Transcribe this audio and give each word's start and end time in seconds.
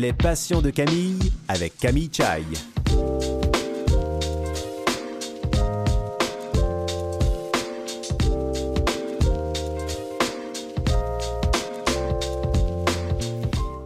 Les 0.00 0.14
passions 0.14 0.62
de 0.62 0.70
Camille 0.70 1.18
avec 1.46 1.76
Camille 1.76 2.08
Chai. 2.10 2.79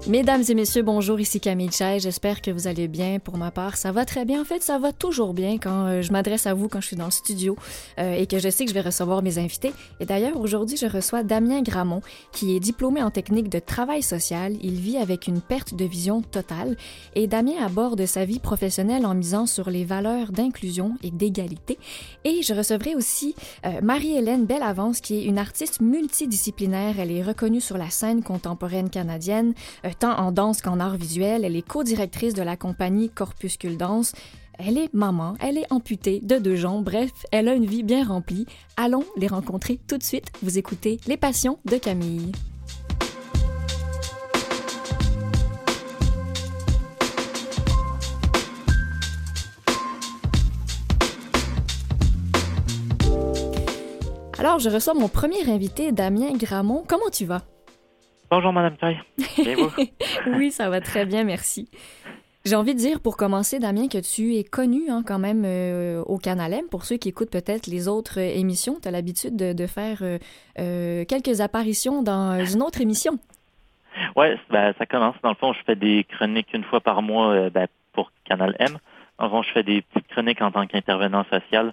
Mesdames 0.07 0.43
et 0.47 0.55
messieurs, 0.55 0.83
bonjour, 0.83 1.19
ici 1.19 1.41
Camille 1.41 1.71
Chai. 1.73 1.99
J'espère 1.99 2.43
que 2.43 2.51
vous 2.51 2.69
allez 2.69 2.89
bien. 2.89 3.19
Pour 3.21 3.39
ma 3.39 3.51
part, 3.51 3.79
ça 3.79 3.91
va 3.91 4.05
très 4.05 4.27
bien. 4.27 4.43
En 4.43 4.45
fait, 4.45 4.63
ça 4.63 4.79
va 4.79 4.93
toujours 4.93 5.33
bien 5.33 5.57
quand 5.57 5.87
euh, 5.87 6.03
je 6.03 6.13
m'adresse 6.13 6.47
à 6.47 6.53
vous 6.53 6.69
quand 6.69 6.83
je 6.83 6.89
suis 6.89 6.97
dans 6.97 7.07
le 7.07 7.11
studio 7.11 7.57
euh, 7.99 8.13
et 8.13 8.27
que 8.27 8.39
je 8.39 8.51
sais 8.51 8.67
que 8.67 8.69
je 8.71 8.75
vais 8.75 8.83
recevoir 8.83 9.23
mes 9.23 9.39
invités. 9.39 9.73
Et 10.01 10.05
d'ailleurs, 10.05 10.39
aujourd'hui, 10.39 10.77
je 10.77 10.85
reçois 10.85 11.23
Damien 11.23 11.63
Gramont, 11.63 12.03
qui 12.33 12.55
est 12.55 12.61
diplômé 12.61 13.03
en 13.03 13.11
technique 13.11 13.49
de 13.49 13.59
travail 13.59 14.03
social. 14.03 14.53
Il 14.63 14.75
vit 14.75 14.99
avec 14.99 15.27
une 15.27 15.41
perte 15.41 15.73
de 15.73 15.87
vision 15.87 16.21
totale 16.21 16.77
et 17.15 17.27
Damien 17.27 17.65
aborde 17.65 18.05
sa 18.05 18.27
vie 18.27 18.41
professionnelle 18.41 19.07
en 19.07 19.15
misant 19.15 19.47
sur 19.47 19.71
les 19.71 19.87
valeurs 19.87 20.33
d'inclusion 20.33 20.99
et 21.03 21.13
d'égalité. 21.13 21.79
Et 22.25 22.43
je 22.43 22.53
recevrai 22.53 22.95
aussi 22.95 23.35
euh, 23.65 23.81
Marie-Hélène 23.83 24.45
Bellavance, 24.45 25.01
qui 25.01 25.17
est 25.17 25.25
une 25.25 25.39
artiste 25.39 25.81
multidisciplinaire. 25.81 27.01
Elle 27.01 27.11
est 27.11 27.23
reconnue 27.23 27.63
sur 27.63 27.79
la 27.79 27.89
scène 27.89 28.23
contemporaine 28.23 28.91
canadienne 28.91 29.55
tant 29.95 30.19
en 30.19 30.33
danse 30.33 30.61
qu'en 30.61 30.81
art 30.81 30.97
visuel. 30.97 31.45
Elle 31.45 31.57
est 31.57 31.67
co-directrice 31.67 32.35
de 32.35 32.43
la 32.43 32.57
compagnie 32.57 33.11
Corpuscule 33.11 33.77
Danse. 33.77 34.13
Elle 34.59 34.79
est 34.79 34.93
maman, 34.95 35.35
elle 35.41 35.59
est 35.59 35.73
amputée 35.73 36.21
de 36.21 36.39
deux 36.39 36.55
jambes, 36.55 36.85
bref, 36.85 37.11
elle 37.33 37.49
a 37.49 37.55
une 37.55 37.67
vie 37.67 37.83
bien 37.83 38.05
remplie. 38.05 38.47
Allons 38.77 39.05
les 39.17 39.27
rencontrer 39.27 39.81
tout 39.89 39.99
de 39.99 40.03
suite. 40.03 40.27
Vous 40.43 40.59
écoutez 40.59 41.01
Les 41.09 41.17
Passions 41.17 41.59
de 41.65 41.77
Camille. 41.77 42.31
Alors, 54.39 54.59
je 54.59 54.69
reçois 54.69 54.93
mon 54.93 55.09
premier 55.09 55.49
invité, 55.49 55.91
Damien 55.91 56.35
Gramont. 56.37 56.85
Comment 56.87 57.09
tu 57.11 57.25
vas? 57.25 57.43
Bonjour, 58.37 58.53
Madame 58.53 58.77
Taille. 58.77 59.01
oui, 60.27 60.51
ça 60.51 60.69
va 60.69 60.81
très 60.81 61.07
bien, 61.07 61.23
merci. 61.23 61.71
J'ai 62.45 62.57
envie 62.57 62.75
de 62.75 62.81
dire, 62.81 63.01
pour 63.01 63.17
commencer, 63.17 63.61
Damien, 63.61 63.87
que 63.87 63.99
tu 63.99 64.35
es 64.35 64.43
connu 64.43 64.91
hein, 64.91 65.05
quand 65.07 65.21
même 65.21 65.45
euh, 65.45 66.03
au 66.07 66.19
Canal 66.19 66.53
M. 66.53 66.65
Pour 66.69 66.85
ceux 66.85 66.97
qui 66.97 67.11
écoutent 67.11 67.31
peut-être 67.31 67.69
les 67.69 67.87
autres 67.87 68.19
euh, 68.19 68.37
émissions, 68.37 68.79
tu 68.83 68.89
as 68.89 68.91
l'habitude 68.91 69.37
de, 69.37 69.67
faire 69.69 70.03
euh, 70.03 71.05
quelques 71.05 71.43
apparitions 71.43 72.03
dans 72.03 72.45
une 72.45 72.61
autre 72.61 72.81
émission. 72.81 73.21
Oui, 74.17 74.27
ben, 74.51 74.75
ça 74.79 74.85
commence. 74.85 75.15
Dans 75.23 75.29
le 75.29 75.37
fond, 75.37 75.53
je 75.53 75.61
fais 75.65 75.77
des 75.77 76.03
chroniques 76.03 76.53
une 76.55 76.65
fois 76.65 76.81
par 76.81 77.03
mois 77.03 77.51
ben, 77.51 77.69
pour 77.93 78.11
Canal 78.25 78.57
M. 78.59 78.79
Dans 79.21 79.27
le 79.27 79.31
fond, 79.31 79.43
je 79.45 79.53
fais 79.53 79.63
des 79.63 79.83
petites 79.83 80.09
chroniques 80.09 80.43
en 80.43 80.51
tant 80.51 80.67
qu'intervenant 80.67 81.25
social 81.31 81.73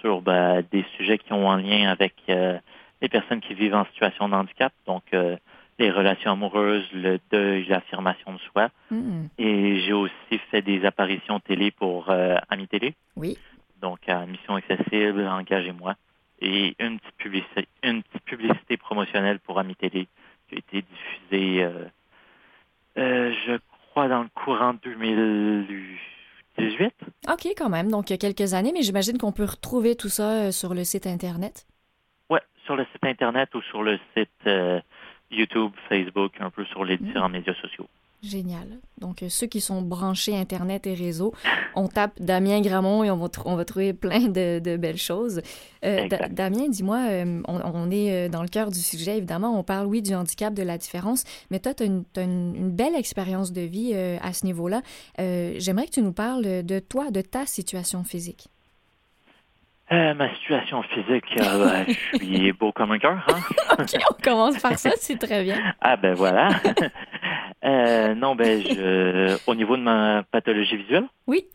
sur 0.00 0.22
ben, 0.22 0.64
des 0.72 0.86
sujets 0.96 1.18
qui 1.18 1.34
ont 1.34 1.46
en 1.46 1.56
lien 1.56 1.90
avec 1.90 2.14
les 2.28 3.08
personnes 3.10 3.42
qui 3.42 3.52
vivent 3.52 3.74
en 3.74 3.84
situation 3.84 4.30
de 4.30 4.34
handicap. 4.34 4.72
Donc, 4.86 5.02
les 5.78 5.90
relations 5.90 6.32
amoureuses, 6.32 6.86
le 6.92 7.20
deuil, 7.30 7.64
l'affirmation 7.66 8.32
de 8.32 8.38
soi. 8.38 8.70
Mm. 8.90 9.26
Et 9.38 9.80
j'ai 9.80 9.92
aussi 9.92 10.38
fait 10.50 10.62
des 10.62 10.84
apparitions 10.84 11.38
télé 11.40 11.70
pour 11.70 12.10
euh, 12.10 12.36
Ami 12.48 12.66
Télé. 12.66 12.94
Oui. 13.16 13.38
Donc, 13.80 14.00
à 14.08 14.26
Mission 14.26 14.56
Accessible, 14.56 15.26
Engagez-moi. 15.26 15.94
Et 16.40 16.74
une 16.78 16.98
petite, 16.98 17.16
publicité, 17.16 17.68
une 17.82 18.02
petite 18.02 18.24
publicité 18.24 18.76
promotionnelle 18.76 19.38
pour 19.40 19.58
Ami 19.58 19.74
Télé 19.76 20.08
qui 20.48 20.56
a 20.56 20.58
été 20.58 20.82
diffusée, 20.82 21.64
euh, 21.64 21.84
euh, 22.96 23.32
je 23.46 23.58
crois, 23.90 24.08
dans 24.08 24.22
le 24.22 24.28
courant 24.34 24.74
2018. 24.82 26.94
OK, 27.28 27.46
quand 27.56 27.68
même. 27.68 27.90
Donc, 27.90 28.10
il 28.10 28.12
y 28.12 28.14
a 28.14 28.18
quelques 28.18 28.54
années, 28.54 28.72
mais 28.72 28.82
j'imagine 28.82 29.18
qu'on 29.18 29.32
peut 29.32 29.44
retrouver 29.44 29.94
tout 29.94 30.08
ça 30.08 30.50
sur 30.50 30.74
le 30.74 30.82
site 30.82 31.06
Internet. 31.06 31.66
Oui, 32.30 32.40
sur 32.64 32.74
le 32.74 32.84
site 32.92 33.04
Internet 33.04 33.54
ou 33.54 33.62
sur 33.62 33.84
le 33.84 34.00
site 34.16 34.48
YouTube, 35.30 35.72
Facebook, 35.88 36.32
un 36.40 36.50
peu 36.50 36.64
sur 36.66 36.84
les 36.84 36.96
mm. 36.96 37.06
différents 37.06 37.28
médias 37.28 37.54
sociaux. 37.54 37.88
Génial. 38.20 38.80
Donc, 39.00 39.22
euh, 39.22 39.28
ceux 39.28 39.46
qui 39.46 39.60
sont 39.60 39.80
branchés 39.80 40.36
Internet 40.36 40.88
et 40.88 40.94
réseau, 40.94 41.32
on 41.76 41.86
tape 41.86 42.20
Damien 42.20 42.60
Gramont 42.60 43.04
et 43.04 43.12
on 43.12 43.16
va, 43.16 43.28
on 43.44 43.54
va 43.54 43.64
trouver 43.64 43.92
plein 43.92 44.26
de, 44.26 44.76
belles 44.76 44.96
choses. 44.96 45.40
Euh, 45.84 46.08
Damien, 46.30 46.68
dis-moi, 46.68 46.98
euh, 47.10 47.40
on, 47.46 47.90
est 47.92 48.28
dans 48.28 48.42
le 48.42 48.48
cœur 48.48 48.72
du 48.72 48.80
sujet, 48.80 49.18
évidemment. 49.18 49.56
On 49.56 49.62
parle, 49.62 49.86
oui, 49.86 50.02
du 50.02 50.16
handicap, 50.16 50.52
de 50.52 50.64
la 50.64 50.78
différence, 50.78 51.22
mais 51.52 51.60
toi, 51.60 51.74
tu 51.74 51.84
as, 51.84 52.22
une, 52.22 52.70
belle 52.70 52.96
expérience 52.96 53.52
de 53.52 53.60
vie 53.60 53.94
à 53.94 54.32
ce 54.32 54.46
niveau-là. 54.46 54.82
J'aimerais 55.18 55.86
que 55.86 55.92
tu 55.92 56.02
nous 56.02 56.12
parles 56.12 56.64
de 56.64 56.78
toi, 56.80 57.12
de 57.12 57.20
ta 57.20 57.46
situation 57.46 58.02
physique. 58.02 58.48
Euh, 59.90 60.12
ma 60.12 60.34
situation 60.34 60.82
physique, 60.82 61.24
euh, 61.40 61.84
ben, 61.86 61.86
je 61.88 62.18
suis 62.18 62.52
beau 62.52 62.72
comme 62.72 62.92
un 62.92 62.98
cœur. 62.98 63.24
Hein? 63.28 63.40
OK, 63.78 64.02
on 64.10 64.22
commence 64.22 64.60
par 64.60 64.78
ça, 64.78 64.90
c'est 64.96 65.18
très 65.18 65.42
bien. 65.42 65.74
Ah 65.80 65.96
ben 65.96 66.14
voilà. 66.14 66.50
euh, 67.64 68.14
non, 68.14 68.34
ben 68.34 68.60
je 68.62 69.38
au 69.46 69.54
niveau 69.54 69.76
de 69.78 69.82
ma 69.82 70.24
pathologie 70.30 70.76
visuelle? 70.76 71.06
Oui. 71.26 71.46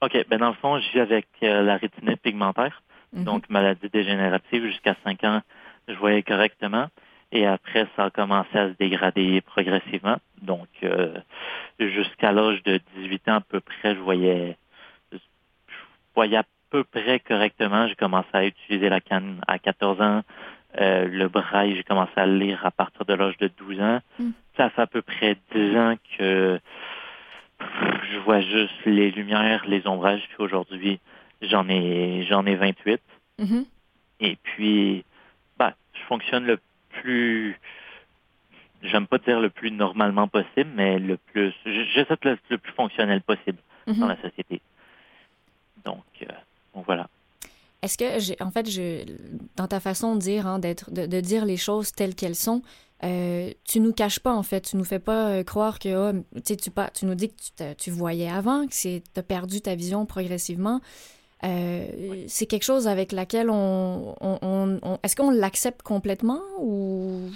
OK, 0.00 0.16
ben 0.30 0.38
dans 0.38 0.48
le 0.48 0.54
fond, 0.54 0.78
je 0.78 0.92
vis 0.92 1.00
avec 1.00 1.26
la 1.42 1.76
rétinite 1.76 2.22
pigmentaire, 2.22 2.82
mhm. 3.12 3.24
donc 3.24 3.50
maladie 3.50 3.88
dégénérative. 3.92 4.64
Jusqu'à 4.66 4.96
5 5.04 5.24
ans, 5.24 5.42
je 5.88 5.94
voyais 5.94 6.22
correctement. 6.22 6.86
Et 7.32 7.46
après, 7.46 7.86
ça 7.94 8.04
a 8.04 8.10
commencé 8.10 8.56
à 8.56 8.68
se 8.68 8.74
dégrader 8.78 9.42
progressivement. 9.42 10.16
Donc, 10.40 10.68
jusqu'à 11.78 12.32
l'âge 12.32 12.62
de 12.62 12.80
18 12.96 13.28
ans 13.28 13.34
à 13.34 13.40
peu 13.42 13.60
près, 13.60 13.94
je 13.94 14.00
voyais, 14.00 14.56
je 15.12 15.18
voyais 16.14 16.38
peu 16.70 16.84
près 16.84 17.20
correctement. 17.20 17.86
J'ai 17.88 17.94
commencé 17.94 18.28
à 18.32 18.44
utiliser 18.44 18.88
la 18.88 19.00
canne 19.00 19.40
à 19.46 19.58
14 19.58 20.00
ans. 20.00 20.22
Euh, 20.80 21.08
le 21.08 21.28
braille, 21.28 21.74
j'ai 21.76 21.82
commencé 21.82 22.12
à 22.16 22.26
le 22.26 22.36
lire 22.38 22.64
à 22.64 22.70
partir 22.70 23.04
de 23.04 23.14
l'âge 23.14 23.36
de 23.38 23.48
12 23.48 23.80
ans. 23.80 24.00
Hmm. 24.18 24.30
Ça 24.56 24.70
fait 24.70 24.82
à 24.82 24.86
peu 24.86 25.02
près 25.02 25.36
10 25.54 25.76
ans 25.76 25.94
que 26.18 26.60
je 28.12 28.18
vois 28.18 28.40
juste 28.40 28.74
les 28.86 29.10
lumières, 29.10 29.64
les 29.66 29.86
ombrages. 29.86 30.22
Puis 30.28 30.36
aujourd'hui, 30.38 31.00
j'en 31.42 31.68
ai 31.68 32.26
j'en 32.28 32.46
ai 32.46 32.54
28. 32.54 33.00
Mm-hmm. 33.40 33.64
Et 34.20 34.36
puis, 34.42 35.04
bah, 35.58 35.74
je 35.94 36.00
fonctionne 36.02 36.44
le 36.44 36.58
plus 36.90 37.58
j'aime 38.82 39.06
pas 39.06 39.18
dire 39.18 39.40
le 39.40 39.50
plus 39.50 39.70
normalement 39.70 40.28
possible, 40.28 40.70
mais 40.74 40.98
le 40.98 41.16
plus 41.16 41.52
j'essaie 41.64 42.16
d'être 42.22 42.38
le, 42.50 42.58
plus 42.58 42.72
fonctionnel 42.72 43.20
possible 43.22 43.58
mm-hmm. 43.86 43.98
dans 43.98 44.08
la 44.08 44.20
société. 44.20 44.60
Donc, 45.84 46.04
euh, 46.22 46.32
voilà. 46.86 47.08
Est-ce 47.82 47.96
que, 47.96 48.42
en 48.42 48.50
fait, 48.50 48.68
je, 48.68 49.04
dans 49.56 49.68
ta 49.68 49.78
façon 49.78 50.16
de 50.16 50.20
dire, 50.20 50.46
hein, 50.46 50.58
d'être, 50.58 50.90
de, 50.90 51.20
dire 51.20 51.44
les 51.44 51.56
choses 51.56 51.92
telles 51.92 52.14
qu'elles 52.14 52.34
sont, 52.34 52.62
euh, 53.04 53.52
tu 53.64 53.78
nous 53.78 53.92
caches 53.92 54.18
pas, 54.18 54.34
en 54.34 54.42
fait. 54.42 54.62
Tu 54.62 54.76
nous 54.76 54.84
fais 54.84 54.98
pas 54.98 55.28
euh, 55.28 55.44
croire 55.44 55.78
que, 55.78 56.10
oh, 56.10 56.24
tu, 56.44 56.56
tu 56.56 57.06
nous 57.06 57.14
dis 57.14 57.28
que 57.28 57.34
tu, 57.34 57.76
tu 57.76 57.90
voyais 57.90 58.28
avant, 58.28 58.66
que 58.66 58.72
tu 58.72 59.02
as 59.16 59.22
perdu 59.22 59.60
ta 59.60 59.76
vision 59.76 60.06
progressivement. 60.06 60.80
Euh, 61.44 62.24
c'est 62.26 62.46
quelque 62.46 62.64
chose 62.64 62.88
avec 62.88 63.12
laquelle 63.12 63.48
on, 63.48 64.16
on, 64.20 64.98
est-ce 65.04 65.14
qu'on 65.14 65.30
l'accepte 65.30 65.82
complètement 65.82 66.40
ou? 66.58 67.30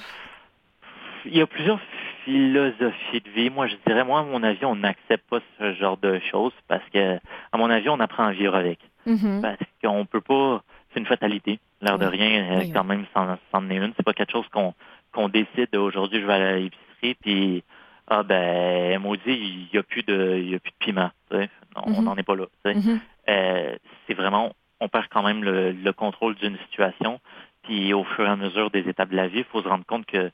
Il 1.25 1.37
y 1.37 1.41
a 1.41 1.47
plusieurs 1.47 1.81
philosophies 2.25 3.21
de 3.21 3.31
vie. 3.31 3.51
Moi, 3.51 3.67
je 3.67 3.77
dirais, 3.87 4.05
moi, 4.05 4.21
à 4.21 4.23
mon 4.25 4.43
avis, 4.43 4.65
on 4.65 4.77
n'accepte 4.77 5.29
pas 5.29 5.41
ce 5.59 5.75
genre 5.75 5.97
de 5.97 6.21
choses 6.31 6.53
parce 6.69 6.85
que, 6.93 7.17
à 7.17 7.59
mon 7.59 7.71
avis, 7.71 7.89
on 7.89 8.01
apprend 8.01 8.25
à 8.25 8.33
vivre 8.33 8.55
avec. 8.55 8.79
Mm-hmm. 9.07 9.41
Parce 9.41 9.59
qu'on 9.83 10.07
peut 10.07 10.21
pas, 10.21 10.63
c'est 10.93 11.01
une 11.01 11.07
fatalité. 11.07 11.59
L'air 11.81 11.99
de 11.99 12.07
rien, 12.07 12.59
euh, 12.59 12.65
quand 12.73 12.85
même, 12.85 13.05
c'en 13.15 13.71
est 13.71 13.77
une. 13.77 13.93
C'est 13.97 14.05
pas 14.05 14.13
quelque 14.13 14.33
chose 14.33 14.49
qu'on 14.49 14.75
qu'on 15.13 15.29
décide 15.29 15.77
aujourd'hui, 15.77 16.21
je 16.21 16.27
vais 16.27 16.33
à 16.33 16.57
l'épicerie, 16.57 17.15
puis 17.21 17.65
ah 18.09 18.23
ben 18.23 18.99
maudit, 18.99 19.21
il 19.27 19.69
y 19.73 19.79
a 19.79 19.83
plus 19.83 20.03
de 20.03 20.39
il 20.39 20.51
y 20.51 20.55
a 20.55 20.59
plus 20.59 20.71
de 20.71 20.77
piment. 20.79 21.11
On 21.31 21.39
mm-hmm. 21.39 22.03
n'en 22.03 22.17
est 22.17 22.23
pas 22.23 22.35
là. 22.35 22.47
Mm-hmm. 22.65 22.99
Euh, 23.29 23.77
c'est 24.07 24.15
vraiment, 24.15 24.53
on 24.81 24.89
perd 24.89 25.07
quand 25.11 25.23
même 25.23 25.45
le, 25.45 25.73
le 25.73 25.93
contrôle 25.93 26.35
d'une 26.37 26.57
situation. 26.59 27.21
Puis 27.63 27.93
au 27.93 28.05
fur 28.05 28.27
et 28.27 28.29
à 28.29 28.37
mesure 28.37 28.71
des 28.71 28.89
étapes 28.89 29.11
de 29.11 29.17
la 29.17 29.29
vie, 29.29 29.39
il 29.39 29.45
faut 29.45 29.63
se 29.63 29.69
rendre 29.69 29.85
compte 29.87 30.07
que 30.07 30.31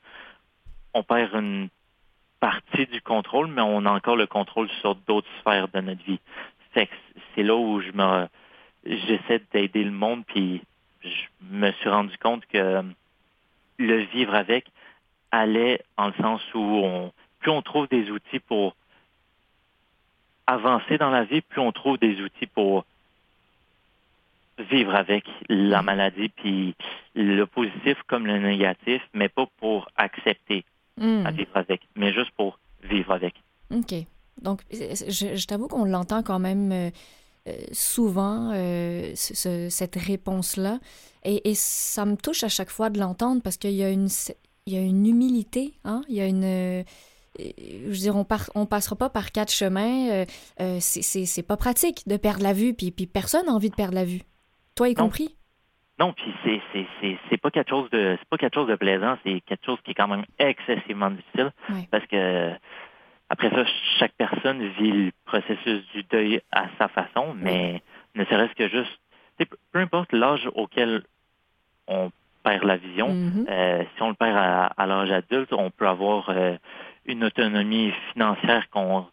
on 0.93 1.03
perd 1.03 1.33
une 1.35 1.69
partie 2.39 2.85
du 2.87 3.01
contrôle, 3.01 3.47
mais 3.47 3.61
on 3.61 3.85
a 3.85 3.91
encore 3.91 4.15
le 4.15 4.27
contrôle 4.27 4.69
sur 4.81 4.95
d'autres 4.95 5.27
sphères 5.39 5.67
de 5.69 5.81
notre 5.81 6.03
vie. 6.03 6.19
c'est 6.73 7.43
là 7.43 7.55
où 7.55 7.81
je 7.81 7.91
me 7.91 8.27
j'essaie 8.85 9.41
d'aider 9.51 9.83
le 9.83 9.91
monde, 9.91 10.23
puis 10.25 10.61
je 11.03 11.25
me 11.41 11.71
suis 11.73 11.89
rendu 11.89 12.17
compte 12.17 12.45
que 12.47 12.83
le 13.77 13.97
vivre 14.05 14.33
avec 14.33 14.65
allait 15.31 15.81
en 15.97 16.07
le 16.07 16.13
sens 16.13 16.41
où 16.53 16.59
on, 16.59 17.11
plus 17.39 17.51
on 17.51 17.61
trouve 17.61 17.87
des 17.87 18.09
outils 18.09 18.39
pour 18.39 18.75
avancer 20.47 20.97
dans 20.97 21.11
la 21.11 21.25
vie, 21.25 21.41
plus 21.41 21.61
on 21.61 21.71
trouve 21.71 21.97
des 21.97 22.19
outils 22.21 22.47
pour 22.47 22.85
vivre 24.57 24.95
avec 24.95 25.25
la 25.47 25.81
maladie, 25.81 26.29
puis 26.29 26.75
le 27.15 27.45
positif 27.45 27.97
comme 28.07 28.25
le 28.25 28.39
négatif, 28.39 29.01
mais 29.13 29.29
pas 29.29 29.45
pour 29.59 29.89
accepter 29.95 30.65
hmm. 30.99 31.25
à 31.25 31.31
vivre 31.31 31.55
avec, 31.55 31.81
mais 31.95 32.13
juste 32.13 32.31
pour 32.37 32.59
vivre 32.83 33.11
avec. 33.11 33.33
OK. 33.71 33.93
Donc, 34.41 34.61
je, 34.71 35.45
t'avoue 35.45 35.67
qu'on 35.67 35.85
l'entend 35.85 36.23
quand 36.23 36.39
même 36.39 36.71
euh, 36.71 36.89
euh, 37.47 37.53
souvent, 37.71 38.51
euh, 38.53 39.11
cette 39.15 39.95
réponse-là. 39.95 40.79
Et, 41.23 41.53
ça 41.55 42.05
me 42.05 42.15
touche 42.15 42.43
à 42.43 42.49
chaque 42.49 42.69
fois 42.69 42.89
de 42.89 42.99
l'entendre 42.99 43.41
parce 43.41 43.57
qu'il 43.57 43.71
y, 43.71 43.83
a 43.83 43.89
une, 43.89 44.07
il 44.65 44.73
y 44.73 44.77
a 44.77 44.81
une 44.81 45.05
humilité, 45.05 45.73
hein? 45.83 46.01
il 46.07 46.15
y 46.15 46.21
a 46.21 46.25
une 46.25 46.85
je 47.37 47.87
veux 47.87 47.95
dire, 47.95 48.15
on, 48.17 48.25
on 48.55 48.65
passera 48.65 48.97
pas 48.97 49.09
par 49.09 49.31
quatre 49.31 49.51
chemins. 49.51 50.25
c'est 50.79 51.43
pas 51.47 51.57
pratique 51.57 52.07
de 52.07 52.17
perdre 52.17 52.43
la 52.43 52.53
vue, 52.53 52.73
puis, 52.73 52.91
puis 52.91 53.07
personne 53.07 53.45
n'a 53.45 53.53
envie 53.53 53.69
de 53.69 53.75
perdre 53.75 53.95
la 53.95 54.03
vue. 54.03 54.23
Toi 54.75 54.89
y 54.89 54.93
compris? 54.93 55.35
Non, 55.99 56.13
puis 56.13 56.33
c'est 56.43 56.61
c'est 57.29 57.37
pas 57.37 57.51
quelque 57.51 57.69
chose 57.69 57.89
de 57.89 58.15
c'est 58.17 58.29
pas 58.29 58.37
quelque 58.37 58.53
chose 58.55 58.67
de 58.67 58.75
plaisant, 58.75 59.17
c'est 59.25 59.41
quelque 59.41 59.65
chose 59.65 59.79
qui 59.83 59.91
est 59.91 59.95
quand 59.95 60.07
même 60.07 60.25
excessivement 60.37 61.11
difficile. 61.11 61.51
Parce 61.91 62.05
que 62.07 62.51
après 63.29 63.49
ça, 63.49 63.63
chaque 63.99 64.13
personne 64.13 64.65
vit 64.79 64.91
le 64.91 65.11
processus 65.25 65.85
du 65.93 66.03
deuil 66.03 66.41
à 66.51 66.67
sa 66.77 66.87
façon, 66.87 67.35
mais 67.35 67.81
ne 68.15 68.23
serait-ce 68.25 68.55
que 68.55 68.69
juste, 68.69 68.99
peu 69.71 69.79
importe 69.79 70.13
l'âge 70.13 70.49
auquel 70.55 71.03
on 71.87 72.11
perd 72.43 72.63
la 72.63 72.77
vision, 72.77 73.09
mm-hmm. 73.09 73.45
euh, 73.49 73.83
si 73.95 74.01
on 74.01 74.09
le 74.09 74.15
perd 74.15 74.37
à, 74.37 74.85
l'âge 74.85 75.11
adulte, 75.11 75.51
on 75.53 75.69
peut 75.69 75.87
avoir 75.87 76.29
euh, 76.29 76.55
une 77.05 77.23
autonomie 77.25 77.91
financière 78.13 78.69
qu'on 78.69 79.05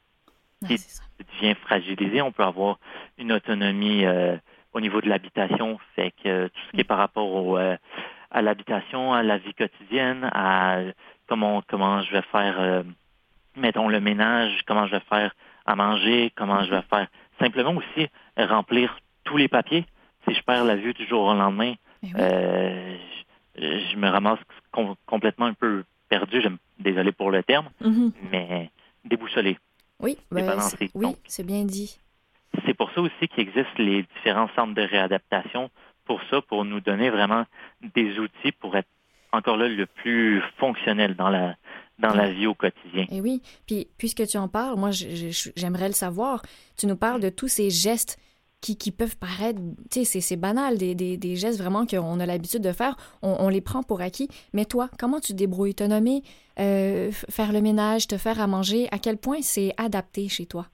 qui 0.67 0.79
devient 1.19 1.55
fragilisée, 1.63 2.23
on 2.23 2.33
peut 2.33 2.45
avoir 2.45 2.79
une 3.19 3.33
autonomie 3.33 4.07
euh, 4.07 4.37
au 4.73 4.81
niveau 4.81 5.01
de 5.01 5.09
l'habitation, 5.09 5.79
fait 5.95 6.13
que 6.23 6.49
tout 6.49 6.61
ce 6.67 6.73
qui 6.73 6.81
est 6.81 6.85
par 6.85 6.99
rapport 6.99 7.33
au, 7.33 7.57
à 7.57 8.43
l'habitation, 8.43 9.13
à 9.13 9.23
la 9.23 9.39
vie 9.39 9.55
quotidienne, 9.55 10.29
à 10.33 10.81
comment 11.27 11.63
comment 11.67 12.03
je 12.03 12.13
vais 12.13 12.23
faire 12.33 12.85
mettons 13.57 13.89
le 13.89 14.01
ménage, 14.01 14.61
comment 14.67 14.87
je 14.87 14.93
vais 14.93 15.03
faire 15.09 15.35
à 15.65 15.75
manger, 15.75 16.33
comment 16.37 16.65
je 16.65 16.71
vais 16.71 16.83
faire 16.83 17.09
simplement 17.41 17.75
aussi 17.75 18.09
remplir 18.37 18.99
tous 19.25 19.37
les 19.37 19.49
papiers. 19.49 19.85
Si 20.27 20.35
je 20.35 20.43
perds 20.43 20.65
la 20.65 20.77
vue 20.77 20.95
du 20.95 21.07
jour 21.07 21.23
au 21.25 21.35
lendemain, 21.35 21.75
eh 22.03 22.09
euh, 22.19 22.97
je, 23.57 23.97
me 23.97 24.09
ramasse 24.09 24.39
complètement 25.07 25.47
un 25.47 25.55
peu 25.55 25.85
perdu. 26.09 26.43
Désolé 26.79 27.13
pour 27.13 27.31
le 27.31 27.43
terme, 27.43 27.69
mm-hmm. 27.83 28.13
mais 28.31 28.71
déboussolé. 29.05 29.59
Oui, 30.01 30.19
ben, 30.31 30.59
oui, 30.95 31.17
c'est 31.27 31.47
bien 31.47 31.65
dit. 31.65 31.99
C'est 32.67 32.75
pour 32.75 32.91
ça 32.93 33.01
aussi 33.01 33.29
qu'il 33.29 33.41
existe 33.41 33.79
les 33.79 34.05
différents 34.17 34.49
centres 34.57 34.75
de 34.75 34.83
réadaptation 34.83 35.71
pour 36.05 36.21
ça, 36.31 36.41
pour 36.43 36.65
nous 36.65 36.81
donner 36.81 37.11
vraiment 37.11 37.45
des 37.95 38.19
outils 38.19 38.53
pour 38.53 38.77
être 38.77 38.89
encore 39.33 39.57
là 39.57 39.69
le 39.69 39.87
plus 39.87 40.43
fonctionnel 40.59 41.15
dans 41.15 41.29
la 41.29 41.57
dans 41.99 42.13
la 42.13 42.31
vie 42.31 42.47
au 42.47 42.55
quotidien. 42.55 43.05
Et 43.05 43.17
eh 43.17 43.21
oui, 43.23 43.41
puis 43.67 43.89
puisque 43.97 44.27
tu 44.27 44.37
en 44.37 44.49
parles, 44.49 44.79
moi 44.79 44.91
j'aimerais 44.91 45.89
le 45.89 45.95
savoir. 45.95 46.43
Tu 46.77 46.87
nous 46.87 46.97
parles 46.97 47.21
de 47.21 47.31
tous 47.31 47.49
ces 47.49 47.71
gestes 47.71 48.19
qui, 48.61 48.77
qui 48.77 48.91
peuvent 48.91 49.17
paraître, 49.17 49.61
tu 49.91 50.05
sais, 50.05 50.21
c'est 50.21 50.37
banal, 50.37 50.77
des, 50.77 50.95
des, 50.95 51.17
des, 51.17 51.37
gestes 51.37 51.59
vraiment 51.59 51.87
qu'on 51.87 52.21
a 52.21 52.27
l'habitude 52.27 52.63
de 52.63 52.73
faire, 52.73 52.97
on, 53.23 53.49
les 53.49 53.61
prend 53.61 53.83
pour 53.83 54.01
acquis. 54.01 54.29
Mais 54.53 54.65
toi, 54.65 54.91
comment 54.99 55.21
tu 55.21 55.33
te 55.33 55.39
débrouilles, 55.39 55.75
te 55.75 55.85
nommer, 55.85 56.23
euh, 56.59 57.11
faire 57.13 57.53
le 57.53 57.61
ménage, 57.61 58.09
te 58.09 58.17
faire 58.17 58.41
à 58.41 58.47
manger, 58.47 58.89
à 58.91 58.99
quel 58.99 59.19
point 59.19 59.39
c'est 59.43 59.73
adapté 59.77 60.29
chez 60.29 60.47
toi? 60.47 60.67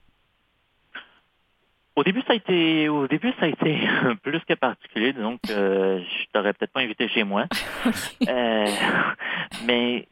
Au 1.95 2.03
début, 2.03 2.21
ça 2.21 2.33
a 2.33 2.35
été, 2.35 2.89
au 2.89 3.07
début, 3.07 3.31
ça 3.39 3.45
a 3.45 3.49
été 3.49 3.87
plus 4.23 4.39
que 4.39 4.53
particulier, 4.55 5.13
donc 5.13 5.39
euh, 5.49 5.99
je 5.99 6.25
t'aurais 6.33 6.53
peut-être 6.53 6.71
pas 6.71 6.81
invité 6.81 7.07
chez 7.07 7.23
moi. 7.23 7.45
euh, 8.27 8.65
mais 9.65 10.07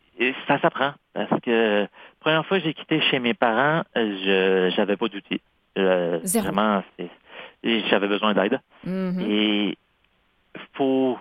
ça 0.47 0.59
s'apprend 0.59 0.93
parce 1.13 1.41
que 1.41 1.87
première 2.19 2.45
fois 2.45 2.59
que 2.59 2.65
j'ai 2.65 2.73
quitté 2.75 3.01
chez 3.01 3.19
mes 3.19 3.33
parents, 3.33 3.83
je 3.95 4.71
j'avais 4.75 4.95
pas 4.95 5.07
d'outils. 5.07 5.41
Euh, 5.77 6.19
vraiment, 6.23 6.83
j'avais 7.63 8.07
besoin 8.07 8.33
d'aide. 8.33 8.59
Mm-hmm. 8.85 9.21
Et 9.27 9.77
faut 10.73 11.17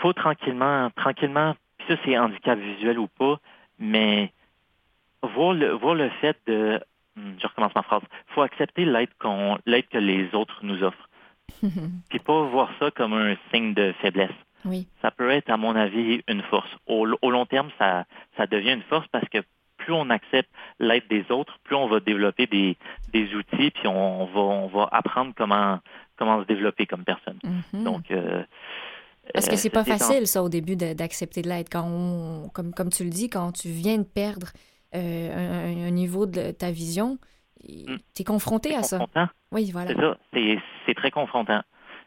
faut 0.00 0.12
tranquillement, 0.14 0.90
tranquillement, 0.96 1.54
puis 1.78 1.88
ça 1.88 2.00
c'est 2.04 2.16
handicap 2.16 2.58
visuel 2.58 2.98
ou 2.98 3.08
pas, 3.08 3.38
mais 3.78 4.32
voir 5.22 5.52
le 5.52 5.72
voir 5.72 5.94
le 5.94 6.08
fait 6.20 6.36
de 6.46 6.80
je 7.16 7.46
recommence 7.46 7.74
ma 7.74 7.82
phrase. 7.82 8.02
faut 8.28 8.42
accepter 8.42 8.84
l'aide 8.84 9.08
qu'on 9.18 9.58
l'aide 9.66 9.88
que 9.88 9.98
les 9.98 10.34
autres 10.34 10.60
nous 10.62 10.82
offrent. 10.82 11.08
puis 12.10 12.18
pas 12.18 12.42
voir 12.42 12.70
ça 12.78 12.90
comme 12.90 13.12
un 13.12 13.36
signe 13.52 13.74
de 13.74 13.94
faiblesse. 14.00 14.30
Ça 15.00 15.12
peut 15.12 15.30
être, 15.30 15.48
à 15.48 15.56
mon 15.56 15.76
avis, 15.76 16.22
une 16.26 16.42
force. 16.42 16.68
Au, 16.86 17.04
long 17.06 17.46
terme, 17.46 17.70
ça, 17.78 18.04
ça 18.36 18.48
devient 18.48 18.72
une 18.72 18.82
force 18.82 19.06
parce 19.12 19.28
que 19.28 19.38
plus 19.76 19.92
on 19.92 20.10
accepte 20.10 20.50
l'aide 20.80 21.06
des 21.08 21.24
autres, 21.30 21.56
plus 21.62 21.76
on 21.76 21.86
va 21.86 22.00
développer 22.00 22.48
des, 22.48 22.76
des 23.12 23.32
outils, 23.36 23.70
puis 23.70 23.86
on, 23.86 24.24
va, 24.24 24.40
on 24.40 24.66
va 24.66 24.88
apprendre 24.90 25.32
comment, 25.36 25.78
comment 26.16 26.42
se 26.42 26.48
développer 26.48 26.86
comme 26.86 27.04
personne. 27.04 27.38
Mm-hmm. 27.44 27.84
Donc, 27.84 28.10
euh, 28.10 28.42
parce 29.32 29.46
que 29.46 29.54
euh, 29.54 29.56
c'est 29.56 29.70
pas 29.70 29.84
facile, 29.84 30.26
ça, 30.26 30.42
au 30.42 30.48
début, 30.48 30.76
d'accepter 30.76 31.42
de, 31.42 31.48
l'aide. 31.48 31.68
Quand 31.70 32.48
comme, 32.52 32.72
comme 32.72 32.90
tu 32.90 33.04
le 33.04 33.10
dis, 33.10 33.28
quand 33.28 33.52
tu 33.52 33.68
viens 33.68 33.98
de 33.98 34.04
perdre 34.04 34.48
euh, 34.94 35.88
un, 35.88 35.90
niveau 35.90 36.26
de 36.26 36.50
ta 36.52 36.70
vision, 36.70 37.18
mm. 37.68 37.96
tu 38.14 38.22
es 38.22 38.24
confronté 38.24 38.74
à 38.74 38.82
ça. 38.82 39.06
Oui, 39.52 39.70
voilà. 39.72 39.90
C'est 39.90 40.00
ça. 40.00 40.60
C'est 40.86 40.94
très 40.94 41.10
confrontant. 41.10 41.62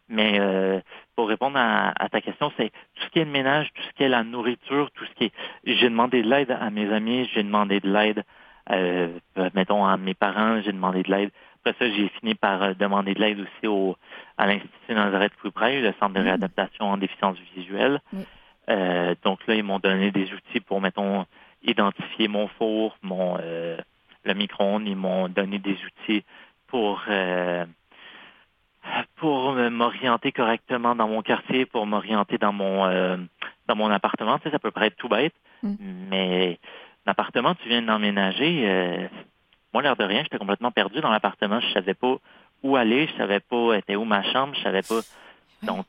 Mais 0.10 0.40
euh, 0.40 0.80
pour 1.16 1.30
répondre 1.30 1.58
à, 1.58 1.94
ta 2.12 2.20
question, 2.20 2.52
c'est 2.58 2.72
tout 2.96 3.04
ce 3.04 3.10
qui 3.10 3.20
est 3.20 3.26
le 3.26 3.32
ménage, 3.32 3.70
tout 3.76 3.84
ce 3.84 3.94
qui 3.94 4.04
est 4.04 4.10
la 4.10 4.24
nourriture, 4.24 4.90
tout 4.96 5.06
ce 5.06 5.14
qui 5.14 5.26
est... 5.26 5.34
J'ai 5.66 5.90
demandé 5.90 6.24
de 6.24 6.30
l'aide 6.30 6.52
à 6.52 6.72
mes 6.72 6.92
amis, 6.92 7.30
j'ai 7.34 7.44
demandé 7.44 7.80
de 7.80 7.92
l'aide, 7.92 8.24
euh, 8.72 9.10
mettons, 9.54 9.86
à 9.86 9.98
mes 9.98 10.16
parents, 10.16 10.62
j'ai 10.62 10.72
demandé 10.72 11.04
de 11.04 11.12
l'aide. 11.12 11.30
Après 11.64 11.78
ça, 11.78 11.94
j'ai 11.94 12.10
fini 12.20 12.34
par 12.34 12.76
demander 12.76 13.14
de 13.14 13.20
l'aide 13.20 13.40
aussi 13.40 13.68
au, 13.68 13.96
à 14.38 14.48
l'Institut 14.48 14.96
Nazareth 14.96 15.34
Coupreuil, 15.42 15.82
le 15.82 15.94
Centre 16.00 16.16
de 16.16 16.22
mm. 16.22 16.24
réadaptation 16.24 16.86
en 16.86 16.98
déficience 16.98 17.38
visuelle. 17.56 18.02
Euh, 18.70 19.16
donc 19.24 19.46
là, 19.48 19.56
ils 19.56 19.64
m'ont 19.64 19.80
donné 19.80 20.12
des 20.12 20.32
outils 20.34 20.60
pour, 20.60 20.82
mettons, 20.82 21.26
identifier 21.64 22.28
mon 22.28 22.48
four, 22.48 22.98
mon 23.02 23.38
le 23.38 24.34
micro-ondes. 24.34 24.88
Ils 24.88 24.96
m'ont 24.96 25.30
donné 25.30 25.60
des 25.60 25.78
outils 25.86 26.24
pour 26.68 27.04
pour 29.16 29.54
m'orienter 29.54 30.32
correctement 30.32 30.96
dans 30.96 31.08
mon 31.08 31.22
quartier, 31.22 31.66
pour 31.66 31.86
m'orienter 31.86 32.38
dans 32.38 32.54
mon 32.54 32.86
euh, 32.86 33.18
dans 33.68 33.76
mon 33.76 33.92
appartement. 33.92 34.38
Tu 34.38 34.46
sais, 34.46 34.52
ça 34.52 34.60
peut 34.60 34.72
paraître 34.72 34.96
tout 34.98 35.10
bête, 35.10 35.34
mm. 35.64 35.76
mais 36.10 36.60
l'appartement, 37.06 37.56
tu 37.56 37.70
viens 37.70 37.82
d'emménager. 37.82 38.64
Euh, 38.66 39.08
moi, 39.74 39.84
l'air 39.84 39.96
de 39.96 40.04
rien, 40.04 40.24
j'étais 40.24 40.38
complètement 40.38 40.72
perdu 40.72 41.02
dans 41.02 41.12
l'appartement. 41.12 41.60
Je 41.60 41.72
savais 41.74 41.94
pas 41.94 42.18
où 42.64 42.76
aller, 42.76 43.08
je 43.08 43.18
savais 43.18 43.40
pas 43.40 43.78
était 43.78 43.96
où 43.96 44.06
ma 44.06 44.24
chambre, 44.24 44.56
je 44.56 44.64
savais 44.64 44.82
pas. 44.82 45.02
Donc, 45.64 45.86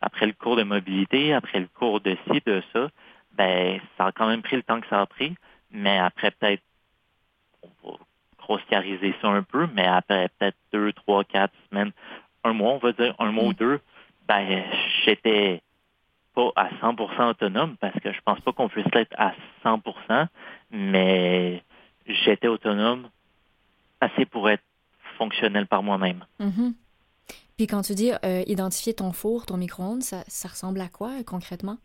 après 0.00 0.26
le 0.26 0.32
cours 0.32 0.56
de 0.56 0.64
mobilité, 0.64 1.32
après 1.32 1.60
le 1.60 1.68
cours 1.68 2.00
de 2.00 2.16
ci, 2.26 2.42
de 2.44 2.62
ça, 2.72 2.88
ben, 3.36 3.80
ça 3.96 4.06
a 4.06 4.12
quand 4.12 4.28
même 4.28 4.42
pris 4.42 4.56
le 4.56 4.62
temps 4.62 4.80
que 4.80 4.88
ça 4.88 5.00
a 5.00 5.06
pris. 5.06 5.34
Mais 5.70 5.98
après 5.98 6.30
peut-être, 6.32 6.62
on 7.62 7.90
va 7.90 7.96
grossiariser 8.38 9.14
ça 9.22 9.28
un 9.28 9.42
peu, 9.42 9.66
mais 9.74 9.86
après 9.86 10.28
peut-être 10.38 10.56
deux, 10.72 10.92
trois, 10.92 11.24
quatre 11.24 11.54
semaines, 11.70 11.92
un 12.44 12.52
mois, 12.52 12.72
on 12.72 12.78
va 12.78 12.92
dire 12.92 13.14
un 13.18 13.30
mois 13.30 13.44
ou 13.44 13.50
mm. 13.50 13.54
deux, 13.54 13.80
ben 14.28 14.64
j'étais 15.04 15.62
pas 16.34 16.50
à 16.56 16.68
100% 16.80 17.30
autonome 17.30 17.76
parce 17.76 17.98
que 18.00 18.12
je 18.12 18.20
pense 18.24 18.40
pas 18.40 18.52
qu'on 18.52 18.68
puisse 18.68 18.86
l'être 18.94 19.14
à 19.18 19.34
100%, 19.64 20.26
mais 20.70 21.62
j'étais 22.06 22.48
autonome 22.48 23.08
assez 24.00 24.26
pour 24.26 24.48
être 24.50 24.62
fonctionnel 25.18 25.66
par 25.66 25.82
moi-même. 25.82 26.24
Mm-hmm. 26.40 26.72
Puis 27.56 27.66
quand 27.66 27.82
tu 27.82 27.94
dis 27.94 28.12
euh, 28.24 28.42
identifier 28.46 28.94
ton 28.94 29.12
four, 29.12 29.46
ton 29.46 29.56
micro-ondes, 29.56 30.02
ça, 30.02 30.48
ressemble 30.48 30.80
à 30.80 30.88
quoi 30.88 31.10
euh, 31.10 31.22
concrètement? 31.24 31.78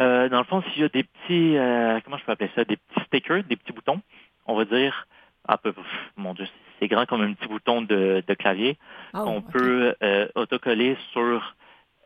Euh, 0.00 0.28
dans 0.28 0.38
le 0.38 0.44
fond, 0.44 0.62
s'il 0.72 0.82
y 0.82 0.84
a 0.84 0.88
des 0.88 1.04
petits, 1.04 1.56
comment 2.04 2.16
je 2.16 2.24
peux 2.24 2.32
appeler 2.32 2.50
ça, 2.54 2.64
des 2.64 2.76
petits 2.76 3.04
stickers, 3.06 3.44
des 3.44 3.56
petits 3.56 3.72
boutons, 3.72 4.00
on 4.46 4.56
va 4.56 4.64
dire, 4.64 5.06
un 5.48 5.56
peu, 5.56 5.74
mon 6.16 6.34
Dieu, 6.34 6.46
c'est 6.78 6.88
grand 6.88 7.06
comme 7.06 7.22
un 7.22 7.32
petit 7.32 7.48
bouton 7.48 7.82
de, 7.82 8.22
clavier 8.38 8.78
oh, 9.14 9.22
On 9.26 9.42
peut 9.42 9.94
euh, 10.02 10.28
autocoller 10.34 10.96
sur 11.12 11.54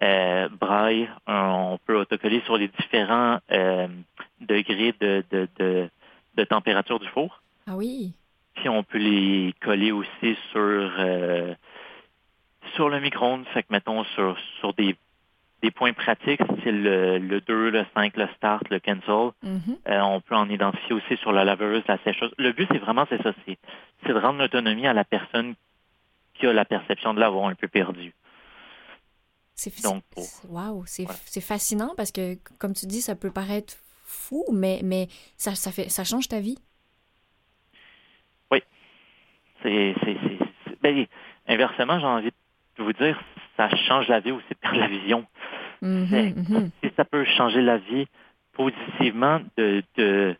euh, 0.02 0.48
braille. 0.48 1.08
On 1.26 1.78
peut 1.86 1.96
autocoller 1.96 2.40
sur 2.44 2.56
les 2.56 2.68
différents 2.68 3.38
euh, 3.50 3.88
degrés 4.40 4.94
de, 5.00 5.24
de, 5.30 6.44
température 6.44 6.98
du 6.98 7.08
four. 7.08 7.42
Ah 7.66 7.76
oui. 7.76 8.12
Puis 8.54 8.68
on 8.68 8.82
peut 8.82 8.98
les 8.98 9.54
coller 9.60 9.92
aussi 9.92 10.36
sur 10.52 10.90
sur 12.74 12.88
le 12.88 13.00
micro-ondes. 13.00 13.46
Fait 13.52 13.62
que 13.62 13.68
mettons 13.70 14.04
sur 14.04 14.36
sur 14.60 14.74
des 14.74 14.96
des 15.62 15.70
points 15.70 15.92
pratiques, 15.92 16.40
style 16.58 16.82
le, 16.82 17.18
le 17.18 17.40
2, 17.40 17.70
le 17.70 17.86
5, 17.94 18.16
le 18.16 18.28
start, 18.36 18.68
le 18.70 18.80
cancel. 18.80 19.32
Mm-hmm. 19.42 19.76
Euh, 19.88 20.00
on 20.02 20.20
peut 20.20 20.34
en 20.34 20.48
identifier 20.48 20.94
aussi 20.94 21.16
sur 21.18 21.32
la 21.32 21.44
laveuse, 21.44 21.82
la 21.88 21.98
sécheuse. 22.04 22.32
Le 22.38 22.52
but, 22.52 22.68
c'est 22.70 22.78
vraiment, 22.78 23.06
c'est 23.08 23.22
ça, 23.22 23.32
c'est, 23.46 23.58
de 24.06 24.18
rendre 24.18 24.38
l'autonomie 24.38 24.86
à 24.86 24.92
la 24.92 25.04
personne 25.04 25.54
qui 26.34 26.46
a 26.46 26.52
la 26.52 26.64
perception 26.64 27.14
de 27.14 27.20
l'avoir 27.20 27.48
un 27.48 27.54
peu 27.54 27.68
perdu. 27.68 28.12
C'est 29.54 29.72
wow, 30.48 30.84
c'est 30.86 31.40
fascinant 31.40 31.94
parce 31.96 32.10
que, 32.10 32.34
comme 32.58 32.74
tu 32.74 32.86
dis, 32.86 33.00
ça 33.00 33.14
peut 33.14 33.30
paraître 33.30 33.74
fou, 34.04 34.44
mais, 34.52 34.80
mais 34.82 35.06
ça, 35.36 35.54
ça, 35.54 35.70
fait, 35.70 35.88
ça 35.88 36.02
change 36.02 36.28
ta 36.28 36.40
vie? 36.40 36.58
C'est, 39.64 39.94
ben, 40.82 41.06
inversement, 41.48 41.98
j'ai 41.98 42.06
envie 42.06 42.30
de 42.30 42.82
vous 42.82 42.92
dire, 42.92 43.18
ça 43.56 43.68
change 43.88 44.08
la 44.08 44.20
vie 44.20 44.32
ou 44.32 44.40
c'est 44.48 44.58
perdre 44.58 44.78
la 44.78 44.88
vision. 44.88 45.26
Mm-hmm, 45.82 46.34
mm-hmm. 46.34 46.70
Si 46.82 46.90
ça 46.96 47.04
peut 47.04 47.24
changer 47.36 47.62
la 47.62 47.78
vie 47.78 48.06
positivement, 48.52 49.40
de, 49.56 49.82
de 49.96 50.36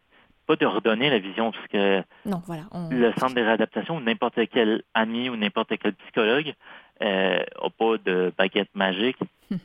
pas 0.47 0.57
de 0.57 0.67
redonner 0.67 1.11
la 1.11 1.19
vision, 1.19 1.53
parce 1.53 1.67
que 1.69 2.03
non, 2.27 2.43
voilà, 2.47 2.65
le 2.91 3.13
centre 3.19 3.35
de 3.35 3.41
réadaptation 3.41 3.97
ou 3.97 4.01
n'importe 4.01 4.39
quel 4.51 4.83
ami 4.93 5.29
ou 5.29 5.37
n'importe 5.37 5.73
quel 5.79 5.95
psychologue 5.95 6.55
n'a 7.01 7.07
euh, 7.07 7.45
pas 7.79 7.97
de 8.05 8.33
baguette 8.37 8.75
magique 8.75 9.19
hmm. 9.51 9.57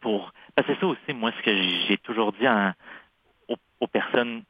pour. 0.00 0.32
Parce 0.54 0.66
que 0.66 0.74
c'est 0.74 0.80
ça 0.80 0.86
aussi, 0.86 1.12
moi, 1.14 1.32
ce 1.38 1.42
que 1.42 1.56
j'ai 1.88 1.98
toujours 1.98 2.32
dit 2.32 2.46
aux, 3.80 3.86
personnes 3.86 4.42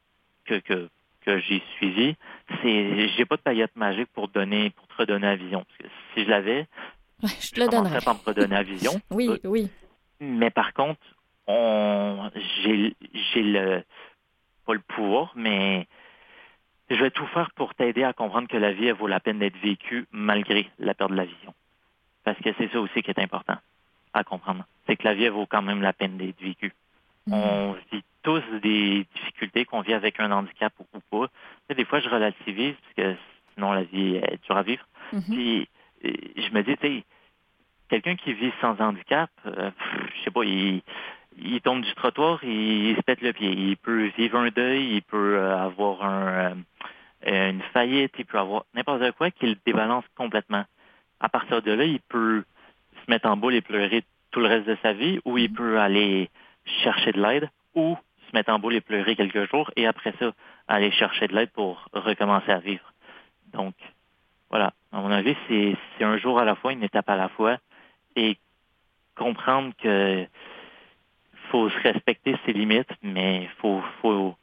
que, 0.45 0.55
que, 0.59 0.89
que 1.21 1.39
j'ai 1.39 1.61
suivies, 1.77 2.15
c'est 2.61 3.09
j'ai 3.09 3.25
pas 3.25 3.37
de 3.37 3.41
baguette 3.43 3.75
magique 3.75 4.09
pour 4.13 4.27
donner, 4.27 4.71
pour 4.71 4.87
te 4.87 4.93
redonner 4.97 5.27
la 5.27 5.35
vision. 5.35 5.65
Parce 5.65 5.77
que 5.77 5.97
si 6.13 6.25
je 6.25 6.29
l'avais, 6.29 6.67
je 7.41 7.51
te 7.51 7.59
le 7.59 7.67
donnerais. 7.67 7.99
pas 8.01 8.13
me 8.13 8.19
redonner 8.25 8.55
la 8.55 8.63
vision. 8.63 8.93
oui, 9.11 9.29
oui. 9.43 9.69
Mais 10.19 10.49
par 10.49 10.73
contre, 10.73 10.99
on, 11.47 12.29
j'ai, 12.63 12.95
j'ai 13.13 13.43
le, 13.43 13.83
pas 14.65 14.73
le 14.73 14.79
pouvoir, 14.79 15.31
mais 15.35 15.87
je 16.89 16.95
vais 16.95 17.11
tout 17.11 17.25
faire 17.27 17.51
pour 17.55 17.73
t'aider 17.73 18.03
à 18.03 18.13
comprendre 18.13 18.47
que 18.47 18.57
la 18.57 18.71
vie, 18.71 18.87
elle 18.87 18.95
vaut 18.95 19.07
la 19.07 19.19
peine 19.19 19.39
d'être 19.39 19.57
vécue 19.57 20.05
malgré 20.11 20.69
la 20.79 20.93
perte 20.93 21.11
de 21.11 21.17
la 21.17 21.25
vision. 21.25 21.53
Parce 22.23 22.39
que 22.39 22.49
c'est 22.57 22.71
ça 22.71 22.79
aussi 22.79 23.01
qui 23.01 23.11
est 23.11 23.19
important 23.19 23.57
à 24.13 24.23
comprendre. 24.23 24.65
C'est 24.87 24.95
que 24.95 25.03
la 25.03 25.13
vie, 25.13 25.25
elle 25.25 25.31
vaut 25.31 25.45
quand 25.45 25.61
même 25.61 25.81
la 25.81 25.93
peine 25.93 26.17
d'être 26.17 26.39
vécue. 26.41 26.73
Mm. 27.27 27.33
On 27.33 27.75
vit 27.91 28.03
tous 28.23 28.43
des 28.61 29.05
difficultés 29.15 29.65
qu'on 29.65 29.81
vit 29.81 29.93
avec 29.93 30.19
un 30.19 30.31
handicap 30.31 30.73
ou, 30.79 30.99
pas. 31.11 31.27
des 31.73 31.85
fois, 31.85 31.99
je 31.99 32.09
relativise 32.09 32.75
parce 32.75 32.93
que 32.95 33.15
sinon 33.53 33.71
la 33.71 33.83
vie 33.83 34.15
est 34.15 34.43
dure 34.43 34.57
à 34.57 34.63
vivre. 34.63 34.87
Mm-hmm. 35.13 35.33
Puis, 35.33 35.69
euh, 36.05 36.11
je 36.37 36.49
me 36.51 36.63
dis, 36.63 36.77
tu 36.77 36.87
sais, 36.87 37.03
quelqu'un 37.89 38.15
qui 38.15 38.33
vit 38.33 38.51
sans 38.61 38.79
handicap, 38.79 39.29
euh, 39.45 39.71
je 40.15 40.23
sais 40.23 40.31
pas, 40.31 40.43
il, 40.43 40.81
il 41.37 41.61
tombe 41.61 41.81
du 41.81 41.93
trottoir, 41.95 42.43
il, 42.43 42.95
se 42.95 43.01
pète 43.01 43.21
le 43.21 43.33
pied. 43.33 43.51
Il 43.51 43.77
peut 43.77 44.11
vivre 44.17 44.37
un 44.37 44.49
deuil, 44.49 44.95
il 44.95 45.01
peut 45.01 45.37
euh, 45.37 45.57
avoir 45.57 46.03
un, 46.03 46.57
euh, 47.27 47.49
une 47.49 47.61
faillite, 47.73 48.13
il 48.17 48.25
peut 48.25 48.39
avoir 48.39 48.63
n'importe 48.73 49.11
quoi 49.13 49.31
qui 49.31 49.47
le 49.47 49.55
débalance 49.65 50.05
complètement. 50.15 50.65
À 51.19 51.29
partir 51.29 51.61
de 51.61 51.71
là, 51.71 51.83
il 51.83 51.99
peut 52.01 52.43
se 53.03 53.11
mettre 53.11 53.27
en 53.27 53.37
boule 53.37 53.55
et 53.55 53.61
pleurer 53.61 54.03
tout 54.31 54.39
le 54.39 54.47
reste 54.47 54.67
de 54.67 54.77
sa 54.81 54.93
vie, 54.93 55.19
ou 55.25 55.37
il 55.37 55.51
peut 55.51 55.79
aller 55.79 56.29
chercher 56.83 57.11
de 57.11 57.21
l'aide, 57.21 57.49
ou 57.73 57.97
se 58.27 58.35
mettre 58.35 58.51
en 58.51 58.59
boule 58.59 58.75
et 58.75 58.81
pleurer 58.81 59.15
quelques 59.15 59.49
jours, 59.49 59.71
et 59.75 59.87
après 59.87 60.13
ça, 60.19 60.31
aller 60.67 60.91
chercher 60.91 61.27
de 61.27 61.35
l'aide 61.35 61.51
pour 61.51 61.87
recommencer 61.93 62.51
à 62.51 62.59
vivre. 62.59 62.91
Donc, 63.53 63.75
voilà. 64.49 64.73
À 64.91 64.99
mon 64.99 65.11
avis, 65.11 65.35
c'est 65.47 66.03
un 66.03 66.17
jour 66.17 66.39
à 66.39 66.45
la 66.45 66.55
fois, 66.55 66.73
une 66.73 66.83
étape 66.83 67.09
à 67.09 67.15
la 67.15 67.29
fois, 67.29 67.57
et 68.15 68.37
comprendre 69.15 69.73
que 69.81 70.27
faut 71.51 71.69
se 71.69 71.77
respecter 71.79 72.35
ses 72.45 72.53
limites, 72.53 72.91
mais 73.01 73.49
faut 73.59 73.81
faut 74.01 74.35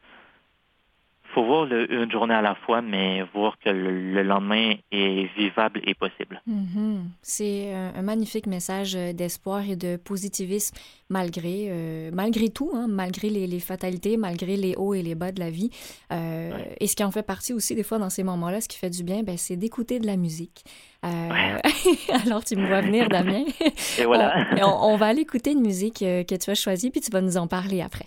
faut 1.35 1.45
voir 1.45 1.67
une 1.67 2.11
journée 2.11 2.35
à 2.35 2.43
la 2.43 2.55
fois, 2.55 2.83
mais 2.83 3.23
voir 3.35 3.59
que 3.59 3.71
le, 3.71 4.23
lendemain 4.23 4.75
est 4.91 5.35
vivable 5.37 5.81
et 5.85 5.95
possible. 5.95 6.41
Mm-hmm. 6.49 6.99
C'est 7.23 7.75
un, 7.75 8.03
magnifique 8.03 8.47
message 8.47 8.95
d'espoir 8.95 9.69
et 9.69 9.77
de 9.77 9.97
positivisme 9.97 10.77
malgré, 11.13 11.67
euh, 11.69 12.11
malgré 12.13 12.49
tout, 12.49 12.73
hein, 12.75 12.87
malgré 12.89 13.29
les, 13.29 13.61
fatalités, 13.61 14.17
malgré 14.17 14.57
les 14.57 14.75
hauts 14.77 14.95
et 14.95 15.03
les 15.03 15.15
bas 15.15 15.31
de 15.31 15.39
la 15.39 15.51
vie. 15.51 15.71
Euh, 16.11 16.51
et 16.81 16.87
ce 16.87 16.97
qui 16.97 17.05
en 17.05 17.11
fait 17.11 17.23
partie 17.23 17.53
aussi 17.53 17.75
des 17.75 17.83
fois 17.83 17.99
dans 17.99 18.11
ces 18.11 18.25
moments-là, 18.25 18.61
ce 18.61 18.69
qui 18.69 18.79
fait 18.79 18.91
du 18.91 19.05
bien, 19.05 19.23
ben, 19.23 19.37
c'est 19.37 19.57
d'écouter 19.57 20.01
de 20.01 20.07
la 20.07 20.17
musique. 20.17 20.65
Euh, 21.05 21.09
alors, 22.27 22.43
tu 22.43 22.57
me 22.57 22.67
vois 22.67 22.81
venir, 22.81 23.09
Damien. 23.09 23.45
et 23.99 24.05
voilà. 24.05 24.47
on, 24.63 24.93
on, 24.93 24.97
va 24.97 25.07
aller 25.07 25.21
écouter 25.23 25.53
une 25.53 25.63
musique 25.63 25.99
que 25.99 26.37
tu 26.37 26.51
as 26.51 26.55
choisie, 26.55 26.91
puis 26.91 27.01
tu 27.01 27.11
vas 27.11 27.21
nous 27.21 27.37
en 27.37 27.47
parler 27.47 27.83
après. 27.83 28.07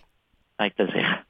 Avec 0.57 0.75
plaisir. 0.75 1.23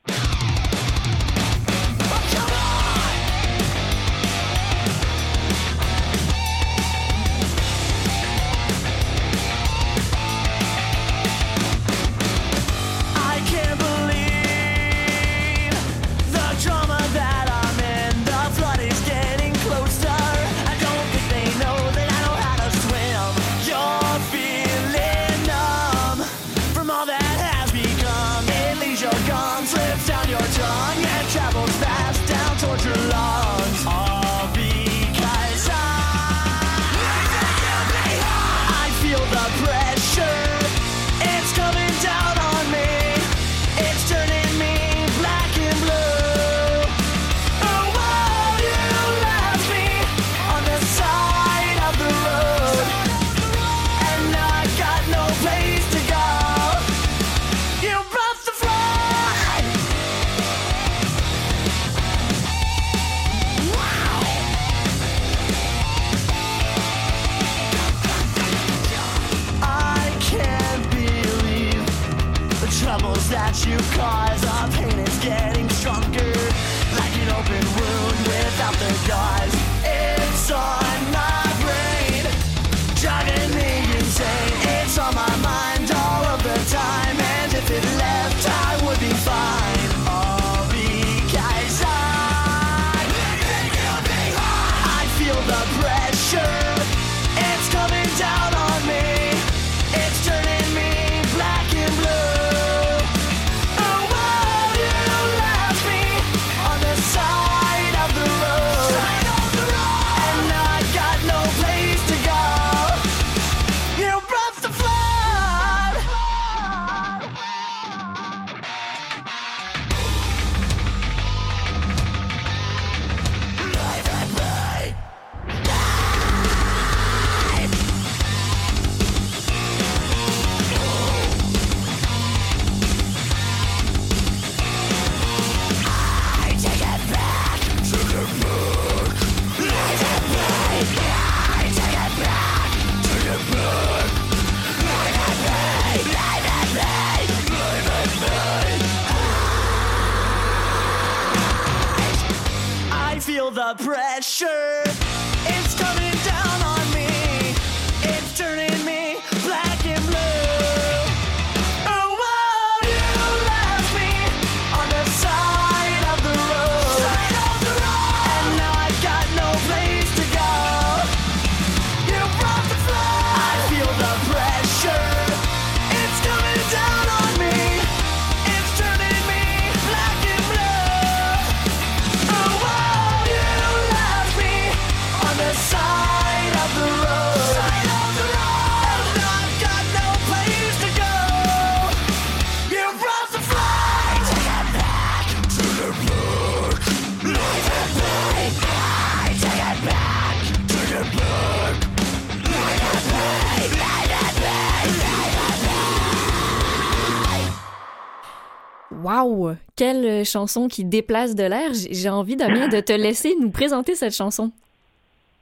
Chanson 210.26 210.68
qui 210.68 210.84
déplace 210.84 211.36
de 211.36 211.44
l'air. 211.44 211.72
J'ai 211.92 212.10
envie, 212.10 212.36
Damien, 212.36 212.68
de 212.68 212.80
te 212.80 212.94
laisser 212.94 213.34
nous 213.40 213.50
présenter 213.50 213.96
cette 213.96 214.16
chanson. 214.16 214.52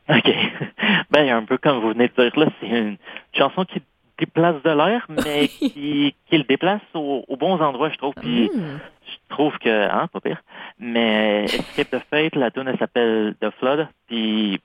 OK. 0.10 0.32
Ben, 1.12 1.30
un 1.30 1.44
peu 1.44 1.60
comme 1.60 1.80
vous 1.80 1.90
venez 1.90 2.08
de 2.08 2.14
dire 2.24 2.40
là, 2.40 2.48
c'est 2.60 2.68
une 2.68 2.98
chanson 3.34 3.66
qui 3.66 3.84
déplace 4.18 4.62
de 4.64 4.70
l'air, 4.72 5.06
mais 5.10 5.48
qui, 5.48 6.16
qui, 6.28 6.38
le 6.38 6.44
déplace 6.44 6.82
aux, 6.96 7.24
bons 7.38 7.62
endroits, 7.62 7.90
je 7.90 7.98
trouve. 7.98 8.16
Puis, 8.16 8.50
hmm. 8.52 8.80
je 9.06 9.16
trouve 9.30 9.56
que, 9.60 9.70
hein, 9.70 10.08
pas 10.12 10.20
pire. 10.20 10.42
Mais 10.80 11.44
Escape 11.46 11.92
the 11.92 12.00
Fate, 12.10 12.36
la 12.36 12.50
tune, 12.50 12.68
elle 12.68 12.80
s'appelle 12.80 13.36
The 13.40 13.52
Flood. 13.60 13.88
Puis, 14.08 14.60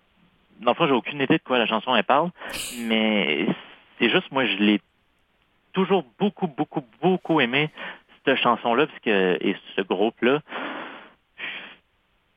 dans 0.60 0.72
le 0.72 0.74
fond, 0.74 0.86
j'ai 0.86 0.92
aucune 0.92 1.20
idée 1.20 1.36
de 1.38 1.42
quoi 1.42 1.58
la 1.58 1.66
chanson 1.66 1.94
elle 1.94 2.04
parle, 2.04 2.30
mais 2.80 3.46
c'est 3.98 4.10
juste, 4.10 4.30
moi, 4.32 4.46
je 4.46 4.56
l'ai 4.56 4.80
toujours 5.72 6.04
beaucoup, 6.18 6.46
beaucoup, 6.46 6.82
beaucoup 7.00 7.40
aimé, 7.40 7.70
cette 8.28 8.42
chanson-là, 8.42 8.86
et 9.06 9.56
ce 9.76 9.80
groupe-là. 9.82 10.40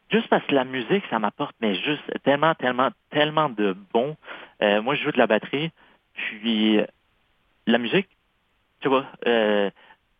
Juste 0.09 0.27
parce 0.27 0.45
que 0.45 0.55
la 0.55 0.65
musique, 0.65 1.03
ça 1.09 1.19
m'apporte, 1.19 1.55
mais 1.61 1.75
juste 1.75 2.03
tellement, 2.23 2.53
tellement, 2.55 2.89
tellement 3.11 3.49
de 3.49 3.75
bon. 3.93 4.15
Euh, 4.61 4.81
moi, 4.81 4.95
je 4.95 5.03
joue 5.03 5.11
de 5.11 5.17
la 5.17 5.27
batterie, 5.27 5.71
puis 6.13 6.79
la 7.67 7.77
musique, 7.77 8.07
tu 8.81 8.89
vois, 8.89 9.05
euh, 9.27 9.69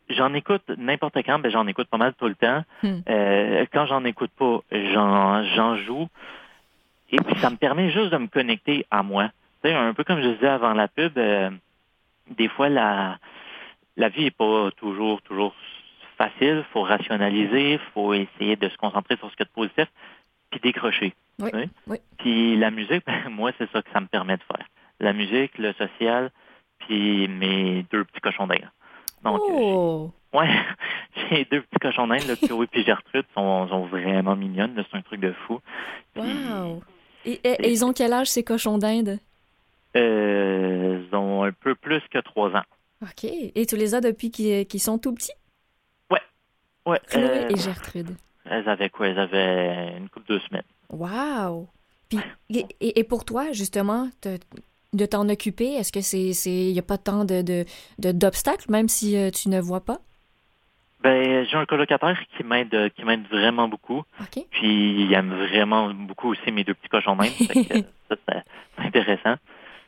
j'en 0.10 0.34
écoute 0.34 0.63
n'importe 0.78 1.18
quand, 1.25 1.40
ben 1.40 1.51
j'en 1.51 1.68
écoute 1.68 1.88
pas 1.90 1.98
mal 1.98 2.13
tout 2.13 2.28
le 2.28 2.36
temps. 2.36 2.63
Hmm. 2.84 3.00
Euh, 3.10 3.66
quand 3.74 3.86
j'en 3.86 4.06
écoute 4.06 4.32
pas, 4.38 4.60
j'en, 4.72 5.44
j'en 5.56 5.75
joue. 5.78 6.08
Et 7.12 7.18
puis 7.18 7.36
ça 7.40 7.50
me 7.50 7.58
permet 7.58 7.92
juste 7.92 8.12
de 8.12 8.18
me 8.18 8.28
connecter 8.28 8.86
à 8.92 9.04
moi. 9.04 9.30
Tu 9.62 9.70
sais, 9.70 9.75
un 9.75 9.94
peu 9.94 10.06
comme 10.06 10.22
je 10.22 10.30
disais 10.30 10.48
avant 10.48 10.74
la 10.74 10.88
pub, 10.88 11.20
des 12.30 12.48
fois 12.48 12.70
la 12.70 13.18
la 13.98 14.10
vie 14.10 14.25
est 14.25 14.36
pas 14.36 14.69
toujours 14.77 15.21
toujours 15.21 15.53
facile. 16.17 16.63
Faut 16.74 16.83
rationaliser, 16.83 17.79
faut 17.93 18.13
essayer 18.13 18.55
de 18.55 18.69
se 18.69 18.77
concentrer 18.77 19.17
sur 19.17 19.29
ce 19.31 19.41
a 19.41 19.45
de 19.45 19.50
positif, 19.50 19.88
puis 20.50 20.60
décrocher. 20.60 21.13
Oui, 21.39 21.50
oui. 21.88 21.98
Puis 22.19 22.57
la 22.57 22.71
musique, 22.71 23.05
ben, 23.05 23.29
moi 23.29 23.51
c'est 23.57 23.69
ça 23.71 23.81
que 23.81 23.89
ça 23.91 24.00
me 24.00 24.07
permet 24.07 24.38
de 24.38 24.43
faire. 24.43 24.65
La 25.00 25.13
musique, 25.13 25.57
le 25.57 25.74
social, 25.74 26.31
puis 26.79 27.27
mes 27.27 27.86
deux 27.91 28.03
petits 28.05 28.21
cochons 28.21 28.48
d'Inde. 28.48 28.69
Donc, 29.24 29.39
oh. 29.43 30.12
ouais, 30.33 30.50
j'ai 31.29 31.45
deux 31.45 31.62
petits 31.62 31.79
cochons 31.79 32.07
d'Inde, 32.07 32.27
le 32.27 32.36
Chloé 32.36 32.67
et 32.74 32.83
Gertrude, 32.83 33.25
sont, 33.36 33.67
sont 33.67 33.86
vraiment 33.86 34.36
mignonnes. 34.36 34.74
C'est 34.75 34.98
un 34.98 35.01
truc 35.01 35.21
de 35.21 35.33
fou. 35.48 35.60
wow! 36.15 36.81
Et, 37.25 37.39
ils 37.71 37.86
ont 37.86 37.93
quel 37.93 38.13
âge, 38.13 38.27
ces 38.27 38.43
cochons 38.43 38.77
d'Inde? 38.79 39.20
Euh, 39.96 41.03
ils 41.03 41.16
ont 41.16 41.44
un 41.44 41.51
peu 41.51 41.75
plus 41.75 42.01
que 42.09 42.20
trois 42.20 42.50
ans. 42.55 42.63
OK. 43.01 43.24
Et 43.24 43.66
tu 43.66 43.75
les 43.75 43.96
as 43.96 44.01
depuis 44.01 44.31
qu'ils 44.31 44.81
sont 44.81 44.98
tout 44.98 45.14
petits? 45.14 45.31
Ouais. 46.09 46.22
ouais. 46.85 47.00
Chloé 47.07 47.24
euh, 47.24 47.50
et 47.50 47.57
Gertrude. 47.57 48.16
Elles 48.46 48.68
avaient 48.68 48.90
quoi? 48.90 49.07
Elles 49.07 49.20
avaient 49.20 49.98
une 49.98 50.09
couple 50.09 50.33
de 50.33 50.40
semaines. 50.40 50.64
Wow! 50.90 51.68
Puis, 52.09 52.20
et, 52.50 53.00
et, 53.00 53.03
pour 53.05 53.24
toi, 53.24 53.53
justement, 53.53 54.09
de 54.94 55.05
t'en 55.05 55.29
occuper, 55.29 55.74
est-ce 55.75 55.92
que 55.94 56.01
c'est 56.01 56.33
il 56.50 56.74
n'y 56.74 56.79
a 56.79 56.83
pas 56.83 56.98
tant 56.98 57.24
de 57.24 57.66
d'obstacles, 58.00 58.70
même 58.70 58.90
si 58.90 59.16
euh, 59.16 59.29
tu 59.31 59.48
ne 59.48 59.61
vois 59.61 59.79
pas? 59.79 60.00
Ben, 61.01 61.46
j'ai 61.46 61.57
un 61.57 61.66
colocataire 61.66 62.20
qui 62.35 62.44
m'aide 62.44 62.92
qui 62.96 63.03
m'aide 63.05 63.25
vraiment 63.27 63.68
beaucoup. 63.68 64.03
Puis 64.51 65.03
il 65.03 65.14
aime 65.14 65.33
vraiment 65.33 65.94
beaucoup 65.94 66.29
aussi 66.29 66.51
mes 66.51 66.64
deux 66.64 66.75
petits 66.75 66.90
cochons 66.90 67.16
même. 67.16 67.31
ça, 68.09 68.16
c'est 68.27 68.85
intéressant. 68.85 69.35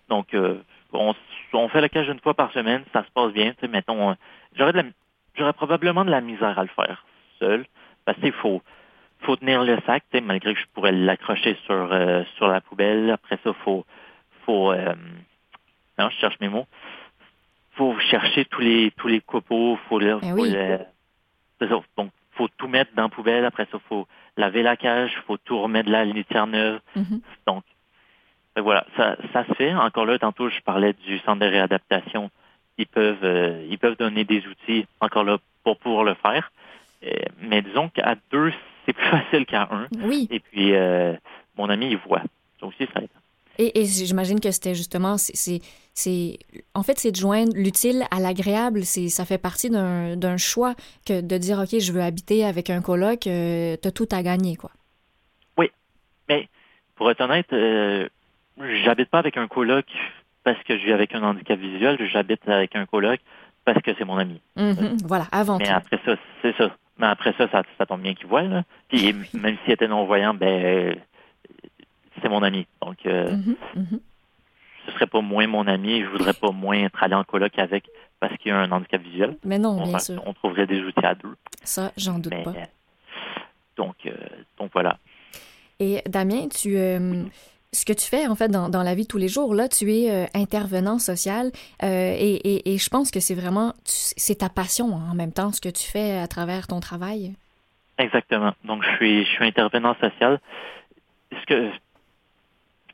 Donc 0.10 0.34
euh, 0.34 0.60
on, 0.92 1.14
on, 1.54 1.70
fait 1.70 1.82
la 1.82 1.90
cage 1.90 2.08
une 2.08 2.20
fois 2.20 2.34
par 2.34 2.52
semaine, 2.52 2.84
ça 2.94 3.04
se 3.04 3.12
passe 3.12 3.32
bien. 3.34 3.54
Mettons, 3.70 4.12
euh, 4.12 4.14
j'aurais 4.56 4.74
j'aurais 5.36 5.54
probablement 5.54 6.06
de 6.06 6.12
la 6.12 6.22
misère 6.22 6.58
à 6.58 6.64
le 6.64 6.70
faire 6.70 7.06
seul. 7.40 7.66
Parce 8.06 8.20
qu'il 8.20 8.34
faut 8.34 8.62
faut 9.22 9.38
tenir 9.38 9.64
le 9.64 9.78
sac, 9.86 10.04
malgré 10.22 10.54
que 10.54 10.60
je 10.60 10.66
pourrais 10.74 10.92
l'accrocher 10.92 11.58
sur 11.66 11.90
sur 12.36 12.48
la 12.48 12.62
poubelle. 12.62 13.10
Après 13.12 13.40
ça, 13.44 13.54
faut 13.64 13.86
faut 14.46 14.74
non, 15.98 16.10
je 16.10 16.18
cherche 16.18 16.40
mes 16.40 16.50
mots. 16.50 16.68
Faut 17.74 17.98
chercher 18.00 18.46
tous 18.46 18.62
les 18.62 18.92
tous 18.98 19.08
les 19.08 19.22
copeaux, 19.22 19.78
faut, 19.90 20.00
les, 20.00 20.14
ben 20.14 20.36
faut 20.36 20.46
les, 20.46 20.80
donc, 21.98 22.12
faut 22.32 22.48
tout 22.58 22.68
mettre 22.68 22.94
dans 22.96 23.04
la 23.04 23.10
poubelle. 23.10 23.46
Après 23.46 23.68
ça, 23.72 23.80
faut 23.90 24.08
laver 24.38 24.64
la 24.64 24.76
cage, 24.76 25.12
faut 25.28 25.38
tout 25.38 25.60
remettre 25.60 25.88
de 25.88 25.92
la 25.92 26.06
litière 26.06 26.48
neuve. 26.48 26.80
Mm-hmm. 26.96 27.22
Donc, 27.48 27.64
ben 28.56 28.62
voilà, 28.62 28.86
ça, 28.96 29.18
ça 29.32 29.46
se 29.46 29.54
fait. 29.54 29.74
Encore 29.74 30.06
là, 30.06 30.20
tantôt, 30.20 30.50
je 30.50 30.60
parlais 30.62 30.94
du 30.94 31.20
centre 31.20 31.40
de 31.40 31.46
réadaptation. 31.46 32.30
Ils 32.78 32.88
peuvent, 32.88 33.24
euh, 33.24 33.66
ils 33.70 33.78
peuvent 33.78 33.98
donner 33.98 34.24
des 34.24 34.44
outils, 34.48 34.86
encore 35.00 35.24
là, 35.24 35.38
pour 35.64 35.78
pouvoir 35.78 36.04
le 36.04 36.16
faire. 36.16 36.52
Euh, 37.06 37.12
mais 37.42 37.62
disons 37.62 37.90
qu'à 37.90 38.16
deux, 38.32 38.52
c'est 38.86 38.94
plus 38.94 39.10
facile 39.10 39.46
qu'à 39.46 39.70
un. 39.72 39.88
Oui. 40.02 40.28
Et 40.32 40.40
puis, 40.40 40.74
euh, 40.74 41.14
mon 41.58 41.70
ami, 41.70 41.90
il 41.92 41.98
voit. 41.98 42.22
Ça 42.60 42.68
aussi, 42.68 42.88
ça 42.94 43.02
aide. 43.02 43.10
Et, 43.60 43.82
et 43.82 43.86
j'imagine 43.86 44.40
que 44.40 44.50
c'était 44.50 44.74
justement, 44.74 45.18
c'est, 45.18 45.62
c'est, 45.94 46.40
en 46.74 46.82
fait, 46.82 46.98
c'est 46.98 47.12
de 47.12 47.16
joindre 47.16 47.54
l'utile 47.56 48.04
à 48.10 48.20
l'agréable. 48.20 48.84
C'est, 48.84 49.10
ça 49.10 49.26
fait 49.26 49.38
partie 49.38 49.70
d'un, 49.70 50.38
choix 50.38 50.74
que 51.06 51.22
de 51.22 51.38
dire, 51.38 51.60
OK, 51.60 51.80
je 51.80 51.92
veux 51.92 52.02
habiter 52.02 52.46
avec 52.46 52.70
un 52.72 52.82
coloc, 52.82 53.28
euh, 53.28 53.78
t'as 53.78 53.92
tout 53.92 54.10
à 54.12 54.24
gagner, 54.24 54.56
quoi. 54.56 54.72
Oui. 55.58 55.70
Mais, 56.30 56.50
pour 56.96 57.12
être 57.12 57.22
honnête, 57.22 57.54
euh, 57.54 58.10
j'habite 58.60 59.10
pas 59.10 59.20
avec 59.20 59.38
un 59.38 59.48
coloc 59.48 59.86
parce 60.44 60.62
que 60.64 60.78
je 60.78 60.86
vis 60.86 60.94
avec 60.94 61.14
un 61.16 61.24
handicap 61.24 61.60
visuel. 61.60 61.98
J'habite 62.12 62.48
avec 62.48 62.76
un 62.76 62.86
coloc 62.86 63.20
parce 63.66 63.82
que 63.82 63.92
c'est 63.98 64.06
mon 64.06 64.18
ami. 64.18 64.42
Mm-hmm. 64.58 65.06
voilà, 65.06 65.28
avant 65.32 65.58
Mais 65.58 65.70
après 65.70 66.00
ça, 66.06 66.16
c'est 66.42 66.56
ça. 66.58 66.76
Mais 66.98 67.08
après 67.08 67.34
ça, 67.38 67.50
ça, 67.50 67.64
ça 67.78 67.86
tombe 67.86 68.02
bien 68.02 68.14
qu'il 68.14 68.28
voit, 68.28 68.44
là. 68.44 68.64
Puis, 68.88 69.16
même 69.34 69.58
s'il 69.64 69.74
était 69.74 69.88
non-voyant, 69.88 70.34
ben, 70.34 70.96
c'est 72.22 72.30
mon 72.30 72.44
ami. 72.44 72.68
Donc, 72.82 72.98
euh, 73.06 73.32
mhm, 73.32 73.56
mhm. 73.76 74.00
ce 74.86 74.92
serait 74.94 75.08
pas 75.08 75.22
moins 75.22 75.48
mon 75.48 75.68
ami. 75.68 76.02
Je 76.02 76.08
voudrais 76.08 76.34
pas 76.34 76.52
moins 76.52 76.78
être 76.86 77.02
allé 77.02 77.16
en 77.16 77.24
coloc 77.24 77.58
avec 77.58 77.90
parce 78.20 78.36
qu'il 78.38 78.50
y 78.50 78.52
a 78.52 78.60
un 78.60 78.72
handicap 78.72 79.02
visuel. 79.02 79.38
Mais 79.44 79.60
non, 79.60 79.82
on, 79.82 79.88
bien 79.88 80.00
sûr. 80.00 80.22
On 80.26 80.34
trouverait 80.34 80.68
des 80.68 80.82
outils 80.82 81.06
à 81.06 81.16
deux. 81.16 81.36
Ça, 81.64 81.92
j'en 81.98 82.20
doute 82.20 82.44
pas. 82.44 82.54
Donc, 83.76 83.96
euh, 84.06 84.12
donc 84.60 84.70
voilà. 84.72 84.98
Et 85.80 86.02
Damien, 86.06 86.48
tu, 86.48 86.78
euh, 86.78 87.24
ce 87.74 87.86
que 87.86 87.94
tu 87.94 88.06
fais 88.06 88.28
en 88.28 88.36
fait 88.36 88.50
dans, 88.50 88.70
dans, 88.70 88.84
la 88.84 88.96
vie 88.96 89.04
de 89.04 89.08
tous 89.08 89.18
les 89.18 89.28
jours, 89.28 89.54
là, 89.54 89.68
tu 89.68 89.92
es 89.92 90.30
intervenant 90.34 91.00
social 91.00 91.52
et, 91.82 91.88
et, 91.88 92.74
et, 92.74 92.78
je 92.78 92.90
pense 92.90 93.12
que 93.12 93.20
c'est 93.20 93.36
vraiment, 93.36 93.74
c'est 93.84 94.40
ta 94.40 94.50
passion 94.50 94.94
en 94.94 95.16
même 95.16 95.34
temps, 95.34 95.52
ce 95.52 95.60
que 95.60 95.70
tu 95.70 95.84
fais 95.84 96.18
à 96.18 96.28
travers 96.28 96.68
ton 96.68 96.80
travail. 96.80 97.34
Exactement. 97.98 98.54
Donc, 98.64 98.84
je 98.84 98.96
suis, 98.96 99.26
je 99.26 99.30
suis 99.30 99.46
intervenant 99.46 99.96
social. 100.02 100.40
Ce 101.32 101.46
que, 101.46 101.70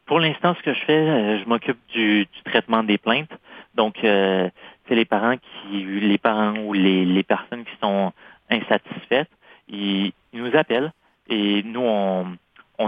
pour 0.05 0.19
l'instant, 0.19 0.55
ce 0.55 0.63
que 0.63 0.73
je 0.73 0.85
fais, 0.85 0.97
euh, 0.97 1.39
je 1.39 1.45
m'occupe 1.47 1.79
du, 1.93 2.27
traitement 2.45 2.83
des 2.83 2.97
plaintes. 2.97 3.31
Donc, 3.75 4.03
euh, 4.03 4.49
c'est 4.87 4.95
les 4.95 5.05
parents 5.05 5.37
qui, 5.37 5.83
les 5.83 6.17
parents 6.17 6.57
ou 6.57 6.73
les, 6.73 7.23
personnes 7.23 7.63
qui 7.63 7.77
sont 7.81 8.11
insatisfaites, 8.49 9.29
ils, 9.67 10.11
nous 10.33 10.55
appellent 10.55 10.91
et 11.27 11.63
nous 11.63 11.81
on, 11.81 12.25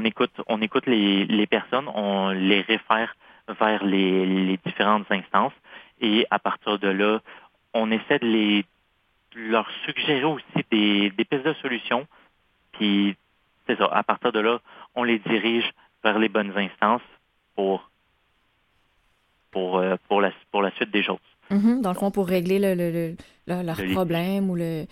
écoute, 0.04 0.32
on 0.47 0.62
écoute 0.62 0.86
les, 0.88 1.47
personnes, 1.47 1.88
on 1.93 2.30
les 2.30 2.62
réfère 2.62 3.15
vers 3.60 3.84
les, 3.84 4.58
différentes 4.65 5.12
instances 5.12 5.54
et 5.99 6.25
à 6.32 6.39
partir 6.39 6.80
de 6.80 6.88
là, 6.88 7.19
on 7.73 7.91
essaie 7.91 8.19
de 8.19 8.27
les 8.27 8.65
leur 9.34 9.67
suggérer 9.86 10.25
aussi 10.25 10.65
des, 10.71 11.10
des 11.12 11.25
pistes 11.25 11.45
de 11.45 11.54
solutions. 11.62 12.06
Puis 12.73 13.15
c'est 13.67 13.77
ça. 13.77 13.86
À 13.86 14.04
partir 14.04 14.32
de 14.32 14.39
là, 14.39 14.60
on 14.95 15.04
les 15.04 15.19
dirige 15.19 15.69
vers 16.04 16.19
les 16.19 16.30
bonnes 16.30 16.51
instances 16.58 17.01
pour, 17.56 17.89
pour, 19.51 19.77
euh, 19.77 19.95
pour, 20.08 20.21
la, 20.21 20.32
pour 20.51 20.62
la 20.62 20.71
suite 20.71 20.91
des 20.91 21.04
choses. 21.04 21.17
Mm-hmm. 21.49 21.82
dans 21.82 21.91
le 21.91 21.97
fond, 21.97 22.12
pour 22.12 22.27
régler 22.27 22.60
le, 22.60 22.75
le, 22.75 23.15
leur 23.45 23.77
problème 23.93 24.49
ou 24.49 24.56
le. 24.56 24.86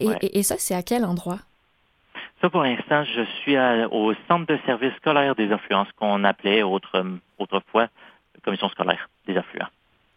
Et, 0.00 0.38
et, 0.38 0.42
ça, 0.42 0.56
c'est 0.58 0.74
à 0.74 0.82
quel 0.82 1.04
endroit? 1.04 1.38
Ça, 2.40 2.50
pour 2.50 2.62
l'instant, 2.62 3.04
je 3.04 3.24
suis 3.42 3.56
au 3.90 4.14
centre 4.28 4.46
de 4.46 4.58
service 4.64 4.94
scolaire 4.96 5.34
des 5.34 5.50
affluents, 5.50 5.86
qu'on 5.96 6.22
appelait 6.24 6.62
autre, 6.62 7.04
autrefois 7.38 7.88
commission 8.48 8.68
scolaire 8.68 9.08
des 9.26 9.36
affluents. 9.36 9.68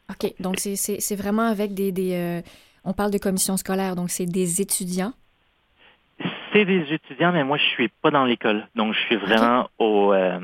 OK. 0.10 0.34
Donc, 0.40 0.58
c'est 0.58 1.16
vraiment 1.16 1.48
avec 1.48 1.74
des. 1.74 1.92
des 1.92 2.14
euh, 2.16 2.42
on 2.84 2.94
parle 2.94 3.12
de 3.12 3.18
commission 3.18 3.58
scolaire, 3.58 3.96
donc 3.96 4.10
c'est 4.10 4.26
des 4.26 4.62
étudiants? 4.62 5.14
C'est 6.52 6.66
des 6.66 6.94
étudiants, 6.94 7.32
mais 7.32 7.44
moi, 7.44 7.58
je 7.58 7.66
suis 7.66 7.88
pas 7.88 8.12
dans 8.12 8.26
l'école. 8.26 8.68
Donc, 8.76 8.94
je 8.94 9.00
suis 9.02 9.16
vraiment 9.16 9.70
au. 9.78 10.14
Euh, 10.14 10.40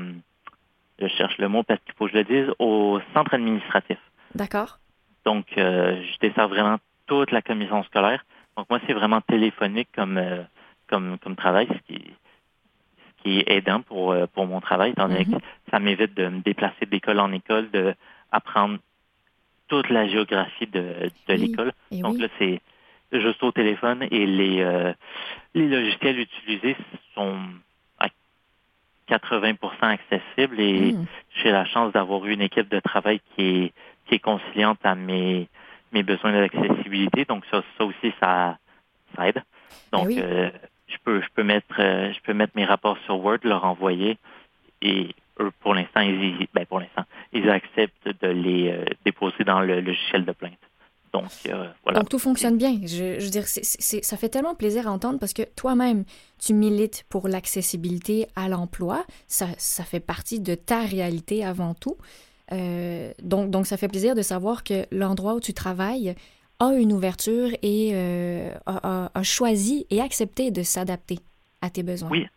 je 0.98 1.06
cherche 1.08 1.38
le 1.38 1.48
mot 1.48 1.62
parce 1.62 1.80
qu'il 1.84 1.94
faut 1.94 2.06
que 2.06 2.12
je 2.12 2.16
le 2.18 2.24
dise, 2.24 2.52
au 2.58 3.00
centre 3.14 3.34
administratif. 3.34 3.98
D'accord. 4.34 4.78
Donc, 5.24 5.46
euh, 5.56 6.02
je 6.02 6.26
desserre 6.26 6.48
vraiment 6.48 6.78
toute 7.06 7.30
la 7.30 7.42
commission 7.42 7.82
scolaire. 7.84 8.24
Donc, 8.56 8.68
moi, 8.70 8.80
c'est 8.86 8.94
vraiment 8.94 9.20
téléphonique 9.20 9.88
comme, 9.94 10.18
euh, 10.18 10.42
comme, 10.88 11.18
comme 11.18 11.36
travail, 11.36 11.66
ce 11.68 11.92
qui, 11.92 12.02
ce 12.02 13.22
qui 13.22 13.38
est 13.38 13.50
aidant 13.50 13.80
pour, 13.82 14.12
euh, 14.12 14.26
pour 14.26 14.46
mon 14.46 14.60
travail, 14.60 14.92
étant 14.92 15.08
donné 15.08 15.24
que 15.24 15.36
ça 15.70 15.78
m'évite 15.78 16.14
de 16.14 16.28
me 16.28 16.40
déplacer 16.40 16.86
d'école 16.86 17.20
en 17.20 17.32
école, 17.32 17.68
d'apprendre 17.70 18.78
toute 19.68 19.90
la 19.90 20.08
géographie 20.08 20.66
de, 20.66 21.10
de 21.28 21.34
l'école. 21.34 21.72
Donc 21.90 22.18
là, 22.18 22.28
c'est 22.38 22.60
juste 23.12 23.42
au 23.42 23.52
téléphone 23.52 24.06
et 24.10 24.26
les, 24.26 24.92
les 25.54 25.68
logiciels 25.68 26.18
utilisés 26.18 26.76
sont 27.14 27.38
à 27.98 28.08
80% 29.08 29.56
accessibles 29.82 30.60
et 30.60 30.92
hmm. 30.92 31.06
j'ai 31.36 31.50
la 31.50 31.64
chance 31.66 31.92
d'avoir 31.92 32.24
eu 32.26 32.32
une 32.32 32.42
équipe 32.42 32.68
de 32.68 32.80
travail 32.80 33.20
qui 33.34 33.42
est, 33.42 33.72
qui 34.06 34.14
est 34.14 34.18
conciliante 34.18 34.78
à 34.84 34.94
mes, 34.94 35.48
mes 35.92 36.02
besoins 36.02 36.32
d'accessibilité. 36.32 37.24
Donc 37.24 37.44
ça, 37.50 37.62
ça 37.76 37.84
aussi, 37.84 38.12
ça, 38.20 38.58
ça 39.16 39.28
aide. 39.28 39.42
Donc, 39.92 40.08
ben 40.08 40.52
je 40.88 40.96
peux, 41.04 41.20
je 41.20 41.28
peux 41.34 41.42
mettre, 41.42 41.76
je 41.78 42.20
peux 42.22 42.32
mettre 42.32 42.52
mes 42.56 42.64
rapports 42.64 42.98
sur 43.04 43.22
Word, 43.22 43.38
leur 43.44 43.64
envoyer 43.64 44.18
et 44.82 45.14
eux, 45.40 45.50
pour 45.60 45.74
l'instant, 45.74 46.00
ils, 46.00 46.48
ben 46.54 46.66
acceptent 47.50 48.08
de 48.22 48.28
les 48.28 48.70
euh, 48.70 48.84
déposer 49.04 49.44
dans 49.44 49.60
le 49.60 49.80
logiciel 49.80 50.24
de 50.24 50.32
plainte. 50.32 50.58
Donc, 51.12 51.30
euh. 51.48 51.68
Donc, 51.94 52.08
tout 52.10 52.18
fonctionne 52.18 52.58
bien. 52.58 52.78
Je, 52.82 53.18
je 53.18 53.24
veux 53.24 53.30
dire, 53.30 53.46
ça 53.46 54.16
fait 54.16 54.28
tellement 54.28 54.54
plaisir 54.54 54.86
à 54.86 54.90
entendre 54.90 55.18
parce 55.18 55.32
que 55.32 55.42
toi-même, 55.56 56.04
tu 56.38 56.52
milites 56.52 57.04
pour 57.08 57.28
l'accessibilité 57.28 58.26
à 58.36 58.48
l'emploi. 58.48 59.04
Ça, 59.26 59.46
ça, 59.56 59.84
fait 59.84 60.00
partie 60.00 60.40
de 60.40 60.54
ta 60.54 60.80
réalité 60.80 61.44
avant 61.44 61.74
tout. 61.74 61.96
Euh, 62.52 63.12
donc, 63.22 63.50
donc, 63.50 63.66
ça 63.66 63.78
fait 63.78 63.88
plaisir 63.88 64.14
de 64.14 64.22
savoir 64.22 64.64
que 64.64 64.84
l'endroit 64.90 65.34
où 65.34 65.40
tu 65.40 65.54
travailles 65.54 66.14
a 66.60 66.72
une 66.72 66.92
ouverture 66.92 67.50
et 67.62 67.94
a, 68.66 69.10
a, 69.14 69.22
choisi 69.22 69.86
et 69.90 70.00
accepté 70.00 70.50
de 70.50 70.62
s'adapter 70.62 71.18
à 71.62 71.70
tes 71.70 71.82
besoins. 71.82 72.10
Oui, 72.10 72.28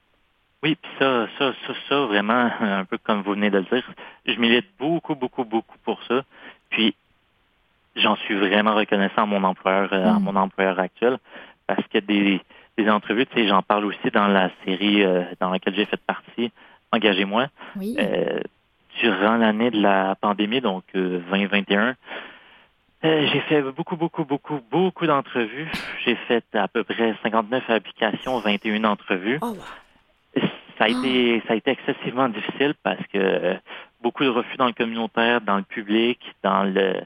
oui, 0.63 0.77
puis 0.79 0.91
ça, 0.99 1.27
ça, 1.39 1.53
ça, 1.65 1.73
ça, 1.89 2.05
vraiment, 2.05 2.51
un 2.59 2.85
peu 2.85 2.99
comme 2.99 3.23
vous 3.23 3.31
venez 3.31 3.49
de 3.49 3.57
le 3.57 3.63
dire, 3.63 3.83
je 4.25 4.39
milite 4.39 4.67
beaucoup, 4.77 5.15
beaucoup, 5.15 5.43
beaucoup 5.43 5.77
pour 5.83 5.99
ça. 6.03 6.23
Puis, 6.69 6.93
j'en 7.95 8.15
suis 8.17 8.35
vraiment 8.35 8.75
reconnaissant 8.75 9.23
à 9.23 9.25
mon 9.25 9.43
employeur, 9.43 9.91
euh, 9.91 10.05
à 10.05 10.19
mm. 10.19 10.23
mon 10.23 10.35
employeur 10.35 10.79
actuel, 10.79 11.17
parce 11.65 11.85
que 11.87 11.97
des, 11.97 12.41
des 12.77 12.89
entrevues, 12.89 13.25
tu 13.25 13.35
sais, 13.35 13.47
j'en 13.47 13.63
parle 13.63 13.85
aussi 13.85 14.11
dans 14.13 14.27
la 14.27 14.51
série 14.63 15.03
euh, 15.03 15.23
dans 15.39 15.49
laquelle 15.49 15.75
j'ai 15.75 15.85
fait 15.85 16.01
partie, 16.01 16.51
Engagez-moi. 16.93 17.47
Oui. 17.77 17.95
Euh, 17.97 18.41
durant 19.01 19.37
l'année 19.37 19.71
de 19.71 19.81
la 19.81 20.15
pandémie, 20.19 20.59
donc 20.59 20.83
2021, 20.93 21.95
j'ai 23.03 23.41
fait 23.41 23.61
beaucoup, 23.63 23.95
beaucoup, 23.95 24.25
beaucoup, 24.25 24.59
beaucoup 24.69 25.07
d'entrevues. 25.07 25.69
J'ai 26.05 26.15
fait 26.27 26.43
à 26.53 26.67
peu 26.67 26.83
près 26.83 27.15
59 27.23 27.69
applications, 27.69 28.39
21 28.39 28.83
entrevues. 28.83 29.39
Oh, 29.41 29.55
ça 30.81 30.85
a 30.85 30.89
été 30.89 31.41
ça 31.47 31.53
a 31.53 31.55
été 31.55 31.71
excessivement 31.71 32.27
difficile 32.29 32.73
parce 32.81 33.05
que 33.13 33.17
euh, 33.17 33.53
beaucoup 34.01 34.23
de 34.23 34.29
refus 34.29 34.57
dans 34.57 34.65
le 34.65 34.73
communautaire, 34.73 35.41
dans 35.41 35.57
le 35.57 35.63
public, 35.63 36.19
dans 36.43 36.63
le 36.63 37.01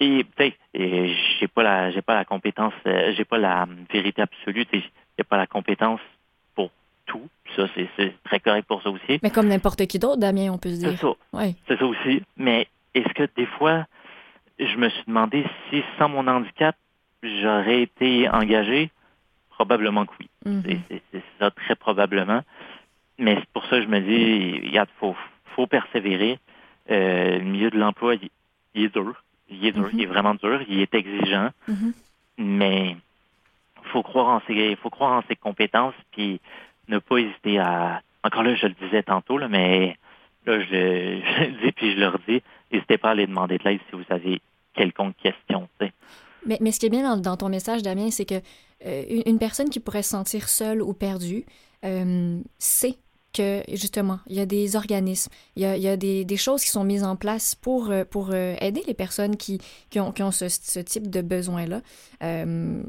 et 0.00 0.22
peut-être 0.22 0.56
j'ai 0.72 1.48
pas 1.48 1.62
la 1.64 1.90
j'ai 1.90 2.02
pas 2.02 2.14
la 2.14 2.24
compétence 2.24 2.74
euh, 2.86 3.12
j'ai 3.16 3.24
pas 3.24 3.38
la 3.38 3.66
vérité 3.92 4.22
absolue 4.22 4.66
j'ai 4.72 5.24
pas 5.24 5.36
la 5.36 5.48
compétence 5.48 6.00
pour 6.54 6.70
tout. 7.06 7.28
Ça 7.56 7.66
c'est 7.74 8.14
très 8.22 8.38
correct 8.38 8.66
pour 8.68 8.82
ça 8.82 8.90
aussi. 8.90 9.18
Mais 9.22 9.30
comme 9.30 9.48
n'importe 9.48 9.84
qui 9.86 9.98
d'autre 9.98 10.20
Damien 10.20 10.52
on 10.52 10.58
peut 10.58 10.70
se 10.70 10.78
dire. 10.78 10.90
c'est 10.90 11.06
ça 11.06 11.14
c'est 11.66 11.78
ça 11.78 11.86
aussi. 11.86 12.22
Mais 12.36 12.68
est-ce 12.94 13.12
que 13.14 13.28
des 13.36 13.46
fois 13.46 13.86
je 14.58 14.76
me 14.76 14.88
suis 14.88 15.04
demandé 15.06 15.44
si 15.70 15.82
sans 15.98 16.08
mon 16.08 16.26
handicap 16.26 16.76
j'aurais 17.22 17.82
été 17.82 18.28
engagé 18.28 18.90
Probablement 19.58 20.06
que 20.06 20.12
oui. 20.20 20.30
Mhm. 20.46 20.62
C'est 21.10 21.22
ça, 21.40 21.50
très 21.50 21.74
probablement. 21.74 22.42
Mais 23.18 23.34
c'est 23.40 23.48
pour 23.48 23.64
ça 23.64 23.78
que 23.78 23.82
je 23.82 23.88
me 23.88 23.98
dis, 23.98 24.60
il 24.72 24.84
faut, 25.00 25.16
faut 25.56 25.66
persévérer. 25.66 26.38
Euh, 26.92 27.38
le 27.38 27.44
milieu 27.44 27.68
de 27.68 27.76
l'emploi, 27.76 28.14
il, 28.14 28.84
est 28.84 28.94
dur. 28.94 29.24
Il 29.50 29.66
est 29.66 29.72
dur, 29.72 29.88
il 29.92 30.00
est 30.00 30.06
mhm. 30.06 30.12
vraiment 30.12 30.34
dur, 30.36 30.62
il 30.68 30.78
est 30.78 30.94
exigeant. 30.94 31.50
Mhm. 31.66 31.92
Mais 32.38 32.96
faut 33.82 34.04
croire 34.04 34.28
en 34.28 34.42
ses, 34.46 34.76
faut 34.76 34.90
croire 34.90 35.18
en 35.18 35.22
ses 35.26 35.34
compétences, 35.34 35.94
puis 36.12 36.40
ne 36.86 37.00
pas 37.00 37.18
hésiter 37.18 37.58
à. 37.58 38.00
Encore 38.22 38.44
là, 38.44 38.54
je 38.54 38.66
le 38.68 38.74
disais 38.74 39.02
tantôt, 39.02 39.38
là, 39.38 39.48
mais 39.48 39.96
là, 40.46 40.60
je, 40.60 40.66
je 40.68 41.44
le 41.44 41.64
dis 41.64 41.72
puis 41.72 41.94
je 41.94 41.98
leur 41.98 42.16
dis, 42.28 42.42
n'hésitez 42.70 42.96
pas 42.96 43.08
à 43.08 43.10
aller 43.10 43.26
demander 43.26 43.58
de 43.58 43.64
l'aide 43.64 43.80
si 43.90 43.96
vous 43.96 44.04
avez 44.08 44.40
quelconque 44.78 45.16
question. 45.16 45.68
Mais, 46.46 46.58
mais 46.60 46.72
ce 46.72 46.78
qui 46.78 46.86
est 46.86 46.90
bien 46.90 47.16
dans 47.16 47.36
ton 47.36 47.48
message, 47.48 47.82
Damien, 47.82 48.10
c'est 48.10 48.24
que 48.24 48.40
euh, 48.86 49.22
une 49.26 49.38
personne 49.38 49.70
qui 49.70 49.80
pourrait 49.80 50.02
se 50.02 50.10
sentir 50.10 50.48
seule 50.48 50.80
ou 50.80 50.94
perdue 50.94 51.44
euh, 51.84 52.40
sait 52.58 52.96
que 53.32 53.62
justement, 53.72 54.20
il 54.26 54.36
y 54.36 54.40
a 54.40 54.46
des 54.46 54.76
organismes, 54.76 55.30
il 55.56 55.62
y 55.62 55.88
a, 55.88 55.96
des, 55.96 56.36
choses 56.36 56.62
qui 56.62 56.70
sont 56.70 56.84
mises 56.84 57.04
en 57.04 57.16
place 57.16 57.54
pour, 57.54 57.90
euh, 57.90 58.04
pour 58.04 58.34
aider 58.34 58.82
les 58.86 58.94
personnes 58.94 59.36
qui, 59.36 59.60
ont, 59.96 60.12
ce, 60.30 60.80
type 60.80 61.10
de 61.10 61.20
besoin-là. 61.20 61.82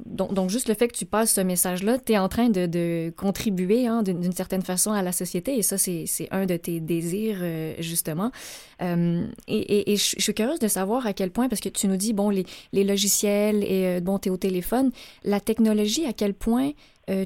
donc, 0.06 0.34
donc, 0.34 0.50
juste 0.50 0.70
le 0.70 0.76
fait 0.76 0.88
que 0.88 0.98
tu 0.98 1.06
passes 1.06 1.34
ce 1.34 1.42
message-là, 1.42 1.98
tu 2.00 2.14
es 2.14 2.18
en 2.18 2.30
train 2.30 2.50
de, 2.50 3.14
contribuer 3.18 3.88
hein, 3.88 4.04
d'une 4.04 4.32
certaine 4.32 4.62
façon 4.62 4.92
à 4.92 5.02
la 5.02 5.12
société 5.12 5.58
et 5.58 5.62
ça, 5.62 5.78
c'est 5.78 6.28
un 6.32 6.46
de 6.46 6.58
tes 6.58 6.80
désirs, 6.80 7.44
justement. 7.80 8.32
et, 8.80 9.96
je, 9.96 10.16
suis 10.20 10.34
curieuse 10.34 10.60
de 10.60 10.68
savoir 10.68 11.06
à 11.06 11.14
quel 11.14 11.32
point, 11.32 11.50
parce 11.50 11.62
que 11.62 11.70
tu 11.70 11.88
nous 11.88 11.98
dis, 11.98 12.14
bon, 12.14 12.30
les, 12.30 12.46
les 12.72 12.84
logiciels 12.84 13.64
et 13.64 14.00
bon, 14.02 14.20
tu 14.20 14.30
es 14.30 14.32
au 14.32 14.38
téléphone, 14.38 14.92
la 15.24 15.40
technologie, 15.40 16.06
à 16.06 16.14
quel 16.14 16.34
point 16.34 16.72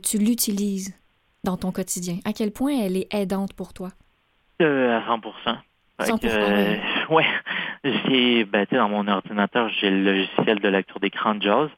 tu 0.01 0.17
l'utilises? 0.17 0.93
Dans 1.43 1.57
ton 1.57 1.71
quotidien? 1.71 2.17
À 2.25 2.33
quel 2.33 2.51
point 2.51 2.73
elle 2.73 2.97
est 2.97 3.13
aidante 3.13 3.53
pour 3.53 3.73
toi? 3.73 3.89
Euh, 4.61 4.97
à 4.97 5.05
100 5.05 5.21
100 5.99 6.23
euh, 6.25 6.75
ouais. 7.09 7.25
J'ai, 7.83 8.45
ben, 8.45 8.65
dans 8.71 8.89
mon 8.89 9.07
ordinateur, 9.07 9.69
j'ai 9.69 9.89
le 9.89 10.03
logiciel 10.03 10.59
de 10.59 10.69
lecture 10.69 10.99
d'écran 10.99 11.35
de 11.35 11.41
JAWS. 11.41 11.69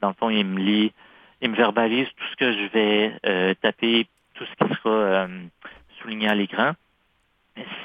dans 0.00 0.08
le 0.08 0.14
fond, 0.14 0.30
il 0.30 0.44
me 0.44 0.60
lit, 0.60 0.92
il 1.40 1.50
me 1.50 1.56
verbalise 1.56 2.06
tout 2.08 2.24
ce 2.30 2.36
que 2.36 2.52
je 2.52 2.72
vais 2.72 3.12
euh, 3.26 3.54
taper, 3.60 4.06
tout 4.34 4.44
ce 4.44 4.64
qui 4.66 4.74
sera 4.74 5.26
souligné 6.00 6.28
à 6.28 6.34
l'écran. 6.34 6.72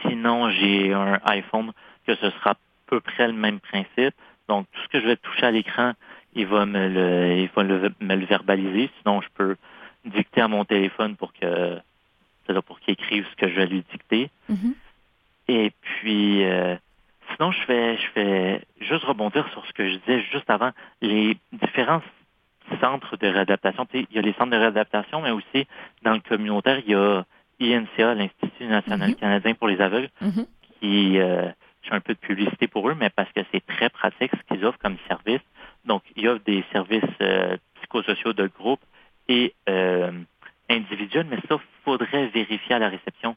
Sinon, 0.02 0.50
j'ai 0.50 0.94
un 0.94 1.20
iPhone 1.26 1.72
que 2.06 2.16
ce 2.16 2.30
sera 2.30 2.52
à 2.52 2.58
peu 2.88 3.00
près 3.00 3.28
le 3.28 3.34
même 3.34 3.60
principe. 3.60 4.14
Donc, 4.50 4.68
tout 4.72 4.82
ce 4.84 4.88
que 4.90 5.00
je 5.00 5.08
vais 5.08 5.16
toucher 5.16 5.46
à 5.46 5.52
l'écran, 5.52 5.94
il 6.34 6.46
va 6.46 6.66
me 6.66 6.90
le, 6.90 7.38
il 7.38 7.50
va 7.56 7.64
me 7.64 8.16
le 8.16 8.26
verbaliser. 8.26 8.90
Sinon, 9.02 9.22
je 9.22 9.28
peux 9.34 9.56
dicter 10.06 10.42
à 10.42 10.48
mon 10.48 10.66
téléphone 10.66 11.16
pour 11.16 11.34
que 11.34 11.80
pour 12.66 12.82
qu'il 12.82 12.94
écrive 12.94 13.26
ce 13.32 13.36
que 13.38 13.48
je 13.48 13.56
vais 13.56 13.66
lui 13.66 13.84
dicter. 13.92 14.30
Mm-hmm. 14.50 14.74
Et 15.48 15.72
puis 15.82 16.44
euh, 16.44 16.76
sinon 17.34 17.52
je 17.52 17.62
fais 17.62 17.98
je 17.98 18.08
fais 18.14 18.62
juste 18.82 19.06
rebondir 19.06 19.48
sur 19.52 19.66
ce 19.66 19.72
que 19.72 19.88
je 19.88 19.96
disais 20.00 20.22
juste 20.32 20.50
avant, 20.50 20.72
les 21.02 21.38
différents 21.54 22.02
centres 22.82 23.18
de 23.18 23.28
réadaptation. 23.28 23.88
il 23.94 24.06
y 24.12 24.20
a 24.20 24.22
les 24.22 24.34
centres 24.34 24.52
de 24.52 24.58
réadaptation, 24.58 25.22
mais 25.22 25.32
aussi 25.32 25.68
dans 26.04 26.14
le 26.14 26.20
communautaire, 26.20 26.80
il 26.86 26.92
y 26.92 26.96
a 26.96 27.24
INCA, 27.62 28.16
l'Institut 28.16 28.66
national 28.66 29.12
mm-hmm. 29.12 29.16
canadien 29.16 29.54
pour 29.54 29.68
les 29.68 29.80
aveugles, 29.80 30.10
mm-hmm. 30.22 30.46
qui 30.80 31.20
euh, 31.20 31.50
je 31.82 31.90
fais 31.90 31.96
un 31.96 32.02
peu 32.02 32.14
de 32.14 32.20
publicité 32.20 32.68
pour 32.68 32.90
eux, 32.90 32.96
mais 32.98 33.10
parce 33.10 33.32
que 33.32 33.42
c'est 33.52 33.66
très 33.66 33.90
pratique 33.90 34.32
ce 34.32 34.54
qu'ils 34.54 34.66
offrent 34.66 34.80
comme 34.80 34.98
service. 35.08 35.42
Donc, 35.86 36.04
ils 36.16 36.28
offrent 36.28 36.44
des 36.46 36.64
services 36.72 37.04
euh, 37.22 37.58
psychosociaux 37.76 38.34
de 38.34 38.48
groupe 38.48 38.82
et 39.28 39.54
euh, 39.70 40.12
individuel, 40.70 41.28
mais 41.30 41.40
ça, 41.50 41.58
faudrait 41.84 42.28
vérifier 42.28 42.76
à 42.76 42.80
la 42.80 42.90
réception 42.90 43.36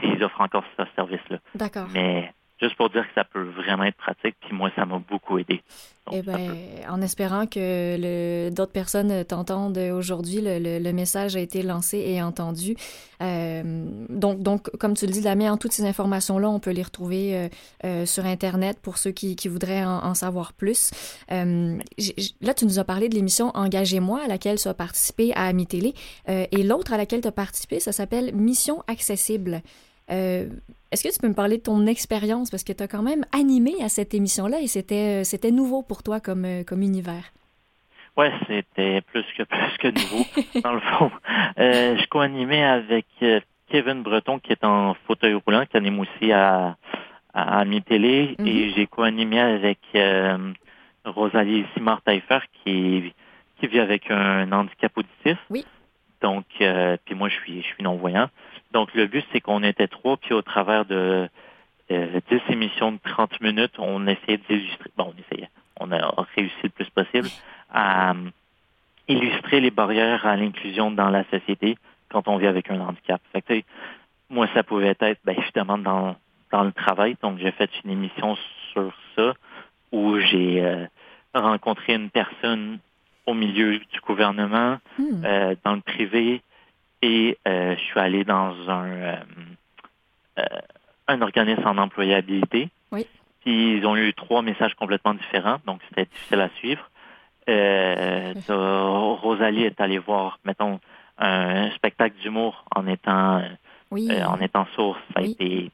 s'ils 0.00 0.22
offrent 0.24 0.40
encore 0.40 0.64
ce 0.78 0.84
service-là. 0.96 1.38
D'accord. 1.54 1.86
Mais 1.92 2.32
juste 2.62 2.76
pour 2.76 2.90
dire 2.90 3.02
que 3.02 3.14
ça 3.14 3.24
peut 3.24 3.42
vraiment 3.42 3.84
être 3.84 3.96
pratique, 3.96 4.36
puis 4.40 4.54
moi, 4.54 4.70
ça 4.76 4.86
m'a 4.86 4.98
beaucoup 4.98 5.38
aidé. 5.38 5.62
eh 6.12 6.22
bien, 6.22 6.54
en 6.88 7.02
espérant 7.02 7.46
que 7.46 8.50
d'autres 8.50 8.72
personnes 8.72 9.24
t'entendent 9.24 9.78
aujourd'hui, 9.78 10.40
le, 10.42 10.92
message 10.92 11.36
a 11.36 11.40
été 11.40 11.62
lancé 11.62 11.98
et 11.98 12.22
entendu. 12.22 12.76
Euh, 13.22 13.62
donc, 14.08 14.42
donc, 14.42 14.70
comme 14.78 14.94
tu 14.94 15.06
le 15.06 15.12
dis, 15.12 15.20
Damien, 15.20 15.56
toutes 15.56 15.72
ces 15.72 15.84
informations-là, 15.84 16.48
on 16.48 16.60
peut 16.60 16.70
les 16.70 16.82
retrouver 16.82 17.36
euh, 17.36 17.48
euh, 17.84 18.06
sur 18.06 18.26
Internet 18.26 18.78
pour 18.80 18.98
ceux 18.98 19.10
qui, 19.10 19.36
voudraient 19.48 19.84
en, 19.84 20.14
savoir 20.14 20.52
plus. 20.52 20.90
là, 21.28 22.54
tu 22.54 22.64
nous 22.64 22.78
as 22.78 22.84
parlé 22.84 23.08
de 23.08 23.14
l'émission 23.14 23.50
Engagez-moi, 23.54 24.20
à 24.24 24.28
laquelle 24.28 24.58
tu 24.58 24.68
as 24.68 24.74
participé 24.74 25.32
à 25.34 25.46
Ami 25.46 25.66
Télé, 25.66 25.94
et 26.28 26.62
l'autre 26.62 26.92
à 26.92 26.96
laquelle 26.96 27.20
tu 27.20 27.28
as 27.28 27.32
participé, 27.32 27.80
ça 27.80 27.92
s'appelle 27.92 28.34
Mission 28.34 28.82
Accessible. 28.86 29.62
Euh, 30.10 30.48
est-ce 30.90 31.04
que 31.04 31.12
tu 31.12 31.18
peux 31.20 31.28
me 31.28 31.34
parler 31.34 31.58
de 31.58 31.62
ton 31.62 31.86
expérience? 31.86 32.50
Parce 32.50 32.64
que 32.64 32.72
tu 32.72 32.82
as 32.82 32.88
quand 32.88 33.02
même 33.02 33.24
animé 33.32 33.74
à 33.82 33.88
cette 33.88 34.14
émission-là 34.14 34.60
et 34.60 34.66
c'était, 34.66 35.20
euh, 35.20 35.24
c'était 35.24 35.50
nouveau 35.50 35.82
pour 35.82 36.02
toi 36.02 36.20
comme, 36.20 36.44
euh, 36.44 36.64
comme 36.64 36.82
univers. 36.82 37.32
Oui, 38.16 38.26
c'était 38.46 39.00
plus 39.00 39.24
que 39.36 39.42
plus 39.44 39.78
que 39.78 39.88
nouveau, 39.88 40.24
dans 40.62 40.74
le 40.74 40.80
fond. 40.80 41.10
je 41.56 42.06
co-animais 42.08 42.62
avec 42.62 43.06
Kevin 43.68 44.02
Breton, 44.02 44.38
qui 44.38 44.52
est 44.52 44.64
en 44.64 44.94
fauteuil 45.06 45.34
roulant, 45.34 45.64
qui 45.64 45.78
anime 45.78 46.00
aussi 46.00 46.30
à, 46.30 46.76
à, 47.32 47.64
Télé, 47.86 48.36
et 48.38 48.42
mm-hmm. 48.42 48.74
j'ai 48.74 48.86
co-animé 48.86 49.40
avec 49.40 49.78
Rosalie 51.06 51.64
Simard-Taillefer, 51.72 52.40
qui, 52.62 53.14
qui 53.58 53.66
vit 53.66 53.80
avec 53.80 54.10
un 54.10 54.52
handicap 54.52 54.92
auditif. 54.94 55.38
Oui. 55.48 55.64
Donc, 56.20 56.44
puis 56.58 57.14
moi, 57.14 57.30
je 57.30 57.34
suis, 57.36 57.62
je 57.62 57.66
suis 57.66 57.82
non-voyant. 57.82 58.28
Donc, 58.72 58.94
le 58.94 59.06
but, 59.06 59.24
c'est 59.32 59.40
qu'on 59.40 59.62
était 59.62 59.88
trois, 59.88 60.16
puis 60.16 60.34
au 60.34 60.42
travers 60.42 60.84
de 60.84 61.28
euh, 61.90 62.20
10 62.30 62.40
émissions 62.50 62.92
de 62.92 62.98
30 63.04 63.40
minutes, 63.40 63.74
on 63.78 64.06
essayait 64.06 64.40
d'illustrer, 64.48 64.90
bon, 64.96 65.12
on 65.14 65.20
essayait, 65.20 65.50
on 65.78 65.92
a 65.92 66.14
réussi 66.36 66.54
le 66.62 66.68
plus 66.70 66.88
possible 66.90 67.28
à 67.72 68.14
illustrer 69.08 69.60
les 69.60 69.70
barrières 69.70 70.26
à 70.26 70.36
l'inclusion 70.36 70.90
dans 70.90 71.10
la 71.10 71.24
société 71.24 71.76
quand 72.08 72.28
on 72.28 72.36
vit 72.36 72.46
avec 72.46 72.70
un 72.70 72.80
handicap. 72.80 73.20
Fait 73.32 73.64
moi, 74.30 74.48
ça 74.54 74.62
pouvait 74.62 74.96
être 74.98 75.20
ben, 75.24 75.36
évidemment 75.36 75.78
dans, 75.78 76.16
dans 76.50 76.64
le 76.64 76.72
travail. 76.72 77.16
Donc, 77.22 77.38
j'ai 77.38 77.50
fait 77.52 77.70
une 77.84 77.90
émission 77.90 78.36
sur 78.72 78.92
ça 79.16 79.34
où 79.90 80.18
j'ai 80.18 80.64
euh, 80.64 80.86
rencontré 81.34 81.94
une 81.94 82.08
personne 82.08 82.78
au 83.26 83.34
milieu 83.34 83.78
du 83.78 84.00
gouvernement, 84.00 84.78
hmm. 84.98 85.24
euh, 85.24 85.54
dans 85.64 85.74
le 85.74 85.80
privé, 85.80 86.42
et 87.02 87.38
euh, 87.46 87.76
je 87.76 87.80
suis 87.80 88.00
allé 88.00 88.24
dans 88.24 88.54
un, 88.70 89.18
un 91.08 91.22
organisme 91.22 91.66
en 91.66 91.76
employabilité. 91.78 92.68
Oui. 92.90 93.06
Puis 93.40 93.76
ils 93.76 93.86
ont 93.86 93.96
eu 93.96 94.14
trois 94.14 94.42
messages 94.42 94.74
complètement 94.74 95.14
différents, 95.14 95.58
donc 95.66 95.80
c'était 95.88 96.04
difficile 96.04 96.40
à 96.40 96.48
suivre. 96.56 96.88
Rosalie 99.16 99.64
est 99.64 99.80
allée 99.80 99.98
voir, 99.98 100.38
mettons, 100.44 100.78
un 101.18 101.70
spectacle 101.72 102.16
d'humour 102.20 102.64
en 102.74 102.86
étant 102.86 103.42
en 103.92 104.40
étant 104.40 104.66
source. 104.74 105.00
Ça 105.14 105.20
a 105.20 105.22
été 105.22 105.70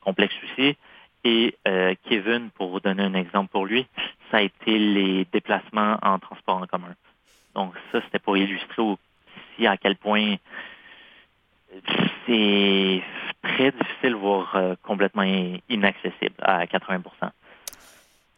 complexe 0.00 0.34
aussi. 0.44 0.76
Et 1.24 1.56
euh, 1.66 1.94
Kevin, 2.08 2.50
pour 2.50 2.70
vous 2.70 2.80
donner 2.80 3.02
un 3.02 3.14
exemple 3.14 3.50
pour 3.50 3.66
lui, 3.66 3.86
ça 4.30 4.38
a 4.38 4.42
été 4.42 4.78
les 4.78 5.26
déplacements 5.32 5.98
en 6.02 6.18
transport 6.18 6.56
en 6.56 6.66
commun. 6.66 6.94
Donc 7.54 7.74
ça, 7.92 8.00
c'était 8.04 8.18
pour 8.20 8.36
illustrer 8.36 8.82
aussi 9.38 9.66
à 9.66 9.76
quel 9.76 9.96
point 9.96 10.36
c'est 12.26 13.02
très 13.42 13.72
difficile, 13.72 14.14
voire 14.14 14.54
euh, 14.56 14.74
complètement 14.82 15.24
inaccessible 15.68 16.34
à 16.40 16.66
80 16.66 17.02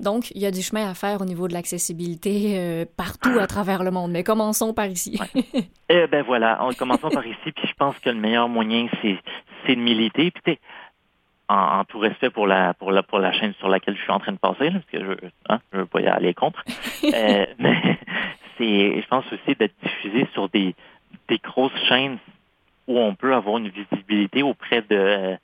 donc, 0.00 0.30
il 0.30 0.40
y 0.40 0.46
a 0.46 0.50
du 0.50 0.62
chemin 0.62 0.90
à 0.90 0.94
faire 0.94 1.20
au 1.20 1.26
niveau 1.26 1.46
de 1.46 1.52
l'accessibilité 1.52 2.58
euh, 2.58 2.86
partout 2.96 3.38
à 3.38 3.46
travers 3.46 3.84
le 3.84 3.90
monde. 3.90 4.10
Mais 4.12 4.24
commençons 4.24 4.72
par 4.72 4.86
ici. 4.86 5.20
eh 5.90 6.06
ben 6.06 6.22
voilà, 6.22 6.58
commençons 6.78 7.10
par 7.10 7.26
ici. 7.26 7.52
Puis 7.54 7.68
je 7.68 7.74
pense 7.74 7.98
que 7.98 8.08
le 8.08 8.16
meilleur 8.16 8.48
moyen, 8.48 8.88
c'est, 9.02 9.18
c'est 9.66 9.76
de 9.76 9.80
militer. 9.80 10.30
Puis 10.30 10.58
en, 11.50 11.84
tout 11.84 11.98
respect 11.98 12.30
pour 12.30 12.46
la 12.46 12.74
pour 12.74 12.92
la 12.92 13.02
pour 13.02 13.18
la 13.18 13.32
chaîne 13.32 13.52
sur 13.58 13.68
laquelle 13.68 13.96
je 13.96 14.02
suis 14.02 14.12
en 14.12 14.20
train 14.20 14.32
de 14.32 14.38
passer, 14.38 14.70
parce 14.70 14.84
que 14.86 14.98
je 14.98 15.28
hein, 15.48 15.58
je 15.72 15.78
veux 15.78 15.86
pas 15.86 16.00
y 16.00 16.06
aller 16.06 16.32
contre. 16.32 16.64
euh, 17.04 17.46
mais 17.58 17.98
c'est 18.60 19.00
je 19.00 19.08
pense 19.08 19.24
aussi 19.32 19.56
d'être 19.56 19.74
diffusé 19.82 20.28
sur 20.32 20.48
des 20.50 20.74
des 21.28 21.38
grosses 21.38 21.76
chaînes 21.88 22.18
où 22.86 22.98
on 22.98 23.14
peut 23.14 23.34
avoir 23.34 23.58
une 23.58 23.68
visibilité 23.68 24.42
auprès 24.42 24.82
de 24.82 25.36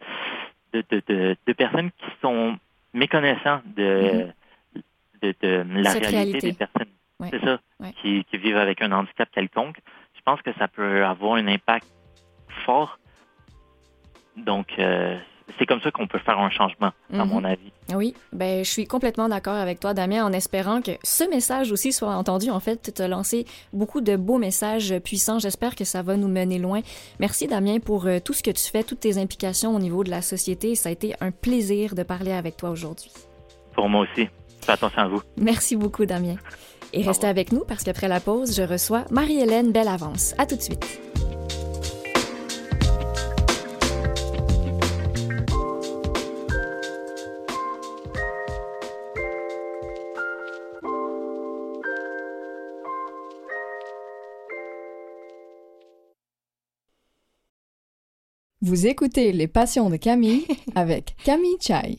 de, 0.72 0.84
de, 0.90 1.36
de, 1.46 1.52
personnes 1.54 1.90
qui 1.92 2.10
sont 2.20 2.58
méconnaissants 2.92 3.62
de, 3.76 4.26
mm-hmm. 5.22 5.34
de, 5.40 5.82
la 5.82 5.92
réalité, 5.92 6.50
des 6.50 6.52
personnes. 6.52 6.92
C'est 7.30 7.40
ça, 7.40 7.58
qui, 8.02 8.24
qui 8.24 8.36
vivent 8.36 8.58
avec 8.58 8.82
un 8.82 8.92
handicap 8.92 9.30
quelconque. 9.30 9.78
Je 10.14 10.20
pense 10.22 10.42
que 10.42 10.52
ça 10.58 10.68
peut 10.68 11.04
avoir 11.04 11.36
un 11.36 11.46
impact 11.46 11.86
fort. 12.66 12.98
Donc, 14.36 14.66
euh, 14.78 15.18
c'est 15.58 15.66
comme 15.66 15.80
ça 15.80 15.90
qu'on 15.90 16.06
peut 16.06 16.18
faire 16.18 16.38
un 16.38 16.50
changement, 16.50 16.92
à 17.12 17.24
mhm. 17.24 17.28
mon 17.28 17.44
avis. 17.44 17.72
Oui, 17.94 18.14
ben 18.32 18.64
je 18.64 18.70
suis 18.70 18.86
complètement 18.86 19.28
d'accord 19.28 19.54
avec 19.54 19.80
toi, 19.80 19.94
Damien, 19.94 20.24
en 20.24 20.32
espérant 20.32 20.82
que 20.82 20.92
ce 21.02 21.24
message 21.30 21.70
aussi 21.72 21.92
soit 21.92 22.14
entendu. 22.14 22.50
En 22.50 22.60
fait, 22.60 22.92
tu 22.94 23.02
as 23.02 23.08
lancé 23.08 23.46
beaucoup 23.72 24.00
de 24.00 24.16
beaux 24.16 24.38
messages 24.38 24.98
puissants. 24.98 25.38
J'espère 25.38 25.76
que 25.76 25.84
ça 25.84 26.02
va 26.02 26.16
nous 26.16 26.28
mener 26.28 26.58
loin. 26.58 26.80
Merci, 27.20 27.46
Damien, 27.46 27.78
pour 27.78 28.06
euh, 28.06 28.18
tout 28.18 28.32
ce 28.32 28.42
que 28.42 28.50
tu 28.50 28.64
fais, 28.64 28.82
toutes 28.82 29.00
tes 29.00 29.18
implications 29.18 29.74
au 29.74 29.78
niveau 29.78 30.02
de 30.04 30.10
la 30.10 30.22
société. 30.22 30.74
Ça 30.74 30.88
a 30.88 30.92
été 30.92 31.14
un 31.20 31.30
plaisir 31.30 31.94
de 31.94 32.02
parler 32.02 32.32
avec 32.32 32.56
toi 32.56 32.70
aujourd'hui. 32.70 33.10
Pour 33.74 33.88
moi 33.88 34.02
aussi. 34.02 34.28
Fais 34.62 34.72
attention 34.72 35.02
à 35.02 35.08
vous. 35.08 35.22
Merci 35.36 35.76
beaucoup, 35.76 36.06
Damien. 36.06 36.36
Et 36.92 37.02
restez 37.02 37.26
avec 37.26 37.52
nous 37.52 37.64
parce 37.64 37.84
qu'après 37.84 38.08
la 38.08 38.20
pause, 38.20 38.56
je 38.56 38.62
reçois 38.62 39.04
Marie-Hélène 39.10 39.70
Bellavance. 39.70 40.34
À 40.38 40.46
tout 40.46 40.56
de 40.56 40.62
suite. 40.62 41.00
Vous 58.66 58.88
écoutez 58.88 59.30
Les 59.30 59.46
Passions 59.46 59.90
de 59.90 59.96
Camille 59.96 60.44
avec 60.74 61.14
Camille 61.24 61.56
Chai. 61.60 61.98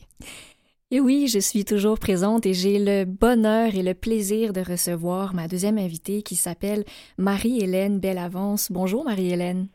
Et 0.90 1.00
oui, 1.00 1.26
je 1.26 1.38
suis 1.38 1.64
toujours 1.64 1.98
présente 1.98 2.44
et 2.44 2.52
j'ai 2.52 2.78
le 2.78 3.06
bonheur 3.06 3.74
et 3.74 3.82
le 3.82 3.94
plaisir 3.94 4.52
de 4.52 4.60
recevoir 4.60 5.34
ma 5.34 5.48
deuxième 5.48 5.78
invitée 5.78 6.20
qui 6.20 6.36
s'appelle 6.36 6.84
Marie-Hélène 7.16 8.00
Bellavance. 8.00 8.70
Bonjour 8.70 9.02
Marie-Hélène. 9.06 9.68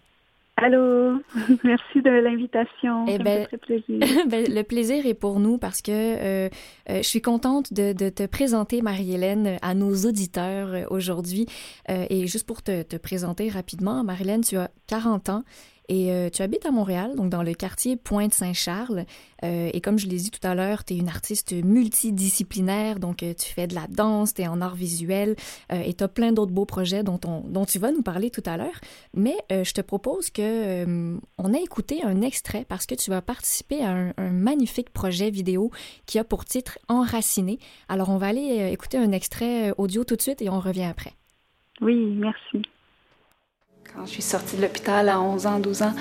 Allô, 0.56 1.20
merci 1.64 2.04
de 2.04 2.12
l'invitation. 2.12 3.06
Eh 3.08 3.18
ben, 3.18 3.48
plaisir. 3.60 4.00
Ben, 4.28 4.46
le 4.48 4.62
plaisir 4.62 5.04
est 5.08 5.16
pour 5.16 5.40
nous 5.40 5.58
parce 5.58 5.82
que 5.82 5.92
euh, 5.92 6.50
euh, 6.92 6.98
je 6.98 7.08
suis 7.08 7.24
contente 7.24 7.74
de, 7.74 8.10
te 8.10 8.28
présenter, 8.28 8.84
Marie-Hélène, 8.84 9.58
à 9.64 9.74
nos 9.74 9.96
auditeurs 10.06 10.74
euh, 10.74 10.84
aujourd'hui. 10.92 11.48
et 11.90 12.28
juste 12.28 12.46
pour 12.46 12.62
te, 12.62 12.84
te 12.84 12.98
présenter 12.98 13.50
rapidement, 13.50 14.04
Marie-Hélène, 14.04 14.42
tu 14.42 14.58
as 14.58 14.70
40 14.86 15.30
ans 15.30 15.44
et 15.90 16.12
euh, 16.12 16.30
tu 16.30 16.42
habites 16.42 16.66
à 16.66 16.72
Montréal, 16.72 17.16
donc 17.16 17.30
dans 17.30 17.44
le 17.44 17.54
quartier 17.54 17.98
Pointe-Saint-Charles. 17.98 19.06
Euh, 19.44 19.70
et 19.74 19.82
comme 19.82 20.00
je 20.00 20.08
l'ai 20.08 20.16
dit 20.16 20.32
tout 20.32 20.46
à 20.48 20.56
l'heure, 20.56 20.86
tu 20.86 20.94
es 20.94 20.98
une 20.98 21.10
artiste 21.10 21.52
multidisciplinaire, 21.52 23.00
donc 23.00 23.22
euh, 23.24 23.34
tu 23.34 23.54
fais 23.54 23.68
de 23.68 23.76
la 23.76 23.88
danse, 23.90 24.34
tu 24.34 24.44
es 24.44 24.48
en 24.48 24.62
art 24.62 24.76
visuel 24.76 25.36
et 25.72 25.94
tu 25.94 26.04
as 26.04 26.08
plein 26.08 26.32
d'autres 26.32 26.52
beaux 26.52 26.66
projets 26.66 27.04
dont, 27.04 27.20
on, 27.26 27.42
dont 27.42 27.66
tu 27.66 27.80
vas 27.80 27.92
nous 27.92 28.02
parler 28.02 28.30
tout 28.30 28.44
à 28.46 28.58
l'heure. 28.58 28.80
Mais 29.14 29.36
je 29.50 29.72
te 29.74 29.82
propose 29.82 30.30
que 30.30 31.18
on 31.38 31.54
ait 31.54 31.64
écouté 31.64 32.04
un 32.04 32.22
extrait 32.22 32.66
parce 32.68 32.86
que 32.86 32.96
tu 32.96 33.10
vas 33.10 33.22
participer 33.22 33.84
à 33.84 34.14
un, 34.18 34.30
magnifique 34.32 34.90
projet 34.92 35.30
vidéo 35.30 35.72
qui 36.06 36.20
a 36.20 36.24
pour 36.24 36.46
titre 36.46 36.80
Enraciné. 36.88 37.60
Alors 37.90 38.10
on 38.10 38.18
va 38.18 38.28
aller 38.28 38.72
écouter 38.72 38.98
un 38.98 39.12
extrait 39.12 39.74
audio 39.78 40.04
tout 40.04 40.16
de 40.16 40.22
suite 40.22 40.42
et 40.42 40.50
on 40.50 40.60
revient 40.60 40.84
après. 40.84 41.14
Oui, 41.82 41.96
merci. 42.16 42.62
Quand 43.96 44.06
je 44.08 44.12
suis 44.12 44.22
sortie 44.24 44.58
de 44.58 44.62
l'hôpital 44.64 45.08
à 45.08 45.22
11 45.22 45.46
ans, 45.46 45.60
12 45.60 45.84
ans, 45.84 45.94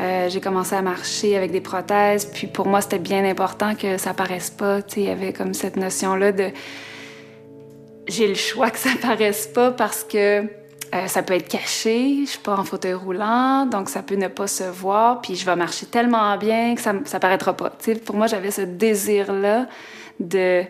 euh, 0.00 0.28
j'ai 0.28 0.40
commencé 0.40 0.76
à 0.76 0.82
marcher 0.82 1.36
avec 1.36 1.50
des 1.50 1.60
prothèses. 1.60 2.26
Puis 2.26 2.46
pour 2.46 2.68
moi, 2.68 2.80
c'était 2.80 3.00
bien 3.00 3.24
important 3.24 3.74
que 3.74 3.98
ça 3.98 4.14
paraisse 4.14 4.50
pas. 4.50 4.78
Il 4.96 5.02
y 5.02 5.08
avait 5.08 5.32
comme 5.32 5.52
cette 5.52 5.76
notion-là 5.76 6.30
de 6.30 6.50
j'ai 8.06 8.28
le 8.28 8.34
choix 8.34 8.70
que 8.70 8.78
ça 8.78 8.90
paraisse 9.02 9.48
pas 9.48 9.72
parce 9.72 10.04
que 10.04 10.44
euh, 10.94 11.06
ça 11.06 11.22
peut 11.22 11.34
être 11.34 11.48
caché. 11.48 12.20
Je 12.24 12.30
suis 12.30 12.38
pas 12.38 12.56
en 12.56 12.64
fauteuil 12.64 12.94
roulant, 12.94 13.66
donc 13.66 13.88
ça 13.88 14.02
peut 14.02 14.14
ne 14.14 14.28
pas 14.28 14.46
se 14.46 14.64
voir. 14.64 15.20
Puis 15.20 15.34
je 15.34 15.44
vais 15.44 15.56
marcher 15.56 15.86
tellement 15.86 16.36
bien 16.38 16.76
que 16.76 16.80
ça, 16.80 16.94
ça 17.06 17.18
paraîtra 17.18 17.56
pas. 17.56 17.72
pour 18.04 18.14
moi, 18.14 18.28
j'avais 18.28 18.52
ce 18.52 18.62
désir-là 18.62 19.66
de 20.20 20.62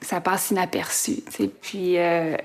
ça 0.00 0.20
passe 0.20 0.50
inaperçu. 0.50 1.22
Puis 1.60 1.98
euh, 1.98 2.36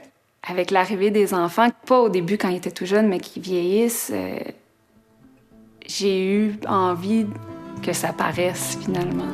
avec 0.47 0.71
l'arrivée 0.71 1.09
des 1.09 1.33
enfants, 1.33 1.69
pas 1.85 2.01
au 2.01 2.09
début 2.09 2.37
quand 2.37 2.49
ils 2.49 2.57
étaient 2.57 2.71
tout 2.71 2.85
jeunes, 2.85 3.07
mais 3.07 3.19
qui 3.19 3.39
vieillissent, 3.39 4.11
euh, 4.13 4.37
j'ai 5.87 6.25
eu 6.25 6.55
envie 6.67 7.25
que 7.81 7.93
ça 7.93 8.13
paraisse 8.13 8.77
finalement. 8.83 9.33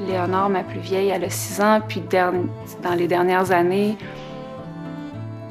Léonore, 0.00 0.50
ma 0.50 0.64
plus 0.64 0.80
vieille, 0.80 1.08
elle 1.08 1.24
a 1.24 1.30
6 1.30 1.60
ans, 1.60 1.80
puis 1.86 2.02
dans 2.82 2.94
les 2.94 3.06
dernières 3.06 3.52
années, 3.52 3.96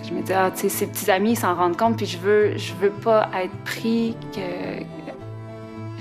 je 0.03 0.13
me 0.13 0.21
dis, 0.21 0.33
ah, 0.33 0.51
tu 0.51 0.61
sais, 0.61 0.69
ses 0.69 0.87
petits 0.87 1.09
amis, 1.09 1.35
s'en 1.35 1.55
rendent 1.55 1.77
compte, 1.77 1.97
puis 1.97 2.05
je 2.05 2.17
veux, 2.17 2.57
je 2.57 2.73
veux 2.73 2.91
pas 2.91 3.29
être 3.41 3.55
pris 3.63 4.15
que, 4.33 4.83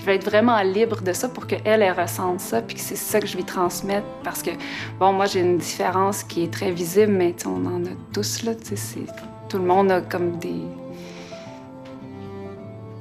je 0.03 0.07
vais 0.07 0.17
être 0.17 0.25
vraiment 0.25 0.61
libre 0.63 1.01
de 1.01 1.13
ça 1.13 1.29
pour 1.29 1.47
qu'elle, 1.47 1.61
elle 1.65 1.93
ressente 1.93 2.41
ça, 2.41 2.61
puis 2.61 2.75
que 2.75 2.81
c'est 2.81 2.97
ça 2.97 3.21
que 3.21 3.27
je 3.29 3.37
vais 3.37 3.45
transmettre. 3.45 4.05
Parce 4.25 4.43
que, 4.43 4.51
bon, 4.99 5.13
moi, 5.13 5.27
j'ai 5.27 5.39
une 5.39 5.59
différence 5.59 6.25
qui 6.25 6.43
est 6.43 6.53
très 6.53 6.73
visible, 6.73 7.13
mais 7.13 7.37
on 7.47 7.65
en 7.67 7.85
a 7.85 7.91
tous, 8.13 8.43
là. 8.43 8.51
Tout 9.49 9.59
le 9.59 9.65
monde 9.65 9.93
a 9.93 10.01
comme 10.01 10.39
des, 10.39 10.61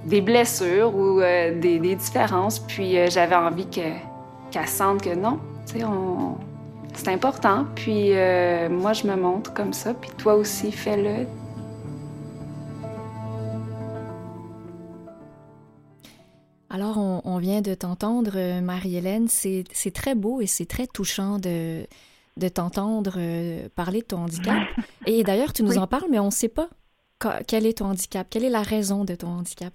des 0.05 0.21
blessures 0.21 0.95
ou 0.95 1.21
euh, 1.21 1.59
des, 1.59 1.79
différences. 1.79 2.59
Puis 2.59 2.95
euh, 2.95 3.07
j'avais 3.09 3.35
envie 3.35 3.65
qu'elle 3.65 4.67
sente 4.67 5.01
que 5.01 5.15
non, 5.15 5.39
on... 5.83 6.35
c'est 6.93 7.07
important. 7.07 7.65
Puis 7.73 8.11
euh, 8.11 8.69
moi, 8.69 8.93
je 8.93 9.07
me 9.07 9.15
montre 9.15 9.55
comme 9.55 9.73
ça, 9.73 9.95
puis 9.95 10.11
toi 10.19 10.35
aussi, 10.35 10.71
fais-le. 10.71 11.25
Alors, 16.73 16.97
on, 16.97 17.37
vient 17.37 17.61
de 17.61 17.73
t'entendre, 17.73 18.31
euh, 18.35 18.61
Marie-Hélène. 18.61 19.27
C'est 19.27 19.93
très 19.93 20.15
beau 20.15 20.41
et 20.41 20.47
c'est 20.47 20.65
très 20.65 20.87
touchant 20.87 21.37
de, 21.37 21.85
de 22.37 22.47
t'entendre 22.47 23.15
euh, 23.17 23.67
parler 23.75 24.01
de 24.01 24.05
ton 24.07 24.19
handicap. 24.19 24.55
Et 25.05 25.23
d'ailleurs, 25.23 25.53
tu 25.53 25.63
nous 25.63 25.77
en 25.77 25.87
parles, 25.87 26.07
mais 26.09 26.19
on 26.19 26.27
ne 26.27 26.31
sait 26.31 26.49
pas 26.49 26.69
quel 27.47 27.65
est 27.65 27.79
ton 27.79 27.85
handicap. 27.85 28.27
Quelle 28.29 28.43
est 28.43 28.49
la 28.49 28.61
raison 28.61 29.03
de 29.03 29.15
ton 29.15 29.27
handicap? 29.27 29.73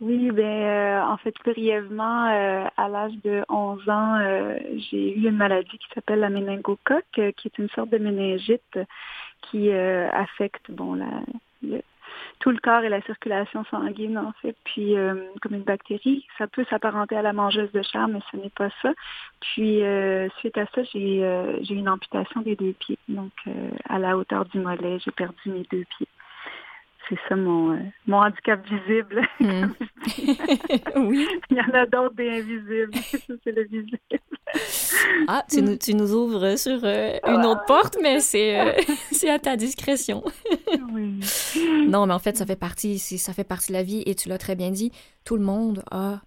Oui, 0.00 0.30
ben 0.30 0.44
euh, 0.44 1.02
en 1.02 1.18
fait, 1.18 1.34
brièvement, 1.44 2.26
euh, 2.28 2.64
à 2.78 2.88
l'âge 2.88 3.12
de 3.22 3.44
11 3.50 3.88
ans, 3.90 4.16
euh, 4.16 4.58
j'ai 4.90 5.14
eu 5.14 5.28
une 5.28 5.36
maladie 5.36 5.76
qui 5.76 5.88
s'appelle 5.94 6.20
la 6.20 6.30
méningocoque, 6.30 7.04
qui 7.12 7.20
est 7.20 7.58
une 7.58 7.68
sorte 7.70 7.90
de 7.90 7.98
méningite 7.98 8.78
qui 9.42 9.70
affecte 9.72 10.70
bon 10.70 10.94
la, 10.94 11.22
tout 12.40 12.50
le 12.50 12.58
corps 12.58 12.82
et 12.82 12.88
la 12.88 13.00
circulation 13.02 13.64
sanguine, 13.70 14.18
en 14.18 14.32
fait, 14.42 14.56
puis 14.64 14.94
comme 15.40 15.54
une 15.54 15.62
bactérie. 15.62 16.26
Ça 16.38 16.46
peut 16.46 16.64
s'apparenter 16.68 17.16
à 17.16 17.22
la 17.22 17.32
mangeuse 17.32 17.70
de 17.72 17.82
chair, 17.82 18.08
mais 18.08 18.20
ce 18.32 18.36
n'est 18.36 18.50
pas 18.50 18.70
ça. 18.82 18.92
Puis, 19.40 19.82
suite 20.38 20.58
à 20.58 20.66
ça, 20.74 20.82
j'ai 20.92 21.58
j'ai 21.62 21.74
une 21.74 21.88
amputation 21.88 22.40
des 22.40 22.56
deux 22.56 22.72
pieds. 22.72 22.98
Donc, 23.08 23.32
à 23.88 23.98
la 23.98 24.16
hauteur 24.16 24.46
du 24.46 24.58
mollet, 24.58 24.98
j'ai 25.04 25.10
perdu 25.12 25.50
mes 25.50 25.66
deux 25.70 25.84
pieds 25.96 26.08
c'est 27.10 27.18
ça 27.28 27.36
mon, 27.36 27.72
euh, 27.72 27.78
mon 28.06 28.18
handicap 28.18 28.64
visible. 28.66 29.20
Hmm. 29.40 29.72
oui. 30.96 31.26
Il 31.50 31.56
y 31.56 31.60
en 31.60 31.72
a 31.72 31.86
d'autres 31.86 32.14
des 32.14 32.28
invisibles. 32.28 32.92
c'est 33.42 33.52
le 33.52 33.64
visible. 33.64 33.98
ah, 35.28 35.42
tu 35.50 35.62
nous, 35.62 35.76
tu 35.76 35.94
nous 35.94 36.12
ouvres 36.12 36.56
sur 36.56 36.84
euh, 36.84 37.16
une 37.26 37.46
autre 37.46 37.64
porte, 37.66 37.96
mais 38.02 38.20
c'est 38.20 38.60
euh, 38.60 38.72
c'est 39.12 39.30
à 39.30 39.38
ta 39.38 39.56
discrétion. 39.56 40.22
oui. 40.92 41.20
Non, 41.88 42.06
mais 42.06 42.12
en 42.12 42.18
fait, 42.18 42.36
ça 42.36 42.44
fait 42.44 42.56
partie, 42.56 42.98
ça 42.98 43.32
fait 43.32 43.44
partie 43.44 43.68
de 43.68 43.76
la 43.78 43.82
vie 43.82 44.02
et 44.04 44.14
tu 44.14 44.28
l'as 44.28 44.38
très 44.38 44.56
bien 44.56 44.70
dit. 44.70 44.92
Tout 45.24 45.36
le 45.36 45.42
monde 45.42 45.82
a 45.90 46.20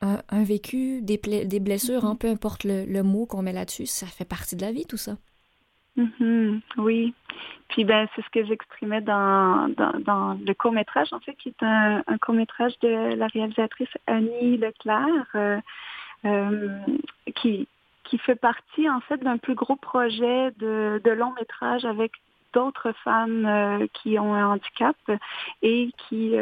un, 0.00 0.44
vécu, 0.44 1.02
des, 1.02 1.16
des 1.16 1.60
blessures, 1.60 2.04
hein, 2.04 2.14
peu 2.14 2.28
importe 2.28 2.64
le, 2.64 2.84
le 2.84 3.02
mot 3.02 3.26
qu'on 3.26 3.42
met 3.42 3.52
là-dessus, 3.52 3.86
ça 3.86 4.06
fait 4.06 4.26
partie 4.26 4.54
de 4.54 4.62
la 4.62 4.70
vie, 4.70 4.84
tout 4.86 4.98
ça. 4.98 5.16
Mm-hmm. 5.96 6.60
oui. 6.78 7.14
Puis 7.68 7.84
ben 7.84 8.08
c'est 8.14 8.22
ce 8.22 8.30
que 8.30 8.44
j'exprimais 8.44 9.00
dans, 9.00 9.68
dans, 9.68 10.38
le 10.44 10.52
court 10.52 10.72
métrage 10.72 11.12
en 11.12 11.20
fait 11.20 11.34
qui 11.34 11.50
est 11.50 11.62
un, 11.62 12.02
court 12.20 12.34
métrage 12.34 12.76
de 12.80 13.14
la 13.14 13.28
réalisatrice 13.28 13.88
Annie 14.08 14.56
Leclerc 14.56 15.26
euh, 15.36 15.60
euh, 16.24 16.78
qui 17.36 17.68
qui 18.02 18.18
fait 18.18 18.34
partie 18.34 18.88
en 18.90 19.00
fait 19.00 19.18
d'un 19.18 19.38
plus 19.38 19.54
gros 19.54 19.76
projet 19.76 20.50
de, 20.58 21.00
de 21.02 21.10
long 21.12 21.32
métrage 21.38 21.84
avec 21.84 22.12
d'autres 22.52 22.92
femmes 23.04 23.46
euh, 23.46 23.86
qui 23.94 24.18
ont 24.18 24.34
un 24.34 24.48
handicap 24.48 24.96
et 25.62 25.90
qui 26.08 26.34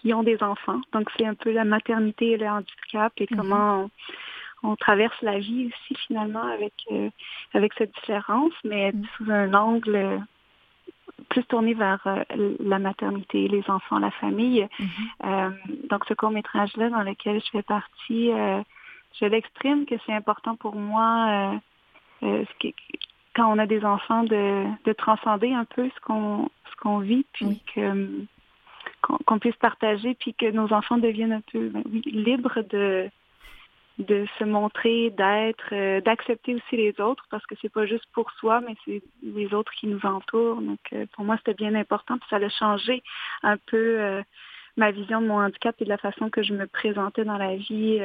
qui 0.00 0.12
ont 0.12 0.22
des 0.22 0.42
enfants. 0.42 0.80
Donc 0.92 1.10
c'est 1.16 1.26
un 1.26 1.34
peu 1.34 1.52
la 1.52 1.64
maternité 1.64 2.32
et 2.32 2.36
le 2.36 2.48
handicap 2.48 3.12
et 3.16 3.24
mm-hmm. 3.24 3.36
comment 3.36 3.84
on 3.84 3.90
traverse 4.78 5.20
la 5.22 5.38
vie 5.38 5.66
aussi 5.66 5.94
finalement 6.06 6.42
avec 6.42 6.72
euh, 6.90 7.10
avec 7.54 7.72
cette 7.74 7.94
différence, 7.94 8.52
mais 8.64 8.92
mm. 8.92 9.04
sous 9.16 9.30
un 9.30 9.54
angle 9.54 9.96
euh, 9.96 10.18
plus 11.28 11.44
tourné 11.44 11.74
vers 11.74 12.00
euh, 12.06 12.22
la 12.60 12.78
maternité, 12.78 13.48
les 13.48 13.68
enfants, 13.68 13.98
la 13.98 14.10
famille. 14.12 14.66
Mm-hmm. 14.78 15.88
donc 15.88 16.04
ce 16.06 16.14
court 16.14 16.30
métrage 16.30 16.76
là 16.76 16.88
dans 16.90 17.02
lequel 17.02 17.40
je 17.40 17.50
fais 17.50 17.62
partie, 17.62 18.30
je 19.20 19.24
l'exprime 19.26 19.86
que 19.86 19.94
c'est 20.06 20.12
important 20.14 20.56
pour 20.56 20.74
moi 20.74 21.60
quand 23.34 23.50
on 23.50 23.58
a 23.58 23.66
des 23.66 23.84
enfants 23.84 24.24
de, 24.24 24.64
de 24.84 24.92
transcender 24.92 25.52
un 25.52 25.64
peu 25.64 25.88
ce 25.88 26.00
qu'on 26.00 26.50
ce 26.70 26.76
qu'on 26.80 26.98
vit, 26.98 27.26
puis 27.32 27.60
que 27.74 28.26
qu'on 29.00 29.38
puisse 29.38 29.56
partager, 29.56 30.14
puis 30.14 30.34
que 30.34 30.50
nos 30.50 30.72
enfants 30.72 30.98
deviennent 30.98 31.32
un 31.32 31.42
peu 31.52 31.68
ben 31.68 31.82
libres 32.06 32.62
de 32.70 33.10
de 33.98 34.26
se 34.38 34.44
montrer, 34.44 35.10
d'être, 35.10 35.72
euh, 35.72 36.00
d'accepter 36.00 36.54
aussi 36.54 36.76
les 36.76 36.98
autres 37.00 37.26
parce 37.30 37.44
que 37.46 37.54
c'est 37.60 37.68
pas 37.68 37.86
juste 37.86 38.06
pour 38.12 38.30
soi, 38.32 38.60
mais 38.60 38.74
c'est 38.84 39.02
les 39.22 39.52
autres 39.52 39.72
qui 39.72 39.86
nous 39.86 40.00
entourent. 40.04 40.60
Donc 40.60 40.80
euh, 40.92 41.06
pour 41.12 41.24
moi 41.24 41.36
c'était 41.38 41.54
bien 41.54 41.74
important 41.74 42.16
puis 42.18 42.26
ça 42.30 42.36
a 42.36 42.48
changé 42.48 43.02
un 43.42 43.56
peu 43.56 44.00
euh, 44.00 44.22
ma 44.76 44.90
vision 44.90 45.20
de 45.20 45.26
mon 45.26 45.40
handicap 45.40 45.74
et 45.80 45.84
de 45.84 45.88
la 45.88 45.98
façon 45.98 46.30
que 46.30 46.42
je 46.42 46.54
me 46.54 46.66
présentais 46.66 47.24
dans 47.24 47.36
la 47.36 47.56
vie, 47.56 47.98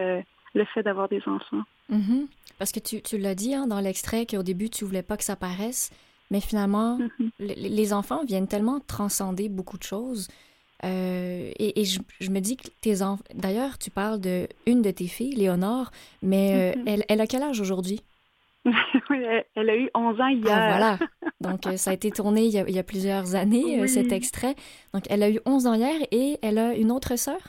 le 0.54 0.65
fait 0.73 0.84
d'avoir 0.84 1.08
des 1.08 1.21
enfants. 1.26 1.63
Mm-hmm. 1.89 2.28
Parce 2.60 2.73
que 2.73 2.80
tu, 2.80 3.02
tu 3.02 3.17
l'as 3.17 3.36
dit 3.36 3.56
hein, 3.56 3.67
dans 3.67 3.80
l'extrait 3.80 4.26
qu'au 4.26 4.43
début 4.43 4.69
tu 4.69 4.84
voulais 4.84 5.04
pas 5.04 5.15
que 5.15 5.23
ça 5.23 5.38
paraisse, 5.38 5.91
mais 6.30 6.41
finalement 6.41 6.97
mm-hmm. 6.97 7.69
les 7.69 7.93
enfants 7.93 8.26
viennent 8.26 8.50
tellement 8.50 8.82
transcender 8.82 9.47
beaucoup 9.47 9.78
de 9.78 9.84
choses. 9.84 10.28
Euh, 10.84 11.52
et, 11.58 11.86
je, 11.86 12.30
me 12.30 12.40
dis 12.40 12.58
que 12.58 12.68
tes 12.82 13.02
enfants. 13.02 13.24
D'ailleurs, 13.34 13.78
tu 13.78 13.90
parles 13.90 14.20
de 14.20 14.48
une 14.66 14.82
de 14.82 14.92
tes 14.92 15.08
filles, 15.08 15.36
Léonore, 15.36 15.92
mais 16.22 16.76
euh, 16.76 16.80
mm-hmm. 16.80 17.06
elle, 17.08 17.22
a 17.22 17.28
quel 17.28 17.44
âge 17.44 17.60
aujourd'hui? 17.60 18.02
oui, 18.66 19.24
elle, 19.56 19.70
a 19.70 19.78
eu 19.78 19.90
11 19.96 20.22
ans 20.22 20.28
hier. 20.28 20.46
Ah, 20.52 20.70
voilà. 20.70 21.00
Donc, 21.42 21.66
euh, 21.66 21.78
ça 21.78 21.92
a 21.92 21.94
été 21.94 22.12
tourné 22.12 22.46
il 22.46 22.52
y 22.52 22.80
a, 22.80 22.84
plusieurs 22.84 23.36
années, 23.36 23.88
cet 23.88 24.12
extrait. 24.12 24.56
Donc, 24.94 25.04
elle 25.10 25.24
a 25.24 25.30
eu 25.30 25.40
11 25.46 25.68
ans 25.68 25.74
hier 25.74 25.96
et 26.12 26.38
elle 26.42 26.58
a 26.58 26.76
une 26.76 26.92
autre 26.92 27.16
sœur? 27.16 27.40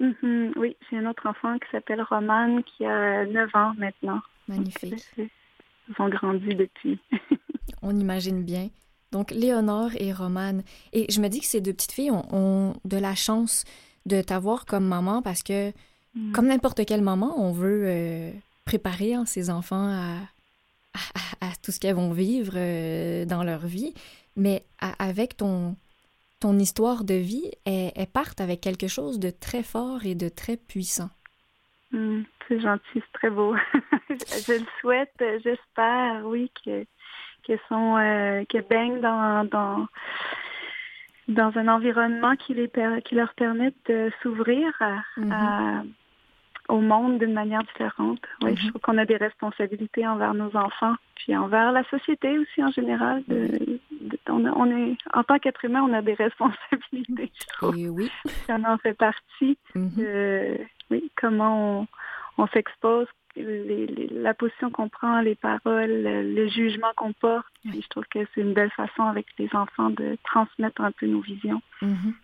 Mm-hmm. 0.00 0.52
Oui, 0.56 0.76
j'ai 0.90 0.98
un 0.98 1.08
autre 1.08 1.26
enfant 1.26 1.58
qui 1.58 1.70
s'appelle 1.70 2.02
Romane 2.02 2.62
qui 2.64 2.84
a 2.84 3.24
9 3.26 3.50
ans 3.54 3.72
maintenant. 3.78 4.20
Magnifique. 4.48 5.04
ils 5.16 5.94
ont 5.98 6.08
grandi 6.08 6.54
depuis. 6.54 6.98
On 7.82 7.96
imagine 7.96 8.42
bien. 8.42 8.68
Donc, 9.12 9.30
Léonore 9.30 9.90
et 9.98 10.12
Romane. 10.12 10.62
Et 10.92 11.06
je 11.10 11.20
me 11.20 11.28
dis 11.28 11.40
que 11.40 11.46
ces 11.46 11.60
deux 11.60 11.72
petites 11.72 11.92
filles 11.92 12.10
ont, 12.10 12.74
de 12.84 12.96
la 12.96 13.14
chance 13.14 13.64
de 14.04 14.20
t'avoir 14.22 14.66
comme 14.66 14.86
maman 14.86 15.22
parce 15.22 15.42
que, 15.42 15.72
mm. 16.14 16.32
comme 16.32 16.46
n'importe 16.46 16.84
quelle 16.84 17.02
maman, 17.02 17.34
on 17.38 17.52
veut 17.52 17.84
euh, 17.86 18.30
préparer 18.64 19.14
hein, 19.14 19.24
ses 19.24 19.50
enfants 19.50 19.88
à, 19.88 20.18
à, 21.40 21.48
tout 21.62 21.72
ce 21.72 21.80
qu'elles 21.80 21.96
vont 21.96 22.12
vivre 22.12 22.54
euh, 22.56 23.24
dans 23.24 23.44
leur 23.44 23.66
vie. 23.66 23.94
Mais 24.36 24.64
avec 24.98 25.36
ton, 25.36 25.76
ton 26.40 26.58
histoire 26.58 27.04
de 27.04 27.14
vie, 27.14 27.50
elles, 27.64 27.92
partent 28.12 28.40
avec 28.40 28.60
quelque 28.60 28.88
chose 28.88 29.18
de 29.18 29.30
très 29.30 29.62
fort 29.62 30.04
et 30.04 30.14
de 30.14 30.28
très 30.28 30.56
puissant. 30.56 31.10
Mm, 31.92 32.22
c'est 32.46 32.60
gentil, 32.60 32.84
c'est 32.94 33.12
très 33.14 33.30
beau. 33.30 33.54
je 34.10 34.58
le 34.58 34.66
souhaite, 34.80 35.14
j'espère, 35.42 36.26
oui, 36.26 36.50
que 36.64 36.84
qui 37.46 37.54
sont 37.68 37.96
euh, 37.96 38.44
qui 38.48 38.60
baignent 38.60 39.00
dans, 39.00 39.44
dans 39.44 39.86
dans 41.28 41.52
un 41.56 41.68
environnement 41.68 42.36
qui 42.36 42.54
les 42.54 42.70
qui 43.04 43.14
leur 43.14 43.32
permet 43.34 43.72
de 43.88 44.10
s'ouvrir 44.22 44.72
mm-hmm. 45.16 45.86
au 46.68 46.80
monde 46.80 47.18
d'une 47.18 47.32
manière 47.32 47.62
différente. 47.62 48.20
Oui, 48.42 48.56
je 48.56 48.62
mm-hmm. 48.62 48.68
trouve 48.70 48.80
qu'on 48.82 48.98
a 48.98 49.06
des 49.06 49.16
responsabilités 49.16 50.06
envers 50.06 50.34
nos 50.34 50.54
enfants, 50.56 50.94
puis 51.14 51.36
envers 51.36 51.72
la 51.72 51.84
société 51.84 52.38
aussi 52.38 52.62
en 52.62 52.70
général. 52.70 53.22
De, 53.28 53.80
on, 54.28 54.70
est 54.70 54.96
en 55.14 55.24
tant 55.24 55.38
qu'être 55.38 55.64
humain, 55.64 55.82
on 55.82 55.92
a 55.92 56.02
des 56.02 56.14
responsabilités. 56.26 57.32
Je 57.40 57.46
trouve. 57.56 57.78
Et 57.78 57.88
oui. 57.88 58.10
Ça 58.46 58.56
en 58.64 58.78
fait 58.78 58.94
partie. 58.94 59.58
Mm-hmm. 59.74 60.58
oui, 60.90 61.10
comment 61.16 61.80
on, 61.80 61.86
on 62.38 62.46
s'expose, 62.48 63.06
la 63.36 64.34
position 64.34 64.70
qu'on 64.70 64.88
prend, 64.88 65.20
les 65.20 65.34
paroles, 65.34 66.02
le, 66.02 66.48
jugement 66.48 66.92
qu'on 66.96 67.12
porte. 67.12 67.46
je 67.64 67.88
trouve 67.88 68.04
que 68.10 68.20
c'est 68.34 68.40
une 68.40 68.54
belle 68.54 68.70
façon 68.70 69.02
avec 69.02 69.26
les 69.38 69.48
enfants 69.52 69.90
de 69.90 70.16
transmettre 70.24 70.80
un 70.80 70.92
peu 70.92 71.06
nos 71.06 71.20
visions. 71.20 71.60
Mm-hmm. 71.82 72.14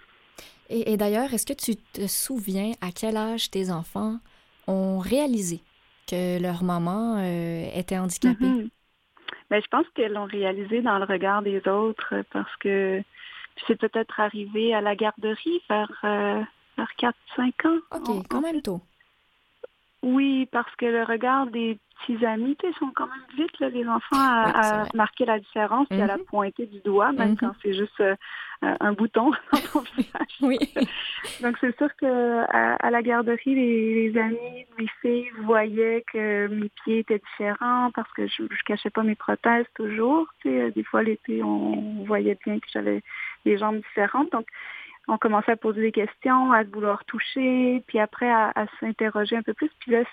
Et, 0.71 0.97
d'ailleurs, 0.97 1.33
est-ce 1.35 1.47
que 1.47 1.53
tu 1.53 1.77
te 1.77 2.07
souviens 2.07 2.73
à 2.81 2.93
quel 2.93 3.17
âge 3.17 3.51
tes 3.51 3.71
enfants 3.71 4.19
ont 4.67 4.99
réalisé 4.99 5.61
que 6.09 6.41
leur 6.41 6.63
maman 6.63 7.19
euh, 7.19 7.67
était 7.75 7.99
handicapée? 7.99 8.71
Ben, 9.51 9.61
je 9.61 9.69
pense 9.71 9.85
qu'elles 9.95 10.15
l'ont 10.15 10.25
réalisé 10.25 10.81
dans 10.81 10.99
le 10.99 11.05
regard 11.05 11.43
des 11.43 11.61
autres 11.69 12.15
parce 12.33 12.57
que 12.57 13.03
c'est 13.67 13.79
peut-être 13.79 14.19
arrivé 14.19 14.73
à 14.73 14.81
la 14.81 14.97
garderie 14.97 15.61
vers, 15.69 15.93
euh, 16.05 16.43
vers 16.79 17.13
4-5 17.37 17.69
ans. 17.69 17.79
OK, 17.95 18.27
quand 18.31 18.41
même 18.41 18.63
tôt. 18.63 18.81
Oui, 20.03 20.49
parce 20.51 20.75
que 20.77 20.87
le 20.87 21.05
regard 21.05 21.47
des 21.47 21.79
petits 22.01 22.27
amis, 22.27 22.57
ils 22.65 22.75
sont 22.75 22.91
quand 22.93 23.07
même 23.07 23.37
vite, 23.37 23.57
là, 23.61 23.69
les 23.69 23.87
enfants, 23.87 24.17
à, 24.17 24.85
marquer 24.95 25.25
la 25.25 25.39
différence 25.39 25.87
et 25.93 26.03
à 26.03 26.07
la 26.07 26.17
mhm. 26.17 26.25
pointer 26.25 26.67
du 26.67 26.81
doigt, 26.81 27.13
même 27.13 27.31
mhm. 27.31 27.37
quand 27.37 27.53
c'est 27.63 27.73
juste 27.73 28.01
euh, 28.01 28.17
un 28.61 28.93
bouton 28.95 29.31
dans 29.53 29.61
ton 29.73 29.81
visage. 29.97 30.37
Oui. 30.41 30.59
Donc, 31.41 31.57
c'est 31.61 31.77
sûr 31.77 31.89
que 31.97 32.45
à, 32.51 32.91
la 32.91 33.03
garderie, 33.03 33.55
les, 33.55 34.19
amis, 34.19 34.67
mes 34.77 34.89
filles 35.01 35.31
voyaient 35.43 36.05
que 36.13 36.49
mes 36.49 36.71
pieds 36.83 36.99
étaient 37.01 37.23
différents 37.37 37.93
parce 37.95 38.13
que 38.15 38.27
je, 38.27 38.43
je 38.51 38.63
cachais 38.67 38.91
pas 38.91 39.05
mes 39.05 39.15
prothèses 39.15 39.67
toujours. 39.77 40.27
Tu 40.41 40.49
sais, 40.49 40.73
des 40.73 40.83
fois, 40.83 41.05
l'été, 41.05 41.45
on 41.45 42.05
voyait 42.07 42.37
bien 42.45 42.59
que 42.59 42.67
j'avais 42.73 43.03
les 43.45 43.57
jambes 43.57 43.77
différentes. 43.77 44.33
Donc, 44.33 44.47
on 45.09 45.19
commençait 45.19 45.53
à 45.53 45.57
poser 45.57 45.81
des 45.81 45.93
questions, 45.93 46.53
à 46.53 46.63
vouloir 46.65 47.05
toucher, 47.05 47.83
puis 47.87 47.99
après 47.99 48.31
à, 48.31 48.53
s'interroger 48.81 49.37
un 49.37 49.43
peu 49.43 49.55
plus. 49.55 49.71
Puis 49.81 49.93
là, 49.93 50.05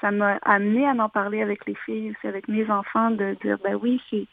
ça 0.00 0.10
m'a 0.10 0.38
amené 0.42 0.86
à 0.86 0.92
en 0.92 1.08
parler 1.08 1.42
avec 1.42 1.66
les 1.66 1.76
filles, 1.86 2.10
aussi 2.10 2.26
avec 2.26 2.48
mes 2.48 2.68
enfants, 2.70 3.10
de 3.10 3.36
dire 3.42 3.58
ben 3.62 3.74
oui, 3.76 4.00
c'est 4.10 4.26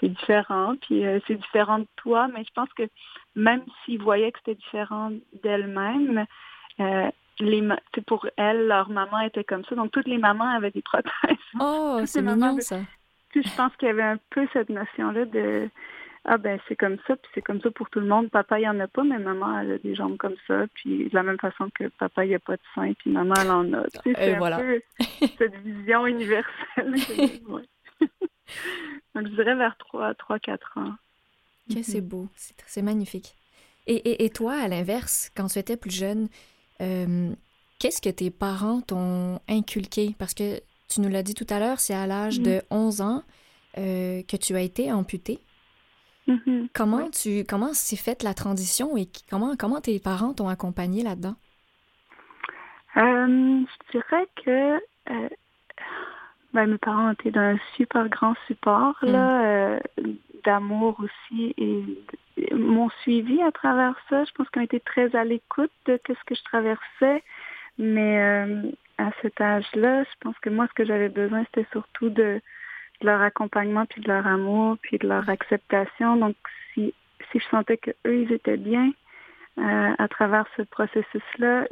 c'est 0.00 0.08
différent, 0.08 0.76
puis 0.80 1.04
euh, 1.04 1.18
c'est 1.26 1.34
différent 1.34 1.80
de 1.80 1.86
toi, 1.96 2.28
mais 2.32 2.44
je 2.44 2.52
pense 2.54 2.72
que 2.74 2.84
même 3.34 3.62
s'ils 3.84 4.00
voyaient 4.00 4.30
que 4.30 4.38
c'était 4.38 4.54
différent 4.54 5.10
d'elles-mêmes, 5.42 6.24
euh, 6.78 7.10
les 7.40 7.68
pour 8.06 8.28
elles, 8.36 8.68
leur 8.68 8.90
maman 8.90 9.20
était 9.20 9.42
comme 9.42 9.64
ça. 9.64 9.74
Donc 9.74 9.90
toutes 9.90 10.06
les 10.06 10.18
mamans 10.18 10.54
avaient 10.54 10.70
des 10.70 10.82
prothèses. 10.82 11.36
Oh, 11.58 12.00
c'est 12.06 12.22
mignon 12.22 12.58
ça. 12.60 12.80
Puis 13.30 13.42
je 13.42 13.56
pense 13.56 13.74
qu'il 13.76 13.88
y 13.88 13.90
avait 13.90 14.02
un 14.02 14.18
peu 14.30 14.46
cette 14.52 14.68
notion-là 14.68 15.24
de 15.24 15.68
Ah 16.26 16.38
ben 16.38 16.58
c'est 16.66 16.76
comme 16.76 16.96
ça, 17.06 17.16
puis 17.16 17.30
c'est 17.34 17.42
comme 17.42 17.60
ça 17.60 17.70
pour 17.70 17.90
tout 17.90 18.00
le 18.00 18.06
monde. 18.06 18.30
Papa, 18.30 18.58
il 18.58 18.66
en 18.66 18.80
a 18.80 18.88
pas, 18.88 19.04
mais 19.04 19.18
maman, 19.18 19.60
elle 19.60 19.72
a 19.72 19.78
des 19.78 19.94
jambes 19.94 20.16
comme 20.16 20.36
ça, 20.46 20.64
puis 20.72 21.10
de 21.10 21.14
la 21.14 21.22
même 21.22 21.38
façon 21.38 21.68
que 21.74 21.88
papa, 21.98 22.24
il 22.24 22.28
n'y 22.28 22.34
a 22.34 22.38
pas 22.38 22.56
de 22.56 22.62
sein, 22.74 22.94
puis 22.94 23.10
maman, 23.10 23.34
elle 23.38 23.50
en 23.50 23.72
a. 23.74 23.84
c'est 24.02 24.34
un 24.34 24.58
peu 24.58 24.80
cette 25.38 25.54
vision 25.56 26.06
universelle. 26.06 26.94
Donc, 29.14 29.26
je 29.26 29.34
dirais 29.34 29.54
vers 29.54 29.76
3, 29.76 30.14
3 30.14 30.38
4 30.38 30.78
ans. 30.78 30.94
c'est 31.82 32.00
mhm. 32.00 32.08
beau, 32.08 32.28
c'est 32.34 32.82
magnifique. 32.82 33.34
Et, 33.86 34.24
et, 34.24 34.30
toi, 34.30 34.54
à 34.54 34.66
l'inverse, 34.66 35.30
quand 35.36 35.48
tu 35.48 35.58
étais 35.58 35.76
plus 35.76 35.94
jeune, 35.94 36.28
euh, 36.80 37.30
qu'est-ce 37.78 38.00
que 38.00 38.08
tes 38.08 38.30
parents 38.30 38.80
t'ont 38.80 39.40
inculqué? 39.46 40.14
Parce 40.18 40.32
que 40.32 40.58
tu 40.88 41.02
nous 41.02 41.10
l'as 41.10 41.22
dit 41.22 41.34
tout 41.34 41.46
à 41.50 41.58
l'heure, 41.58 41.80
c'est 41.80 41.92
à 41.92 42.06
l'âge 42.06 42.40
de 42.40 42.62
11 42.70 43.00
mhm. 43.00 43.06
ans 43.06 43.22
euh, 43.76 44.22
que 44.22 44.38
tu 44.38 44.56
as 44.56 44.62
été 44.62 44.90
amputée. 44.90 45.38
Mhm. 46.26 46.68
Comment 46.74 47.10
tu 47.10 47.44
comment 47.44 47.72
s'est 47.74 47.96
faite 47.96 48.22
la 48.22 48.34
transition 48.34 48.96
et 48.96 49.08
comment 49.30 49.56
comment 49.58 49.80
tes 49.80 49.98
parents 50.00 50.32
t'ont 50.32 50.48
accompagné 50.48 51.02
là-dedans? 51.02 51.36
Euh, 52.96 53.60
je 53.66 53.98
dirais 53.98 54.26
que 54.44 54.80
ben, 56.54 56.66
mes 56.66 56.78
parents 56.78 57.08
ont 57.08 57.12
été 57.12 57.30
d'un 57.30 57.58
super 57.76 58.08
grand 58.08 58.34
support 58.46 58.96
là, 59.02 59.76
mm. 59.98 60.12
d'amour 60.44 60.96
aussi 61.00 61.52
et 61.58 61.84
m'ont 62.54 62.90
suivi 63.02 63.42
à 63.42 63.52
travers 63.52 63.96
ça. 64.08 64.24
Je 64.24 64.32
pense 64.32 64.48
qu'ils 64.50 64.62
ont 64.62 64.64
été 64.64 64.80
très 64.80 65.14
à 65.16 65.24
l'écoute 65.24 65.72
de 65.86 65.98
ce 66.06 66.24
que 66.24 66.34
je 66.34 66.44
traversais. 66.44 67.22
Mais 67.78 68.22
euh, 68.22 68.70
à 68.98 69.10
cet 69.22 69.40
âge-là, 69.40 70.04
je 70.04 70.14
pense 70.20 70.38
que 70.38 70.50
moi, 70.50 70.66
ce 70.68 70.74
que 70.74 70.84
j'avais 70.84 71.08
besoin, 71.08 71.44
c'était 71.46 71.68
surtout 71.72 72.08
de, 72.08 72.40
leur 73.06 73.20
accompagnement, 73.22 73.86
puis 73.86 74.00
de 74.00 74.08
leur 74.08 74.26
amour, 74.26 74.76
puis 74.82 74.98
de 74.98 75.06
leur 75.08 75.28
acceptation. 75.28 76.16
Donc, 76.16 76.36
si, 76.72 76.94
si 77.30 77.38
je 77.38 77.44
sentais 77.48 77.76
qu'eux, 77.76 77.94
ils 78.04 78.32
étaient 78.32 78.56
bien 78.56 78.92
euh, 79.58 79.94
à 79.98 80.08
travers 80.08 80.46
ce 80.56 80.62
processus-là, 80.62 81.66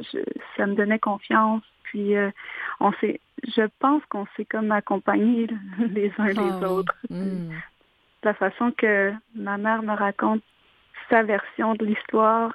ça 0.57 0.65
me 0.65 0.75
donnait 0.75 0.99
confiance. 0.99 1.63
Puis, 1.83 2.15
euh, 2.15 2.31
on 2.79 2.91
s'est, 2.93 3.19
je 3.55 3.63
pense 3.79 4.03
qu'on 4.05 4.25
s'est 4.35 4.45
comme 4.45 4.71
accompagnés 4.71 5.47
les 5.79 6.11
uns 6.17 6.27
les 6.27 6.37
ah 6.37 6.71
autres. 6.71 6.95
Hmm. 7.09 7.51
La 8.23 8.33
façon 8.33 8.71
que 8.71 9.13
ma 9.35 9.57
mère 9.57 9.83
me 9.83 9.93
raconte 9.93 10.41
sa 11.09 11.23
version 11.23 11.75
de 11.75 11.85
l'histoire, 11.85 12.53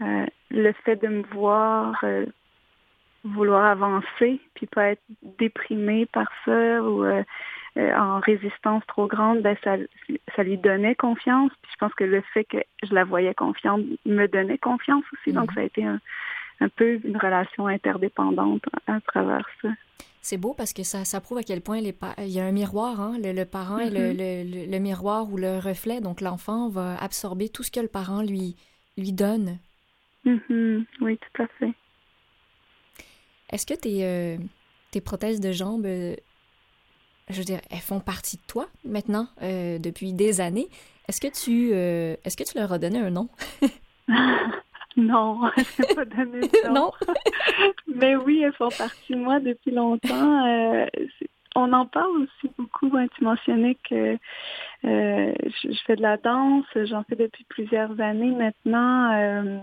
euh, 0.00 0.26
le 0.50 0.72
fait 0.84 0.96
de 0.96 1.08
me 1.08 1.22
voir 1.32 1.96
euh, 2.02 2.26
vouloir 3.24 3.64
avancer, 3.64 4.40
puis 4.54 4.66
pas 4.66 4.90
être 4.90 5.02
déprimée 5.38 6.06
par 6.06 6.30
ça 6.44 6.82
ou 6.82 7.04
euh, 7.04 7.22
en 7.76 8.20
résistance 8.20 8.82
trop 8.86 9.06
grande, 9.06 9.42
ben 9.42 9.56
ça, 9.62 9.76
ça 10.34 10.42
lui 10.42 10.58
donnait 10.58 10.94
confiance. 10.94 11.52
Puis 11.62 11.72
je 11.72 11.78
pense 11.78 11.94
que 11.94 12.04
le 12.04 12.22
fait 12.32 12.44
que 12.44 12.58
je 12.82 12.94
la 12.94 13.04
voyais 13.04 13.34
confiante 13.34 13.82
me 14.04 14.26
donnait 14.26 14.58
confiance 14.58 15.04
aussi. 15.12 15.32
Donc 15.34 15.50
mhm. 15.50 15.54
ça 15.54 15.60
a 15.60 15.64
été 15.64 15.84
un, 15.84 16.00
un 16.60 16.68
peu 16.68 17.00
une 17.04 17.16
relation 17.16 17.66
interdépendante 17.66 18.62
à 18.86 19.00
travers 19.00 19.46
ça. 19.62 19.68
C'est 20.22 20.38
beau 20.38 20.54
parce 20.54 20.72
que 20.72 20.82
ça, 20.82 21.04
ça 21.04 21.20
prouve 21.20 21.38
à 21.38 21.42
quel 21.42 21.60
point 21.60 21.80
les 21.80 21.94
il 22.18 22.28
y 22.28 22.40
a 22.40 22.44
un 22.44 22.52
miroir, 22.52 23.00
hein? 23.00 23.16
le, 23.22 23.44
parent 23.44 23.78
est 23.78 23.90
mm-hmm. 23.90 24.66
le, 24.66 24.72
le, 24.72 24.78
miroir 24.80 25.30
ou 25.30 25.36
le 25.36 25.58
reflet, 25.58 26.00
donc 26.00 26.20
l'enfant 26.20 26.68
va 26.68 26.96
absorber 26.96 27.48
tout 27.48 27.62
ce 27.62 27.70
que 27.70 27.78
le 27.78 27.86
parent 27.86 28.22
lui, 28.22 28.56
lui 28.98 29.12
donne. 29.12 29.58
Mm-hmm. 30.24 30.84
Oui, 31.02 31.18
tout 31.18 31.42
à 31.42 31.46
fait. 31.58 31.72
Est-ce 33.52 33.66
que 33.66 33.74
tes, 33.74 34.04
euh, 34.04 34.36
tes 34.90 35.00
prothèses 35.00 35.40
de 35.40 35.52
jambes, 35.52 35.86
euh, 35.86 36.16
je 37.30 37.38
veux 37.38 37.44
dire, 37.44 37.60
elles 37.70 37.78
font 37.78 38.00
partie 38.00 38.36
de 38.36 38.42
toi 38.46 38.68
maintenant 38.84 39.28
euh, 39.42 39.78
depuis 39.78 40.12
des 40.12 40.40
années? 40.40 40.68
Est-ce 41.08 41.20
que 41.20 41.28
tu 41.28 41.70
est-ce 41.72 42.36
que 42.36 42.44
tu 42.44 42.58
leur 42.58 42.72
as 42.72 42.78
donné 42.78 42.98
un 42.98 43.10
nom? 43.10 43.28
Non, 44.96 45.40
je 45.56 45.94
pas 45.94 46.04
donné 46.04 46.40
de 46.40 46.72
non? 46.72 46.90
Mais 47.86 48.16
oui, 48.16 48.42
elles 48.42 48.54
font 48.54 48.70
partie 48.70 49.12
de 49.12 49.18
moi 49.18 49.40
depuis 49.40 49.70
longtemps. 49.70 50.46
Euh, 50.46 50.86
on 51.54 51.72
en 51.72 51.86
parle 51.86 52.22
aussi 52.22 52.52
beaucoup. 52.56 52.90
Hein. 52.96 53.06
Tu 53.16 53.24
mentionnais 53.24 53.76
que 53.88 54.16
euh, 54.84 55.32
je, 55.64 55.78
fais 55.86 55.96
de 55.96 56.02
la 56.02 56.16
danse, 56.16 56.64
j'en 56.74 57.02
fais 57.04 57.16
depuis 57.16 57.44
plusieurs 57.48 58.00
années 58.00 58.32
maintenant. 58.32 59.62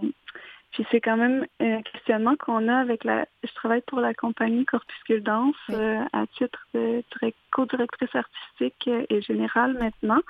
Euh, 0.74 0.84
puis 0.84 0.86
c'est 0.92 1.02
quand 1.02 1.18
même 1.18 1.46
un 1.60 1.82
questionnement 1.82 2.36
qu'on 2.36 2.68
a 2.68 2.78
avec 2.78 3.04
la. 3.04 3.26
Je 3.44 3.54
travaille 3.54 3.82
pour 3.82 4.00
la 4.00 4.14
compagnie 4.14 4.66
Corpuscule 4.66 5.24
Danse 5.24 5.56
à 5.70 6.26
titre 6.38 6.68
de 6.74 7.04
co-directrice 7.52 8.16
artistique 8.16 8.90
et 9.10 9.22
générale 9.22 9.74
maintenant, 9.74 10.22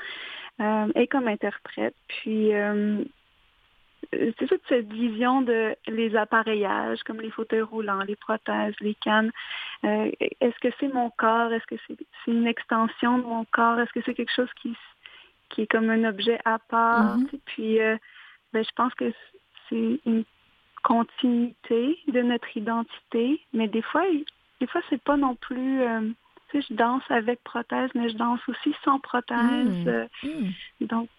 et 0.95 1.07
comme 1.07 1.27
interprète. 1.27 1.95
Puis 2.07 2.51
c'est 4.11 4.47
toute 4.47 4.61
cette 4.67 4.91
vision 4.91 5.41
de 5.41 5.75
les 5.87 6.15
appareillages, 6.15 7.01
comme 7.03 7.21
les 7.21 7.31
fauteuils 7.31 7.61
roulants, 7.61 8.01
les 8.01 8.15
prothèses, 8.15 8.75
les 8.79 8.95
cannes. 8.95 9.31
Euh, 9.83 10.11
est-ce 10.19 10.57
que 10.59 10.73
c'est 10.79 10.93
mon 10.93 11.09
corps? 11.11 11.51
Est-ce 11.51 11.65
que 11.67 11.75
c'est 11.87 11.97
une 12.27 12.47
extension 12.47 13.17
de 13.17 13.23
mon 13.23 13.45
corps? 13.45 13.79
Est-ce 13.79 13.91
que 13.93 14.01
c'est 14.05 14.13
quelque 14.13 14.33
chose 14.35 14.51
qui, 14.61 14.75
qui 15.49 15.61
est 15.61 15.67
comme 15.67 15.89
un 15.89 16.03
objet 16.03 16.39
à 16.45 16.59
part? 16.59 17.17
Mm-hmm. 17.17 17.39
Puis, 17.45 17.81
euh, 17.81 17.97
ben, 18.53 18.63
je 18.63 18.71
pense 18.75 18.93
que 18.95 19.11
c'est 19.69 19.99
une 20.05 20.23
continuité 20.83 21.97
de 22.07 22.21
notre 22.21 22.55
identité, 22.55 23.41
mais 23.53 23.67
des 23.67 23.81
fois, 23.81 24.03
des 24.59 24.67
fois, 24.67 24.81
c'est 24.89 25.01
pas 25.01 25.17
non 25.17 25.35
plus. 25.35 25.81
Euh, 25.81 26.09
tu 26.49 26.61
sais, 26.61 26.67
je 26.69 26.73
danse 26.75 27.03
avec 27.09 27.43
prothèse, 27.43 27.89
mais 27.95 28.09
je 28.09 28.17
danse 28.17 28.41
aussi 28.47 28.75
sans 28.83 28.99
prothèse. 28.99 30.07
Mm. 30.23 30.27
Mm. 30.27 30.87
Donc, 30.87 31.09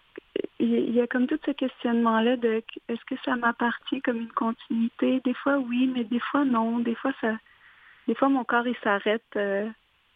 il 0.59 0.91
y 0.91 1.01
a 1.01 1.07
comme 1.07 1.27
tout 1.27 1.39
ce 1.45 1.51
questionnement-là 1.51 2.37
de 2.37 2.63
est-ce 2.87 3.03
que 3.05 3.15
ça 3.23 3.35
m'appartient 3.35 4.01
comme 4.01 4.21
une 4.21 4.31
continuité? 4.31 5.19
Des 5.23 5.33
fois 5.33 5.57
oui, 5.57 5.87
mais 5.93 6.03
des 6.03 6.19
fois 6.19 6.45
non. 6.45 6.79
Des 6.79 6.95
fois 6.95 7.11
ça 7.21 7.35
des 8.07 8.15
fois 8.15 8.29
mon 8.29 8.43
corps 8.43 8.67
il 8.67 8.75
s'arrête 8.83 9.23
euh, 9.35 9.67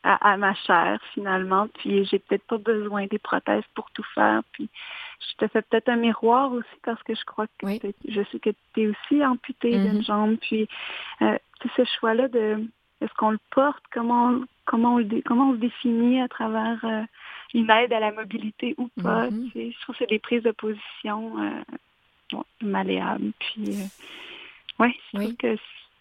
à, 0.03 0.37
ma 0.37 0.53
chair 0.53 0.99
finalement, 1.13 1.67
puis 1.67 2.05
j'ai 2.05 2.19
peut-être 2.19 2.45
pas 2.45 2.57
besoin 2.57 3.05
des 3.07 3.19
prothèses 3.19 3.63
pour 3.75 3.91
tout 3.91 4.05
faire. 4.15 4.41
Puis 4.53 4.69
je 5.19 5.45
te 5.45 5.47
fais 5.51 5.61
peut-être 5.61 5.89
un 5.89 5.97
miroir 5.97 6.51
aussi 6.51 6.67
parce 6.83 7.01
que 7.03 7.13
je 7.13 7.23
crois 7.25 7.47
que 7.57 7.67
je 8.07 8.21
sais 8.31 8.39
que 8.39 8.51
tu 8.73 8.81
es 8.83 8.87
aussi 8.87 9.23
amputé 9.23 9.71
d'une 9.71 9.99
mm-hmm. 9.99 10.05
jambe. 10.05 10.37
Puis 10.37 10.67
euh, 11.21 11.37
ce 11.75 11.83
choix-là 11.99 12.27
de 12.29 12.65
est-ce 13.01 13.13
qu'on 13.13 13.31
le 13.31 13.39
porte, 13.51 13.83
comment 13.91 14.39
comment 14.65 14.95
on 14.95 14.97
le 14.97 15.21
comment 15.25 15.49
on 15.49 15.51
le 15.53 15.57
définit 15.57 16.21
à 16.21 16.27
travers 16.27 16.79
euh, 16.83 17.03
une 17.53 17.69
aide 17.69 17.93
à 17.93 17.99
la 17.99 18.11
mobilité 18.11 18.75
ou 18.77 18.89
pas? 19.01 19.29
Mhm. 19.29 19.51
Je 19.55 19.81
trouve 19.81 19.95
que 19.95 19.99
c'est 19.99 20.09
des 20.09 20.19
prises 20.19 20.43
de 20.43 20.51
position 20.51 21.33
euh, 21.41 22.37
malléables. 22.61 23.31
Puis, 23.39 23.69
euh, 23.69 24.83
ouais, 24.83 24.95
je 25.13 25.19
trouve 25.19 25.35
que 25.35 25.55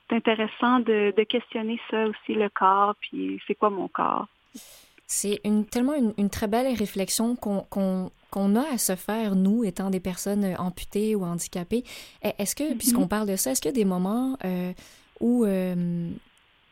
c'est 0.09 0.17
intéressant 0.17 0.81
de, 0.81 1.13
questionner 1.25 1.81
ça 1.91 2.07
aussi, 2.07 2.35
le 2.35 2.49
corps, 2.49 2.95
puis 3.01 3.41
c'est 3.47 3.55
quoi 3.55 3.71
mon 3.71 3.89
corps? 3.89 4.27
C'est 5.07 5.41
une, 5.45 5.65
tellement 5.65 5.95
une, 5.95 6.31
très 6.31 6.49
belle 6.49 6.75
réflexion 6.75 7.37
qu'on 7.37 8.11
a 8.33 8.73
à 8.73 8.79
se 8.79 8.97
faire, 8.97 9.35
nous, 9.35 9.65
étant 9.65 9.91
des 9.91 10.01
personnes 10.01 10.55
amputées 10.59 11.15
ou 11.15 11.25
handicapées. 11.25 11.85
Est-ce 12.23 12.55
que, 12.55 12.71
mhm. 12.71 12.79
puisqu'on 12.79 13.09
parle 13.09 13.29
de 13.29 13.37
ça, 13.37 13.53
est-ce 13.53 13.61
qu'il 13.61 13.71
y 13.71 13.75
a 13.75 13.77
des 13.77 13.85
moments 13.85 14.37
euh, 14.45 14.73
où 15.21 15.45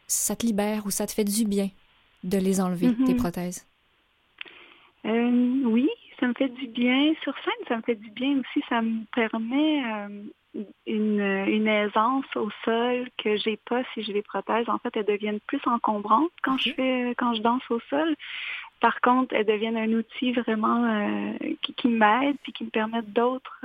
ça 0.07 0.37
te 0.37 0.47
libère, 0.47 0.87
ou 0.87 0.91
ça 0.91 1.07
te 1.07 1.13
fait 1.13 1.25
du 1.25 1.45
bien 1.45 1.71
de 2.25 2.39
les 2.39 2.61
enlever, 2.61 2.95
tes 3.07 3.15
mhm. 3.15 3.17
prothèses? 3.17 3.67
Euh, 5.05 5.63
oui, 5.67 5.89
ça 6.21 6.27
me 6.27 6.35
fait 6.35 6.49
du 6.49 6.67
bien. 6.67 7.13
Sur 7.23 7.35
scène, 7.39 7.67
ça 7.69 7.77
me 7.77 7.83
fait 7.83 7.95
du 7.95 8.11
bien 8.11 8.39
aussi. 8.39 8.65
Ça 8.69 8.83
me 8.83 9.05
permet 9.15 9.83
euh, 9.85 10.63
une, 10.87 11.21
une, 11.21 11.69
aisance 11.69 12.25
au 12.37 12.49
sol 12.65 13.09
que 13.19 13.37
j'ai 13.37 13.59
pas 13.69 13.83
si 13.93 14.03
j'ai 14.03 14.13
des 14.13 14.23
prothèses. 14.23 14.69
En 14.69 14.79
fait, 14.79 14.97
elles 14.97 15.07
deviennent 15.07 15.41
plus 15.41 15.61
encombrantes 15.67 16.33
quand 16.43 16.59
je 16.59 16.73
fais 16.73 17.15
quand 17.19 17.35
je 17.35 17.43
danse 17.43 17.63
au 17.71 17.81
sol. 17.91 18.15
Par 18.81 19.01
contre, 19.01 19.35
elles 19.35 19.47
deviennent 19.47 19.77
un 19.77 19.93
outil 19.93 20.33
vraiment 20.33 20.85
euh, 20.85 21.33
qui, 21.63 21.75
qui 21.75 21.89
m'aide 21.89 22.37
puis 22.43 22.53
qui 22.53 22.65
me 22.65 22.71
permettent 22.71 23.13
d'autres 23.13 23.61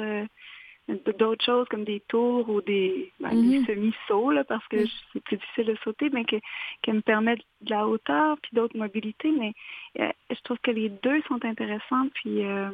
d'autres 1.17 1.43
choses 1.43 1.67
comme 1.69 1.83
des 1.83 2.01
tours 2.07 2.49
ou 2.49 2.61
des, 2.61 3.11
ben, 3.19 3.29
mm-hmm. 3.29 3.65
semi-sauts, 3.65 4.43
parce 4.47 4.65
que 4.67 4.77
c'est 5.13 5.23
plus 5.23 5.37
difficile 5.37 5.65
de 5.65 5.77
sauter, 5.83 6.09
mais 6.09 6.25
que, 6.25 6.37
qui 6.83 6.91
me 6.91 7.01
permettent 7.01 7.43
de 7.61 7.69
la 7.69 7.87
hauteur 7.87 8.37
puis 8.41 8.51
d'autres 8.53 8.77
mobilités. 8.77 9.31
Mais 9.31 9.53
euh, 9.99 10.11
je 10.29 10.41
trouve 10.43 10.57
que 10.59 10.71
les 10.71 10.89
deux 10.89 11.21
sont 11.23 11.43
intéressants. 11.45 12.07
Puis, 12.15 12.45
euh, 12.45 12.69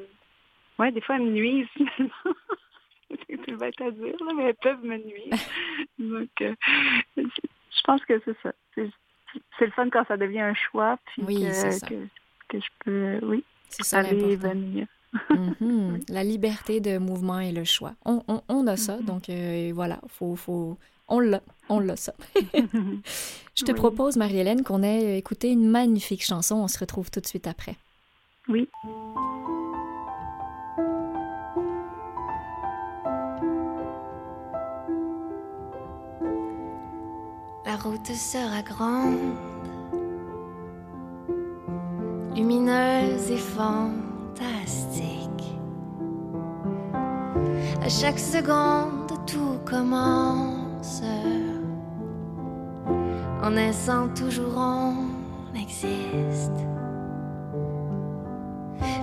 ouais, 0.79 0.91
des 0.91 1.01
fois, 1.01 1.15
elles 1.15 1.23
me 1.23 1.31
nuisent, 1.31 1.67
c'est 3.29 3.57
bête 3.57 3.81
à 3.81 3.91
dire, 3.91 4.15
mais 4.35 4.43
elles 4.43 4.55
peuvent 4.55 4.83
me 4.83 4.97
nuire. 4.97 5.33
Donc, 5.99 6.29
euh, 6.41 6.55
je 7.15 7.81
pense 7.83 8.03
que 8.05 8.21
c'est 8.25 8.37
ça. 8.41 8.53
C'est 8.75 9.65
le 9.65 9.71
fun 9.71 9.89
quand 9.89 10.07
ça 10.07 10.17
devient 10.17 10.39
un 10.39 10.53
choix, 10.53 10.97
puis 11.05 11.23
que, 11.25 12.07
que, 12.47 12.59
je 12.59 12.69
peux, 12.79 13.19
oui, 13.23 13.43
aller 13.91 14.33
et 14.33 14.87
Mhm. 15.29 15.99
La 16.09 16.23
liberté 16.23 16.79
de 16.79 16.97
mouvement 16.97 17.39
et 17.39 17.51
le 17.51 17.63
choix. 17.63 17.93
On, 18.05 18.67
a 18.67 18.77
ça, 18.77 18.97
mhm. 18.97 19.05
donc 19.05 19.29
euh, 19.29 19.71
voilà, 19.73 19.99
faut, 20.07 20.35
faut, 20.35 20.77
on 21.07 21.19
l'a, 21.19 21.41
on 21.69 21.79
l'a 21.79 21.95
ça. 21.95 22.13
Je 23.55 23.63
te 23.63 23.71
propose, 23.71 24.17
Marie-Hélène, 24.17 24.63
qu'on 24.63 24.83
ait 24.83 25.17
écouté 25.17 25.49
une 25.49 25.67
magnifique 25.67 26.23
chanson. 26.23 26.55
On 26.55 26.67
se 26.67 26.79
retrouve 26.79 27.09
tout 27.09 27.19
de 27.19 27.25
suite 27.25 27.47
après. 27.47 27.75
Oui. 28.49 28.69
La 37.65 37.75
route 37.75 38.07
sera 38.07 38.61
grande, 38.61 39.17
lumineuse 42.35 43.31
et 43.31 43.37
forte 43.37 44.06
fantastique. 44.37 45.57
À 47.83 47.89
chaque 47.89 48.19
seconde, 48.19 49.11
tout 49.25 49.57
commence. 49.65 51.01
En 53.43 53.51
naissant, 53.51 54.09
toujours 54.09 54.57
on 54.57 55.55
existe. 55.55 56.51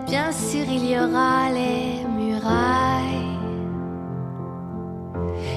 Bien 0.07 0.30
sûr, 0.32 0.64
il 0.68 0.91
y 0.91 0.99
aura 0.99 1.51
les 1.51 2.05
murailles 2.16 3.39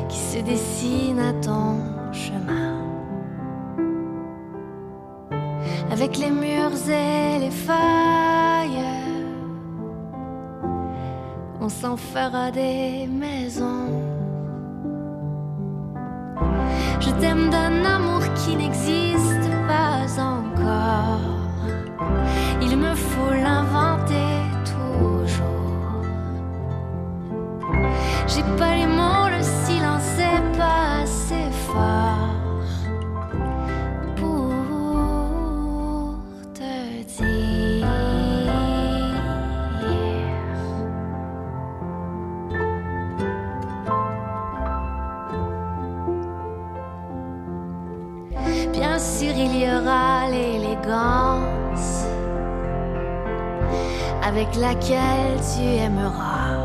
qui 0.10 0.18
se 0.18 0.40
dessinent 0.40 1.20
à 1.20 1.34
ton 1.34 1.80
chemin. 2.12 2.78
Avec 5.92 6.18
les 6.18 6.32
murs 6.32 6.90
et 6.90 7.40
les 7.40 7.52
failles, 7.52 8.37
on 11.68 11.70
s'en 11.70 11.98
fera 11.98 12.50
des 12.50 13.08
maisons. 13.08 13.92
Je 17.02 17.10
t'aime 17.20 17.50
d'un 17.50 17.84
amour 17.96 18.22
qui 18.40 18.56
n'existe 18.56 19.50
pas 19.72 20.06
encore. 20.36 21.20
Il 22.62 22.78
me 22.78 22.94
faut 22.96 23.34
l'inventer 23.34 24.27
avec 54.28 54.56
laquelle 54.58 55.40
tu 55.56 55.64
aimeras. 55.64 56.58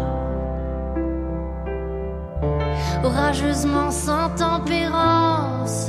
Orageusement 3.04 3.90
sans 3.90 4.30
tempérance, 4.30 5.88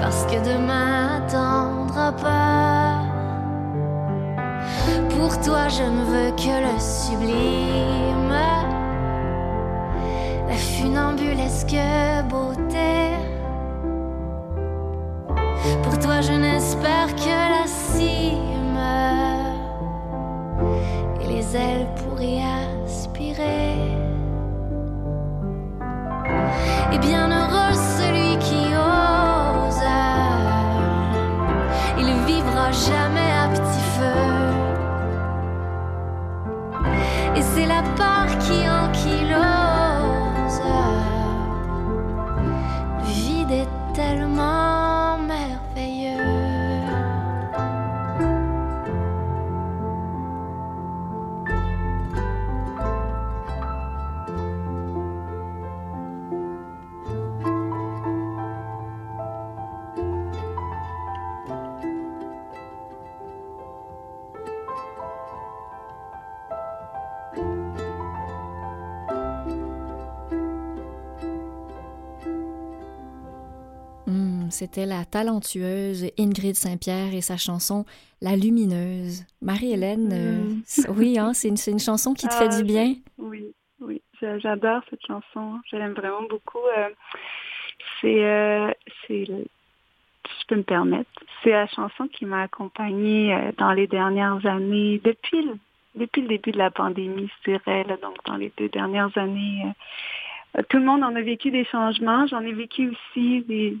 parce 0.00 0.24
que 0.24 0.38
demain 0.50 1.18
attendra 1.18 2.12
pas. 2.12 3.00
Pour 5.10 5.38
toi, 5.40 5.68
je 5.68 5.82
ne 5.82 6.04
veux 6.04 6.30
que 6.42 6.54
le 6.66 6.76
sublime, 6.78 8.34
la 10.48 10.56
funambulesque 10.56 11.76
beauté. 12.30 12.94
Pour 15.82 15.98
toi, 15.98 16.20
je 16.22 16.32
n'espère 16.32 17.14
que 17.14 17.36
la 17.54 17.66
cime 17.66 18.50
ailes 22.22 22.59
pour 22.59 22.59
C'était 74.72 74.86
la 74.86 75.04
talentueuse 75.04 76.12
Ingrid 76.16 76.54
Saint-Pierre 76.54 77.12
et 77.12 77.22
sa 77.22 77.36
chanson 77.36 77.84
La 78.22 78.36
Lumineuse. 78.36 79.24
Marie-Hélène, 79.42 80.10
euh, 80.12 80.92
oui, 80.96 81.18
hein, 81.18 81.32
c'est 81.34 81.48
une, 81.48 81.56
une 81.66 81.80
chanson 81.80 82.14
qui 82.14 82.28
te 82.28 82.34
fait 82.34 82.46
Ah, 82.52 82.56
du 82.56 82.62
bien. 82.62 82.94
Oui, 83.18 83.46
oui, 83.80 84.00
j'a- 84.20 84.38
j'adore 84.38 84.82
cette 84.88 85.04
chanson. 85.04 85.58
Je 85.68 85.74
l'aime 85.76 85.94
vraiment 85.94 86.22
beaucoup. 86.30 86.60
Euh, 86.78 86.88
c'est, 88.00 88.24
euh, 88.24 88.70
si 89.08 89.24
je 89.26 89.32
peux 90.46 90.54
me 90.54 90.62
permettre, 90.62 91.10
c'est 91.42 91.50
la 91.50 91.66
chanson 91.66 92.06
qui 92.06 92.24
m'a 92.24 92.42
accompagnée 92.42 93.36
dans 93.58 93.72
les 93.72 93.88
dernières 93.88 94.46
années, 94.46 95.00
depuis 95.02 95.42
le, 95.46 95.54
depuis 95.96 96.22
le 96.22 96.28
début 96.28 96.52
de 96.52 96.58
la 96.58 96.70
pandémie, 96.70 97.28
je 97.44 97.50
dirais, 97.50 97.82
là, 97.88 97.96
donc 97.96 98.18
dans 98.24 98.36
les 98.36 98.52
deux 98.56 98.68
dernières 98.68 99.18
années. 99.18 99.64
tout 100.68 100.76
le 100.78 100.84
monde 100.84 101.02
en 101.02 101.16
a 101.16 101.22
vécu 101.22 101.50
des 101.50 101.64
changements. 101.64 102.28
J'en 102.28 102.42
ai 102.42 102.52
vécu 102.52 102.90
aussi 102.90 103.40
des, 103.48 103.76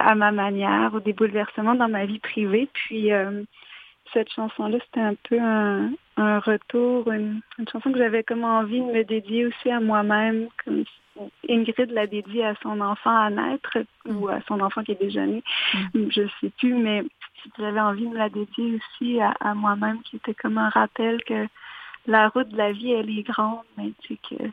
à 0.00 0.14
ma 0.14 0.32
manière, 0.32 0.94
ou 0.94 1.00
des 1.00 1.12
bouleversements 1.12 1.74
dans 1.74 1.88
ma 1.88 2.06
vie 2.06 2.18
privée. 2.18 2.68
Puis 2.72 3.12
euh, 3.12 3.42
cette 4.12 4.32
chanson-là, 4.32 4.78
c'était 4.84 5.00
un 5.00 5.14
peu 5.28 5.38
un, 5.40 5.90
un 6.16 6.38
retour, 6.40 7.10
une, 7.12 7.40
une 7.58 7.68
chanson 7.68 7.92
que 7.92 7.98
j'avais 7.98 8.24
comme 8.24 8.44
envie 8.44 8.80
de 8.80 8.92
me 8.92 9.04
dédier 9.04 9.46
aussi 9.46 9.70
à 9.70 9.80
moi-même, 9.80 10.48
comme 10.64 10.84
Ingrid 11.48 11.90
l'a 11.90 12.06
dédiée 12.06 12.46
à 12.46 12.54
son 12.62 12.80
enfant 12.80 13.16
à 13.16 13.30
naître, 13.30 13.78
ou 14.06 14.28
à 14.28 14.40
son 14.48 14.60
enfant 14.60 14.82
qui 14.82 14.92
est 14.92 15.00
déjà 15.00 15.26
né, 15.26 15.42
je 15.94 16.22
sais 16.40 16.50
plus, 16.58 16.74
mais 16.74 17.04
j'avais 17.58 17.80
envie 17.80 18.06
de 18.06 18.10
me 18.10 18.18
la 18.18 18.28
dédier 18.28 18.76
aussi 18.76 19.20
à, 19.20 19.34
à 19.40 19.54
moi-même, 19.54 20.02
qui 20.02 20.16
était 20.16 20.34
comme 20.34 20.58
un 20.58 20.70
rappel 20.70 21.22
que 21.24 21.46
la 22.06 22.28
route 22.28 22.48
de 22.48 22.56
la 22.56 22.72
vie, 22.72 22.92
elle 22.92 23.10
est 23.10 23.22
grande, 23.22 23.60
mais 23.76 23.92
tu 24.00 24.14
sais 24.14 24.36
que 24.36 24.44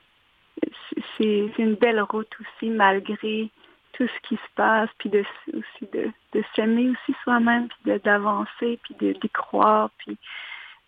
c'est 1.17 1.51
c'est 1.55 1.63
une 1.63 1.75
belle 1.75 2.01
route 2.01 2.33
aussi, 2.41 2.69
malgré 2.69 3.49
tout 3.97 4.07
ce 4.07 4.27
qui 4.27 4.35
se 4.35 4.49
passe, 4.55 4.89
puis 4.99 5.09
de, 5.09 5.23
aussi 5.53 5.91
de, 5.91 6.11
de 6.33 6.43
s'aimer 6.55 6.89
aussi 6.91 7.17
soi-même, 7.23 7.67
puis 7.67 7.91
de- 7.91 7.97
d'avancer, 7.99 8.79
puis 8.83 8.95
de- 8.99 9.13
d'y 9.13 9.29
croire, 9.29 9.89
puis 9.97 10.17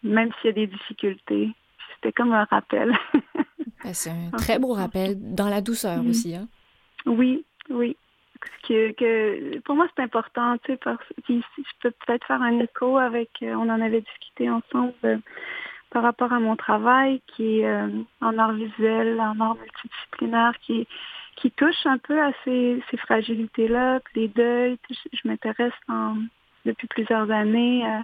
même 0.03 0.31
s'il 0.35 0.47
y 0.47 0.49
a 0.49 0.53
des 0.53 0.67
difficultés. 0.67 1.49
C'était 1.95 2.11
comme 2.13 2.33
un 2.33 2.45
rappel. 2.45 2.95
Ben, 3.83 3.93
C'est 3.93 4.09
un 4.11 4.29
très 4.37 4.59
beau 4.59 4.73
rappel, 4.73 5.15
dans 5.33 5.47
la 5.49 5.61
douceur 5.61 6.03
Mhm. 6.03 6.09
aussi. 6.09 6.35
Hein? 6.35 6.47
oui, 7.05 7.45
oui. 7.69 7.95
Que, 8.67 8.91
que 8.93 9.59
pour 9.59 9.75
moi 9.75 9.87
c'est 9.95 10.03
important, 10.03 10.57
tu 10.59 10.71
sais, 10.71 10.77
parce 10.77 11.03
si 11.25 11.43
je 11.57 11.63
peux 11.81 11.91
peut-être 11.91 12.25
faire 12.27 12.41
un 12.41 12.57
écho 12.59 12.97
avec, 12.97 13.29
euh, 13.41 13.53
on 13.55 13.67
en 13.69 13.81
avait 13.81 13.99
discuté 14.01 14.49
ensemble 14.49 14.93
euh, 15.03 15.17
par 15.89 16.03
rapport 16.03 16.31
à 16.31 16.39
mon 16.39 16.55
travail 16.55 17.21
qui 17.27 17.59
est 17.59 17.65
euh, 17.67 17.87
en 18.21 18.37
art 18.37 18.53
visuel, 18.53 19.19
en 19.19 19.37
art 19.41 19.55
multidisciplinaire, 19.55 20.53
qui 20.61 20.87
qui 21.41 21.51
touche 21.51 21.85
un 21.85 21.97
peu 21.97 22.21
à 22.21 22.31
ces, 22.43 22.81
ces 22.91 22.97
fragilités-là, 22.97 23.99
les 24.15 24.27
deuils. 24.27 24.77
Je, 24.89 25.27
m'intéresse 25.27 25.73
depuis 26.65 26.87
plusieurs 26.87 27.31
années 27.31 27.85
euh, 27.85 27.99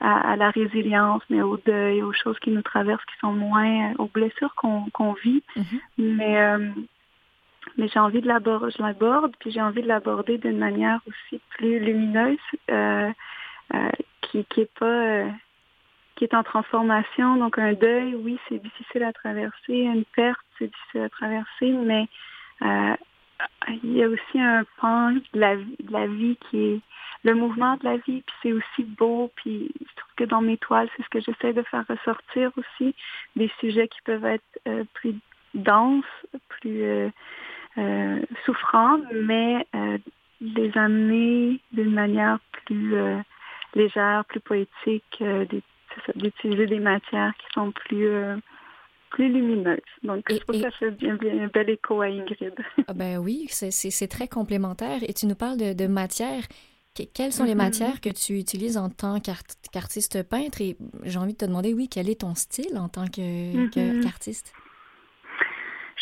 à, 0.00 0.32
à 0.32 0.36
la 0.36 0.50
résilience, 0.50 1.22
mais 1.30 1.42
au 1.42 1.56
deuil, 1.56 2.02
aux 2.02 2.12
choses 2.12 2.38
qui 2.40 2.50
nous 2.50 2.62
traversent, 2.62 3.04
qui 3.04 3.18
sont 3.20 3.32
moins, 3.32 3.92
euh, 3.92 3.94
aux 3.98 4.08
blessures 4.08 4.54
qu'on 4.56 5.12
vit. 5.12 5.42
Mhm. 5.56 5.80
Mais 5.98 6.38
euh, 6.40 6.70
mais 7.76 7.88
j'ai 7.88 7.98
envie 7.98 8.20
de 8.20 8.28
l'aborder, 8.28 8.72
je 8.76 8.82
l'aborde, 8.82 9.34
puis 9.40 9.50
j'ai 9.50 9.62
envie 9.62 9.82
de 9.82 9.88
l'aborder 9.88 10.38
d'une 10.38 10.58
manière 10.58 11.00
aussi 11.08 11.40
plus 11.50 11.78
lumineuse, 11.78 12.38
euh, 12.70 13.10
euh, 13.74 13.90
qui 14.20 14.44
qui 14.44 14.60
est 14.62 14.78
pas 14.78 14.86
euh, 14.86 15.30
qui 16.16 16.24
est 16.24 16.34
en 16.34 16.42
transformation. 16.42 17.36
Donc 17.36 17.58
un 17.58 17.72
deuil, 17.72 18.14
oui, 18.14 18.38
c'est 18.48 18.62
difficile 18.62 19.02
à 19.02 19.12
traverser, 19.12 19.72
une 19.72 20.04
perte, 20.04 20.44
c'est 20.58 20.66
difficile 20.66 21.00
à 21.02 21.08
traverser, 21.08 21.70
mais 21.70 22.06
il 22.60 23.92
y 23.96 24.02
a 24.02 24.08
aussi 24.08 24.40
un 24.40 24.64
pan 24.78 25.12
de 25.12 25.22
la, 25.34 25.56
vie- 25.56 25.76
de 25.80 25.92
la 25.92 26.06
vie 26.06 26.36
qui 26.48 26.58
est 26.58 26.80
le 27.24 27.34
mouvement 27.34 27.76
de 27.76 27.84
la 27.84 27.96
vie, 27.96 28.22
puis 28.22 28.34
c'est 28.42 28.52
aussi 28.52 28.84
beau, 28.84 29.30
puis 29.36 29.72
je 29.80 29.94
trouve 29.96 30.14
que 30.16 30.24
dans 30.24 30.42
mes 30.42 30.58
toiles, 30.58 30.88
c'est 30.96 31.02
ce 31.02 31.08
que 31.08 31.20
j'essaie 31.20 31.52
de 31.54 31.62
faire 31.62 31.84
ressortir 31.88 32.50
aussi, 32.56 32.94
des 33.34 33.50
sujets 33.60 33.88
qui 33.88 34.00
peuvent 34.04 34.26
être 34.26 34.44
euh, 34.68 34.84
plus 34.92 35.14
denses, 35.54 36.04
plus 36.48 36.82
euh, 37.76 38.20
souffrant, 38.44 38.98
mais 39.12 39.66
les 40.40 40.76
amener 40.76 41.60
d'une 41.72 41.94
manière 41.94 42.38
plus 42.66 42.94
légère, 43.74 44.24
plus 44.26 44.40
poétique, 44.40 45.22
d'utiliser 46.14 46.66
des 46.66 46.80
matières 46.80 47.32
qui 47.38 47.46
sont 47.54 47.70
plus 47.70 48.08
plus 49.14 49.28
lumineuse. 49.28 49.78
Donc, 50.02 50.24
je 50.28 50.36
trouve 50.38 50.56
que 50.56 50.62
ça 50.62 50.70
fait 50.72 50.90
bien, 50.90 51.14
bien 51.14 51.44
un 51.44 51.46
bel 51.46 51.70
écho 51.70 52.00
à 52.00 52.06
Ingrid. 52.06 52.54
ah 52.88 52.92
ben 52.92 53.18
oui, 53.18 53.46
c'est 53.48 54.08
très 54.08 54.26
complémentaire. 54.26 54.98
Et 55.08 55.14
tu 55.14 55.26
nous 55.26 55.36
parles 55.36 55.56
de, 55.56 55.72
de 55.72 55.86
matière. 55.86 56.42
quelles 57.14 57.32
sont 57.32 57.44
les 57.44 57.52
mm-hmm. 57.52 57.56
matières 57.56 58.00
que 58.00 58.10
tu 58.10 58.36
utilises 58.38 58.76
en 58.76 58.90
tant 58.90 59.20
qu'artiste 59.20 60.24
peintre? 60.24 60.60
Et 60.60 60.76
j'ai 61.04 61.18
envie 61.18 61.34
de 61.34 61.38
te 61.38 61.44
demander, 61.44 61.74
oui, 61.74 61.88
quel 61.88 62.10
est 62.10 62.22
ton 62.22 62.34
style 62.34 62.76
en 62.76 62.88
tant 62.88 63.04
mm-hmm. 63.04 64.02
qu'artiste? 64.02 64.52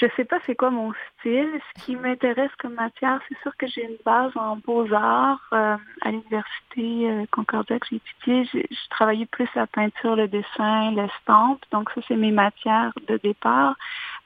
Je 0.03 0.09
sais 0.17 0.25
pas 0.25 0.39
c'est 0.47 0.57
quoi 0.57 0.71
mon 0.71 0.93
style. 1.21 1.49
Ce 1.77 1.85
qui 1.85 1.95
m'intéresse 1.95 2.51
comme 2.59 2.75
matière, 2.75 3.21
c'est 3.29 3.39
sûr 3.39 3.57
que 3.57 3.69
j'ai 3.69 3.85
une 3.85 3.99
base 4.05 4.33
en 4.35 4.57
beaux-arts. 4.57 5.39
Euh, 5.53 5.77
à 6.01 6.11
l'université 6.11 7.09
euh, 7.09 7.25
Concordia 7.31 7.79
que 7.79 7.87
j'ai 7.89 7.97
étudié, 7.97 8.45
j'ai 8.53 8.69
travaillé 8.91 9.27
plus 9.27 9.49
la 9.55 9.69
peinture, 9.69 10.17
le 10.17 10.27
dessin, 10.27 10.91
l'estampe. 10.91 11.61
Donc 11.71 11.89
ça, 11.95 12.01
c'est 12.09 12.17
mes 12.17 12.33
matières 12.33 12.93
de 13.07 13.17
départ. 13.19 13.77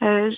Euh, 0.02 0.30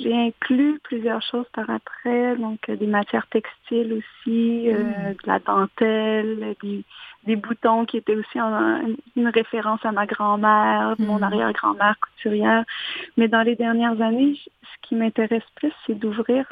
j'ai 0.00 0.12
inclus 0.12 0.80
plusieurs 0.82 1.22
choses 1.22 1.46
par 1.52 1.70
après, 1.70 2.36
donc 2.36 2.58
euh, 2.68 2.74
des 2.74 2.88
matières 2.88 3.28
textiles 3.28 3.92
aussi, 3.92 4.68
euh, 4.68 4.82
mm. 4.82 5.12
de 5.12 5.26
la 5.26 5.38
dentelle, 5.38 6.56
des, 6.60 6.84
des, 7.24 7.36
boutons 7.36 7.84
qui 7.84 7.98
étaient 7.98 8.16
aussi 8.16 8.38
une 8.38 9.28
référence 9.28 9.84
à 9.84 9.92
ma 9.92 10.06
grand-mère, 10.06 10.96
mon 10.98 11.20
mm. 11.20 11.22
arrière-grand-mère 11.22 11.94
couturière. 12.00 12.64
Mais 13.16 13.28
dans 13.28 13.42
les 13.42 13.54
dernières 13.54 14.00
années, 14.00 14.34
ce 14.34 14.88
qui 14.88 14.96
m'intéresse 14.96 15.46
plus, 15.54 15.72
c'est 15.86 15.98
d'ouvrir 15.98 16.46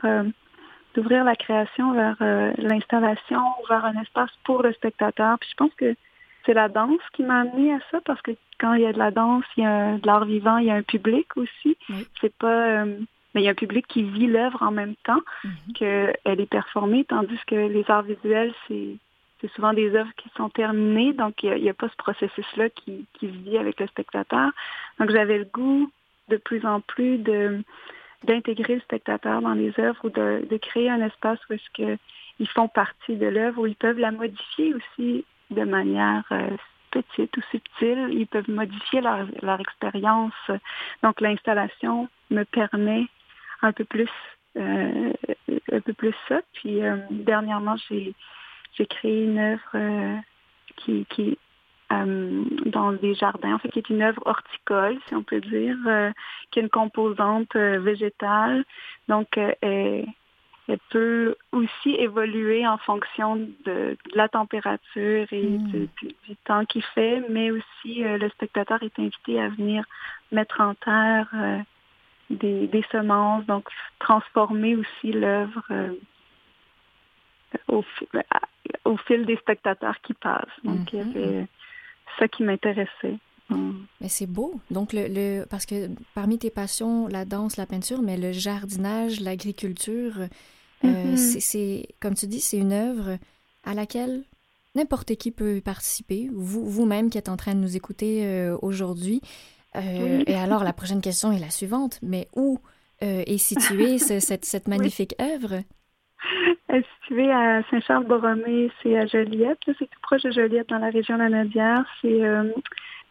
d'ouvrir 0.95 1.25
la 1.25 1.35
création 1.35 1.95
vers 1.95 2.17
l'installation, 2.59 3.41
vers 3.69 3.87
un 3.87 4.01
espace 4.03 4.31
pour 4.45 4.63
le 4.63 4.73
spectateur. 4.75 5.39
Puis 5.39 5.49
je 5.51 5.57
pense 5.57 5.75
que 5.75 5.97
c'est 6.45 6.55
la 6.55 6.69
danse 6.69 7.01
qui 7.13 7.23
m'a 7.23 7.41
amené 7.41 7.75
à 7.75 7.79
ça 7.91 8.01
parce 8.05 8.21
que 8.23 8.33
quand 8.59 8.75
il 8.75 8.83
y 8.83 8.87
a 8.87 8.93
de 8.93 8.99
la 8.99 9.11
danse, 9.11 9.45
il 9.57 9.65
y 9.65 9.67
a 9.67 9.99
de 9.99 10.07
l'art 10.07 10.25
vivant, 10.25 10.59
il 10.59 10.67
y 10.67 10.71
a 10.71 10.75
un 10.75 10.83
public 10.83 11.37
aussi. 11.37 11.77
C'est 12.21 12.35
pas 12.35 12.83
euh, 12.83 12.99
mais 13.35 13.43
il 13.43 13.45
y 13.45 13.49
a 13.49 13.53
un 13.53 13.55
public 13.55 13.87
qui 13.87 14.03
vit 14.03 14.27
l'œuvre 14.27 14.63
en 14.63 14.71
même 14.71 14.95
temps 15.05 15.23
mm-hmm. 15.45 15.73
qu'elle 15.75 16.41
est 16.41 16.51
performée, 16.51 17.05
tandis 17.05 17.39
que 17.47 17.55
les 17.55 17.85
arts 17.89 18.03
visuels, 18.03 18.53
c'est 18.69 18.97
c'est 19.41 19.51
souvent 19.55 19.73
des 19.73 19.95
œuvres 19.97 20.13
qui 20.17 20.29
sont 20.37 20.49
terminées, 20.51 21.13
donc 21.13 21.43
il 21.43 21.55
n'y 21.55 21.69
a, 21.69 21.75
pas 21.75 21.89
ce 21.89 21.97
processus-là 21.97 22.71
qui, 22.71 23.07
qui 23.15 23.27
vit 23.27 23.59
avec 23.59 23.81
le 23.81 23.89
spectateur. 23.89 24.53
Donc 25.01 25.11
j'avais 25.11 25.39
le 25.39 25.47
goût 25.47 25.91
de 26.29 26.37
plus 26.37 26.65
en 26.65 26.81
plus 26.81 27.19
de 27.19 27.63
d'intégrer 28.23 28.77
le 28.77 28.81
spectateur 28.83 29.43
dans 29.43 29.55
les 29.55 29.73
œuvres 29.81 30.05
ou 30.05 30.11
de, 30.11 30.47
de 30.49 30.57
créer 30.57 30.89
un 30.89 31.05
espace 31.05 31.41
où 31.51 31.55
est-ce 31.55 31.71
que 31.75 31.99
ils 32.39 32.49
font 32.49 32.69
partie 32.69 33.17
de 33.17 33.27
l'œuvre, 33.27 33.63
où 33.63 33.67
ils 33.67 33.75
peuvent 33.75 33.99
la 33.99 34.13
modifier 34.13 34.75
aussi 34.75 35.25
de 35.53 35.65
manière 35.65 36.25
euh, 36.33 36.57
petite 36.91 37.37
ou 37.37 37.43
subtile. 37.51 38.09
Ils 38.11 38.27
peuvent 38.27 38.51
modifier 38.51 39.01
leur, 39.01 39.61
expérience. 39.61 40.33
Donc 41.03 41.21
l'installation 41.21 42.09
me 42.31 42.45
permet 42.45 43.07
un 43.63 43.73
peu 43.73 43.85
plus 43.85 44.11
euh, 44.59 45.13
un 45.73 45.81
peu 45.81 45.93
plus 45.95 46.15
ça. 46.29 46.41
Puis 46.55 46.83
euh, 46.83 46.97
dernièrement, 47.11 47.77
j'ai 47.89 48.15
créé 48.87 49.25
une 49.25 49.39
œuvre 49.39 50.21
qui, 50.77 51.39
dans 51.91 52.93
des 52.93 53.15
jardins, 53.15 53.55
en 53.55 53.59
fait, 53.59 53.69
qui 53.69 53.79
est 53.79 53.91
une 53.91 54.03
œuvre 54.03 54.23
horticole, 54.25 54.99
si 55.07 55.15
on 55.15 55.23
peut 55.23 55.41
dire, 55.41 55.77
qui 56.51 56.59
a 56.59 56.63
une 56.63 56.71
composante 56.71 57.55
végétale. 57.55 58.65
Donc, 59.09 59.39
elle, 59.61 60.07
elle 60.69 60.79
peut 60.91 61.37
aussi 61.51 61.91
évoluer 61.97 62.67
en 62.67 62.79
fonction 62.79 63.37
de, 63.65 63.97
la 64.15 64.29
température 64.29 65.27
et 65.33 65.43
hmm. 65.43 65.89
du, 66.01 66.37
temps 66.45 66.65
qu'il 66.65 66.83
fait, 66.83 67.23
mais 67.29 67.51
aussi 67.51 68.05
euh, 68.05 68.17
le 68.19 68.29
spectateur 68.31 68.83
est 68.83 68.99
invité 68.99 69.41
à 69.41 69.49
venir 69.49 69.85
mettre 70.31 70.61
en 70.61 70.75
terre 70.75 71.29
euh, 71.35 71.59
des, 72.31 72.85
semences, 72.93 73.45
donc 73.47 73.69
transformer 73.99 74.77
aussi 74.77 75.13
l'œuvre 75.13 75.63
euh, 75.71 75.95
au, 77.69 77.85
au, 78.85 78.97
fil 78.99 79.27
des 79.27 79.37
spectateurs 79.37 80.01
qui 80.03 80.15
passent. 80.15 80.47
Donc, 80.65 80.93
il 80.93 80.99
y 80.99 81.03
avait 81.03 81.47
ça 82.19 82.29
qui 82.29 82.45
m'intéressait. 82.45 83.19
Mais 83.51 84.09
c'est 84.09 84.27
beau. 84.27 84.61
Donc, 84.71 84.93
le, 84.93 85.07
le, 85.09 85.45
parce 85.45 85.67
que 85.67 85.91
parmi 86.15 86.39
tes 86.39 86.51
passions, 86.51 87.07
la 87.09 87.25
danse, 87.25 87.57
la 87.57 87.67
peinture, 87.67 88.03
mais 88.03 88.17
le 88.17 88.33
jardinage, 88.33 89.21
l'agriculture, 89.21 90.15
euh, 90.85 91.15
mm-hmm. 91.15 91.41
c'est, 91.41 91.89
comme 92.01 92.15
tu 92.15 92.27
dis, 92.27 92.41
c'est 92.41 92.59
une 92.59 92.73
œuvre 92.73 93.19
à 93.65 93.75
laquelle 93.75 94.25
n'importe 94.75 95.15
qui 95.17 95.31
peut 95.31 95.61
participer. 95.65 96.29
Vous, 96.33 96.65
vous-même 96.69 97.11
qui 97.11 97.19
êtes 97.19 97.29
en 97.29 97.37
train 97.37 97.55
de 97.55 97.61
nous 97.61 97.77
écouter 97.77 98.27
euh, 98.27 98.57
aujourd'hui. 98.63 99.21
Euh, 99.77 100.25
et 100.27 100.35
alors, 100.35 100.65
la 100.65 100.73
prochaine 100.73 101.01
question 101.01 101.33
est 101.33 101.39
la 101.39 101.51
suivante. 101.51 101.99
Mais 102.03 102.29
où 102.35 102.59
est 103.01 103.39
située 103.39 103.99
cette, 104.21 104.45
cette, 104.45 104.69
magnifique 104.69 105.15
œuvre? 105.21 105.63
Elle 106.69 106.81
est 106.81 106.87
située 107.03 107.31
à 107.31 107.63
Saint-Charles-Borromée, 107.71 108.71
c'est 108.83 108.97
à 108.97 109.07
Joliette. 109.07 109.59
C'est 109.67 109.91
tout 109.91 110.01
proche 110.03 110.23
de 110.23 110.31
Joliette, 110.31 110.69
dans 110.69 110.79
la 110.79 110.91
région 110.91 111.17
de 111.17 111.23
la 111.23 111.29
Nodière. 111.29 111.85
C'est 112.01 112.21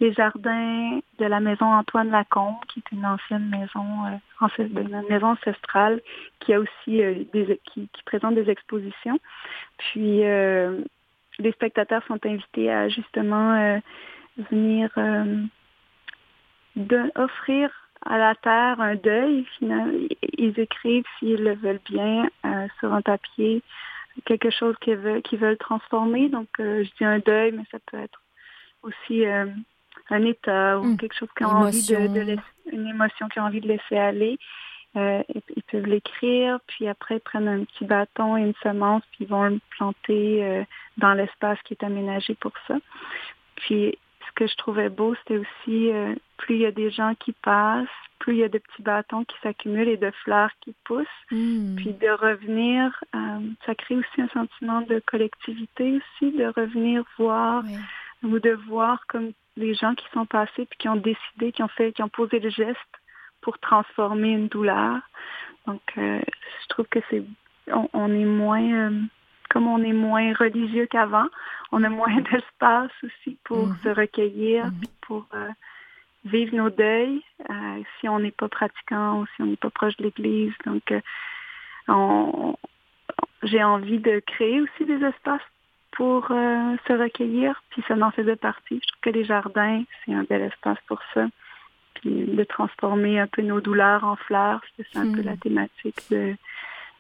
les 0.02 0.14
jardins 0.14 1.00
de 1.20 1.26
la 1.26 1.40
maison 1.40 1.66
Antoine 1.66 2.10
Lacombe, 2.10 2.56
qui 2.68 2.80
est 2.80 2.92
une 2.92 3.06
ancienne 3.06 3.48
maison, 3.50 3.86
euh, 4.08 4.48
une 4.58 5.04
maison 5.08 5.28
ancestrale, 5.28 6.02
qui 6.40 6.56
a 6.56 6.60
aussi 6.60 7.02
euh, 7.02 7.24
des, 7.32 7.62
qui, 7.72 7.88
présente 8.04 8.34
des 8.34 8.50
expositions. 8.50 9.20
Puis 9.78 10.26
euh, 10.26 10.82
les 11.38 11.52
spectateurs 11.52 12.04
sont 12.08 12.20
invités 12.26 12.72
à 12.72 12.90
justement 12.90 13.54
euh, 13.54 13.78
venir 14.50 14.90
offrir 17.16 17.70
à 18.04 18.18
la 18.18 18.34
terre 18.34 18.82
un 18.82 18.96
deuil. 18.96 19.46
Ils 19.62 20.60
écrivent 20.60 21.06
s'ils 21.20 21.44
le 21.44 21.54
veulent 21.54 21.80
bien 21.86 22.28
sur 22.80 22.92
un 22.92 23.04
papier 23.04 23.62
quelque 24.26 24.50
chose 24.50 24.76
qu'ils 24.82 24.98
veulent, 24.98 25.22
qu'ils 25.22 25.40
veulent 25.40 25.58
transformer. 25.58 26.28
Donc, 26.30 26.48
je 26.58 26.90
dis 26.98 27.06
un 27.06 27.20
deuil, 27.20 27.52
mais 27.52 27.64
ça 27.72 27.78
peut 27.86 27.98
être 28.00 28.20
aussi 28.82 29.26
un 30.12 30.26
état 30.26 30.80
ou 30.80 30.84
hmm. 30.84 30.98
quelque 30.98 31.16
chose 31.16 31.30
qui 31.38 31.44
a 31.44 31.50
envie 31.50 31.88
de, 31.88 32.20
laisser, 32.20 32.42
une 32.72 32.88
émotion 32.88 33.28
qui 33.30 33.40
a 33.40 33.46
envie 33.46 33.62
de 33.62 33.68
laisser 33.68 33.98
aller. 33.98 34.38
Euh, 34.98 35.24
ils 35.56 35.64
peuvent 35.64 35.86
l'écrire, 35.86 36.60
puis 36.68 36.88
après 36.88 37.16
ils 37.16 37.22
prennent 37.22 37.48
un 37.48 37.64
petit 37.64 37.86
bâton 37.86 38.36
et 38.36 38.42
une 38.42 38.54
semence, 38.62 39.04
puis 39.12 39.24
ils 39.24 39.28
vont 39.28 39.44
le 39.44 39.60
planter 39.78 40.44
euh, 40.44 40.64
dans 40.98 41.14
l'espace 41.14 41.58
qui 41.64 41.74
est 41.74 41.84
aménagé 41.86 42.36
pour 42.36 42.52
ça. 42.68 42.76
Puis 43.56 43.98
ce 44.28 44.32
que 44.36 44.48
je 44.48 44.56
trouvais 44.58 44.90
beau, 44.90 45.16
c'était 45.16 45.38
aussi 45.38 45.92
euh, 45.92 46.14
plus 46.36 46.56
il 46.56 46.62
y 46.62 46.66
a 46.66 46.72
des 46.72 46.92
gens 46.92 47.16
qui 47.16 47.32
passent, 47.32 47.88
plus 48.20 48.34
il 48.34 48.40
y 48.40 48.44
a 48.44 48.50
de 48.50 48.58
petits 48.58 48.82
bâtons 48.82 49.24
qui 49.24 49.36
s'accumulent 49.42 49.88
et 49.88 49.98
de 49.98 50.12
fleurs 50.24 50.52
qui 50.60 50.76
poussent. 50.84 51.08
Hmm. 51.32 51.76
Puis 51.78 51.94
de 51.94 52.10
revenir, 52.10 53.04
ça 53.66 53.76
crée 53.76 53.96
aussi 53.96 54.22
un 54.22 54.28
sentiment 54.28 54.82
de 54.82 55.02
collectivité 55.06 56.00
aussi, 56.00 56.32
de 56.38 56.48
revenir 56.48 57.04
voir 57.18 57.64
ou 58.24 58.40
de 58.40 58.52
voir 58.68 59.06
comme 59.08 59.32
les 59.58 59.74
gens 59.74 59.96
qui 59.96 60.06
sont 60.14 60.26
passés 60.26 60.66
puis 60.66 60.78
qui 60.80 60.90
ont 60.90 60.96
décidé, 60.96 61.52
qui 61.52 61.64
ont 61.64 61.68
fait, 61.68 61.92
qui 61.92 62.04
ont 62.04 62.10
posé 62.10 62.40
le 62.40 62.50
geste 62.50 62.80
pour 63.42 63.58
transformer 63.60 64.32
une 64.32 64.48
douleur. 64.48 65.00
Donc, 65.68 65.82
euh, 65.98 66.22
je 66.64 66.68
trouve 66.70 66.88
que 66.88 67.00
c'est, 67.10 67.24
on, 67.94 68.14
est 68.14 68.26
moins, 68.26 68.90
euh, 68.90 69.02
comme 69.50 69.68
on 69.68 69.84
est 69.84 69.94
moins 69.94 70.34
religieux 70.34 70.88
qu'avant, 70.88 71.28
on 71.72 71.84
a 71.84 71.90
moins 71.90 72.16
d'espace 72.32 72.92
aussi 73.04 73.38
pour 73.44 73.68
mhm. 73.68 73.78
se 73.84 73.90
recueillir, 73.90 74.66
mhm. 74.68 74.82
pour 75.02 75.26
euh, 75.34 75.50
vivre 76.26 76.56
nos 76.56 76.70
deuils, 76.70 77.24
si 78.00 78.08
on 78.08 78.20
n'est 78.20 78.32
pas 78.32 78.48
pratiquant 78.48 79.22
ou 79.22 79.26
si 79.36 79.42
on 79.42 79.48
n'est 79.48 79.56
pas 79.56 79.72
proche 79.72 79.98
de 79.98 80.04
l'Église. 80.04 80.54
Donc, 80.66 80.94
on, 81.88 82.56
j'ai 83.44 83.64
envie 83.64 83.98
de 83.98 84.20
créer 84.20 84.62
aussi 84.62 84.86
des 84.86 85.04
espaces 85.04 85.42
pour 85.92 86.32
euh, 86.32 86.76
se 86.88 86.94
recueillir, 86.94 87.62
puis 87.70 87.84
ça 87.88 87.96
en 87.96 88.12
faisait 88.12 88.36
partie. 88.36 88.82
Je 88.82 88.88
trouve 88.88 89.02
que 89.02 89.10
les 89.10 89.26
jardins, 89.26 89.84
c'est 90.06 90.14
un 90.14 90.24
bel 90.24 90.42
espace 90.42 90.78
pour 90.88 91.00
ça. 91.14 91.28
Puis 91.96 92.26
de 92.26 92.44
transformer 92.44 93.20
un 93.20 93.28
peu 93.28 93.42
nos 93.42 93.62
douleurs 93.62 94.04
en 94.04 94.16
fleurs, 94.16 94.62
c'est 94.78 94.98
un 94.98 95.12
peu 95.14 95.22
la 95.22 95.34
hmm. 95.34 95.40
thématique 95.40 96.02
de, 96.10 96.36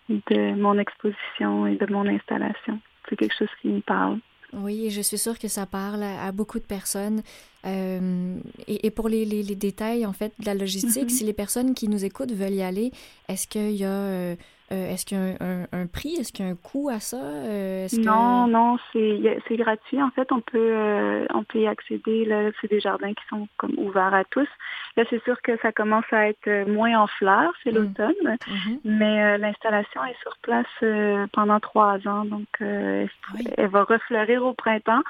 de 0.09 0.53
mon 0.55 0.77
exposition 0.77 1.65
et 1.67 1.75
de 1.75 1.91
mon 1.91 2.05
installation. 2.07 2.79
C'est 3.09 3.15
quelque 3.15 3.35
chose 3.37 3.49
qui 3.61 3.69
me 3.69 3.81
parle. 3.81 4.19
Oui, 4.53 4.89
je 4.89 5.01
suis 5.01 5.17
sûre 5.17 5.39
que 5.39 5.47
ça 5.47 5.65
parle 5.65 6.03
à, 6.03 6.31
beaucoup 6.31 6.59
de 6.59 6.65
personnes. 6.65 7.21
Et, 7.65 8.91
pour 8.91 9.09
les, 9.09 9.25
les, 9.25 9.55
détails, 9.55 10.05
en 10.05 10.13
fait, 10.13 10.33
de 10.39 10.45
la 10.45 10.55
logistique, 10.55 11.07
mm-hmm. 11.07 11.17
si 11.17 11.23
les 11.23 11.33
personnes 11.33 11.73
qui 11.73 11.87
nous 11.87 12.03
écoutent 12.03 12.31
veulent 12.31 12.53
y 12.53 12.63
aller, 12.63 12.91
est-ce 13.27 13.47
qu'il 13.47 13.75
y 13.75 13.85
a 13.85 14.35
euh, 14.71 14.93
est-ce 14.93 15.05
qu'il 15.05 15.17
y 15.17 15.19
a 15.19 15.67
un, 15.73 15.87
prix? 15.87 16.15
Est-ce 16.15 16.31
qu'il 16.31 16.45
y 16.45 16.47
a 16.47 16.51
un 16.51 16.55
coût 16.55 16.89
à 16.89 16.99
ça? 17.01 17.17
Euh, 17.17 17.87
non, 17.97 18.47
non, 18.47 18.77
c'est 18.93 19.57
gratuit. 19.57 20.01
En 20.01 20.11
fait, 20.11 20.31
on 20.31 20.39
peut, 20.39 20.57
euh, 20.57 21.25
on 21.33 21.43
peut 21.43 21.59
y 21.59 21.67
accéder. 21.67 22.27
C'est 22.61 22.69
des 22.69 22.79
jardins 22.79 23.13
qui 23.13 23.23
sont 23.29 23.47
comme 23.57 23.73
ouverts 23.77 24.13
à 24.13 24.23
tous. 24.23 24.47
Là, 24.95 25.03
c'est 25.09 25.21
sûr 25.23 25.41
que 25.41 25.57
ça 25.61 25.73
commence 25.73 26.05
à 26.11 26.29
être 26.29 26.69
moins 26.69 26.97
en 26.99 27.07
fleurs, 27.07 27.51
c'est 27.63 27.71
mm. 27.71 27.75
l'automne, 27.75 28.23
mm-hmm. 28.23 28.79
mais 28.85 29.37
l'installation 29.37 30.03
est 30.05 30.19
sur 30.21 30.37
place 30.41 31.29
pendant 31.33 31.59
trois 31.59 31.97
ans. 32.07 32.23
Donc, 32.23 32.47
elle 32.61 33.67
va 33.67 33.83
refleurir 33.83 34.45
au 34.45 34.53
printemps. 34.53 35.01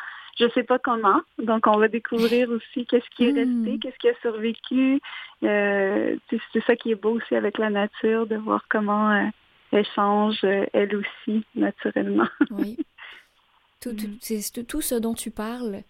Je 0.42 0.46
ne 0.48 0.52
sais 0.52 0.64
pas 0.64 0.80
comment. 0.80 1.22
Donc, 1.38 1.68
on 1.68 1.78
va 1.78 1.88
découvrir 1.88 2.50
aussi 2.50 2.88
qu'est-ce 2.88 3.08
qui 3.16 3.26
est 3.26 3.32
mm. 3.32 3.38
resté, 3.38 3.80
qu'est-ce 3.80 3.98
qui 4.00 4.10
a 4.10 4.16
survécu. 4.22 5.00
c'est 5.42 6.64
ça 6.66 6.76
qui 6.76 6.92
est 6.92 6.96
beau 6.96 7.12
aussi 7.12 7.36
avec 7.36 7.60
la 7.60 7.70
nature, 7.70 8.26
de 8.26 8.38
voir 8.38 8.66
comment 8.68 9.30
elle 9.72 9.86
change, 9.96 10.40
euh, 10.44 10.66
elle 10.74 10.96
aussi, 10.96 11.46
naturellement. 11.56 12.28
oui. 12.52 12.78
Tout, 13.82 13.96
tout, 13.96 14.64
tout, 14.68 14.82
ce 14.82 14.94
dont 14.94 15.16
tu 15.16 15.32
parles 15.32 15.82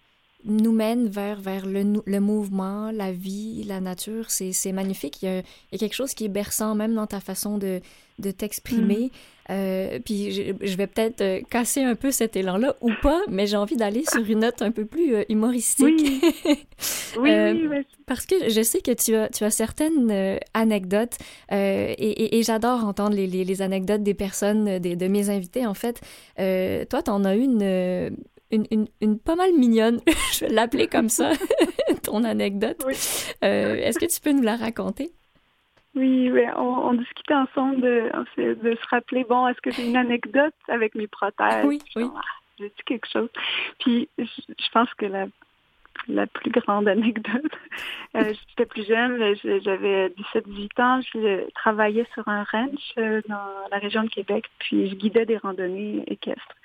nous 0.44 0.72
mène 0.72 1.08
vers, 1.08 1.40
vers 1.40 1.66
le, 1.66 2.02
le 2.04 2.20
mouvement, 2.20 2.90
la 2.90 3.12
vie, 3.12 3.64
la 3.64 3.80
nature. 3.80 4.30
C'est 4.30 4.72
magnifique. 4.72 5.22
Il 5.22 5.26
y, 5.26 5.28
a, 5.28 5.38
il 5.38 5.42
y, 5.72 5.74
a, 5.76 5.78
quelque 5.78 5.94
chose 5.94 6.14
qui 6.14 6.24
est 6.24 6.28
berçant 6.28 6.74
même 6.74 6.94
dans 6.94 7.06
ta 7.06 7.20
façon 7.20 7.58
de, 7.58 7.80
de 8.18 8.30
t'exprimer. 8.30 9.06
Mm. 9.06 9.10
Euh, 9.50 9.98
puis 10.04 10.30
je, 10.30 10.76
vais 10.76 10.86
peut-être 10.86 11.20
euh, 11.20 11.40
casser 11.50 11.82
un 11.82 11.96
peu 11.96 12.12
cet 12.12 12.36
élan-là 12.36 12.76
ou 12.80 12.90
pas, 13.02 13.20
mais 13.28 13.46
j'ai 13.46 13.56
envie 13.56 13.76
d'aller 13.76 14.04
sur 14.08 14.24
une 14.24 14.40
note 14.40 14.62
un 14.62 14.70
peu 14.70 14.84
plus 14.86 15.14
euh, 15.14 15.24
humoristique. 15.28 16.00
Oui, 16.00 16.56
oui, 17.18 17.84
Parce 18.06 18.24
que 18.24 18.48
je 18.48 18.62
sais 18.62 18.80
que 18.80 18.92
tu 18.92 19.16
as, 19.16 19.28
tu 19.28 19.42
as 19.44 19.50
certaines 19.50 20.38
anecdotes 20.54 21.18
et, 21.50 22.38
et, 22.38 22.42
j'adore 22.42 22.84
entendre 22.84 23.16
les, 23.16 23.26
les, 23.26 23.62
anecdotes 23.62 24.02
des 24.02 24.14
personnes, 24.14 24.78
des, 24.78 24.94
de 24.96 25.08
mes 25.08 25.28
invités 25.28 25.66
en 25.66 25.74
fait. 25.74 26.00
toi, 26.36 27.02
tu 27.02 27.10
en 27.10 27.24
as 27.24 27.34
une, 27.34 28.16
une, 28.52 28.66
une, 28.70 28.86
une, 29.00 29.18
pas 29.18 29.34
mal 29.34 29.52
mignonne, 29.52 30.00
je 30.34 30.44
vais 30.44 30.52
l'appeler 30.52 30.86
comme 30.86 31.08
ça, 31.08 31.32
ton 32.04 32.24
anecdote. 32.24 32.84
Est-ce 33.40 33.98
que 33.98 34.06
tu 34.06 34.20
peux 34.20 34.32
nous 34.32 34.42
la 34.42 34.56
raconter? 34.56 35.10
Oui, 35.94 36.30
on, 36.56 36.94
discutait 36.94 37.34
ensemble 37.34 37.82
de, 37.82 38.10
de, 38.36 38.74
se 38.74 38.88
rappeler, 38.88 39.24
bon, 39.24 39.46
est-ce 39.46 39.60
que 39.60 39.70
j'ai 39.70 39.88
une 39.88 39.96
anecdote 39.96 40.54
avec 40.68 40.94
mes 40.94 41.06
prothèses? 41.06 41.66
Oui, 41.66 41.80
oui. 41.96 42.04
Ah, 42.16 42.20
j'ai 42.58 42.68
dit 42.68 42.82
quelque 42.86 43.08
chose. 43.12 43.28
Puis 43.78 44.08
je, 44.16 44.70
pense 44.72 44.92
que 44.94 45.04
la, 45.04 45.26
la 46.08 46.26
plus 46.26 46.50
grande 46.50 46.88
anecdote, 46.88 47.52
euh, 48.16 48.32
j'étais 48.48 48.66
plus 48.66 48.86
jeune, 48.86 49.34
j'avais 49.62 50.08
17-18 50.34 50.82
ans, 50.82 51.00
je 51.12 51.50
travaillais 51.52 52.06
sur 52.14 52.26
un 52.26 52.44
ranch 52.44 52.92
euh, 52.96 53.20
dans 53.28 53.68
la 53.70 53.78
région 53.78 54.04
de 54.04 54.08
Québec, 54.08 54.46
puis 54.60 54.88
je 54.88 54.94
guidais 54.94 55.26
des 55.26 55.36
randonnées 55.36 56.04
équestres. 56.06 56.56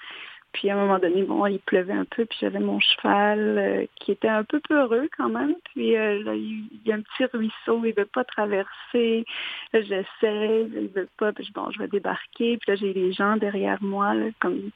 Puis 0.58 0.72
à 0.72 0.74
un 0.76 0.80
moment 0.80 0.98
donné, 0.98 1.22
bon, 1.22 1.46
il 1.46 1.60
pleuvait 1.60 1.94
un 1.94 2.06
peu, 2.06 2.26
puis 2.26 2.40
j'avais 2.42 2.58
mon 2.58 2.80
cheval 2.80 3.58
euh, 3.60 3.86
qui 3.94 4.12
était 4.12 4.28
un 4.28 4.44
peu 4.44 4.60
peureux 4.60 5.08
quand 5.16 5.30
même. 5.30 5.54
Puis 5.66 5.96
euh, 5.96 6.24
là, 6.24 6.34
il 6.34 6.66
y 6.84 6.92
a 6.92 6.96
un 6.96 7.02
petit 7.02 7.26
ruisseau, 7.26 7.86
il 7.86 7.94
veut 7.94 8.08
pas 8.08 8.24
traverser. 8.24 9.24
J'essaie, 9.72 10.68
il 10.74 10.90
veut 10.96 11.08
pas, 11.20 11.32
puis 11.32 11.48
bon, 11.54 11.70
je 11.70 11.78
vais 11.78 11.88
débarquer. 11.88 12.58
Puis 12.58 12.72
là, 12.72 12.76
j'ai 12.76 12.92
les 12.92 13.14
gens 13.14 13.38
derrière 13.38 13.78
moi, 13.84 14.16
comme 14.40 14.72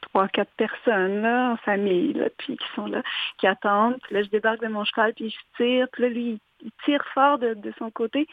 trois, 0.00 0.26
quatre 0.26 0.50
personnes 0.56 1.22
là, 1.22 1.52
en 1.52 1.56
famille, 1.58 2.12
là, 2.14 2.28
puis 2.36 2.56
qui 2.56 2.66
sont 2.74 2.86
là, 2.86 3.00
qui 3.38 3.46
attendent. 3.46 3.98
Puis 4.02 4.16
là, 4.16 4.24
je 4.24 4.30
débarque 4.30 4.62
de 4.62 4.68
mon 4.68 4.84
cheval, 4.84 5.14
puis 5.14 5.30
je 5.30 5.62
tire. 5.62 5.86
Puis 5.92 6.02
là, 6.02 6.08
lui, 6.08 6.22
il 6.22 6.40
tire 6.84 7.04
fort 7.14 7.38
de, 7.38 7.56
son 7.78 7.90
côté. 7.90 8.26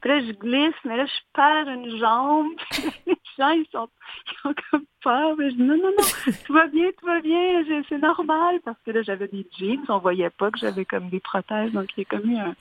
Puis 0.00 0.10
là, 0.10 0.20
je 0.20 0.32
glisse, 0.32 0.74
mais 0.84 0.96
là, 0.96 1.06
je 1.06 1.20
perds 1.34 1.68
une 1.68 1.98
jambe. 1.98 2.52
les 3.06 3.16
gens, 3.38 3.50
ils 3.50 3.66
sont, 3.72 3.88
ils 4.26 4.48
ont 4.48 4.54
comme 4.70 4.84
peur. 5.02 5.36
Mais 5.36 5.50
je 5.50 5.56
dis, 5.56 5.62
non, 5.62 5.76
non, 5.76 5.90
non, 5.90 6.32
tout 6.46 6.52
va 6.52 6.66
bien, 6.66 6.90
tout 6.98 7.06
va 7.06 7.20
bien, 7.20 7.64
c'est 7.88 7.98
normal. 7.98 8.60
Parce 8.64 8.78
que 8.84 8.90
là, 8.90 9.02
j'avais 9.02 9.28
des 9.28 9.46
jeans, 9.58 9.84
on 9.88 9.98
voyait 9.98 10.30
pas 10.30 10.50
que 10.50 10.58
j'avais 10.58 10.84
comme 10.84 11.08
des 11.08 11.20
prothèses. 11.20 11.72
Donc, 11.72 11.88
il 11.96 12.00
y 12.00 12.02
a 12.02 12.04
comme 12.04 12.30
eu 12.30 12.36
un, 12.36 12.54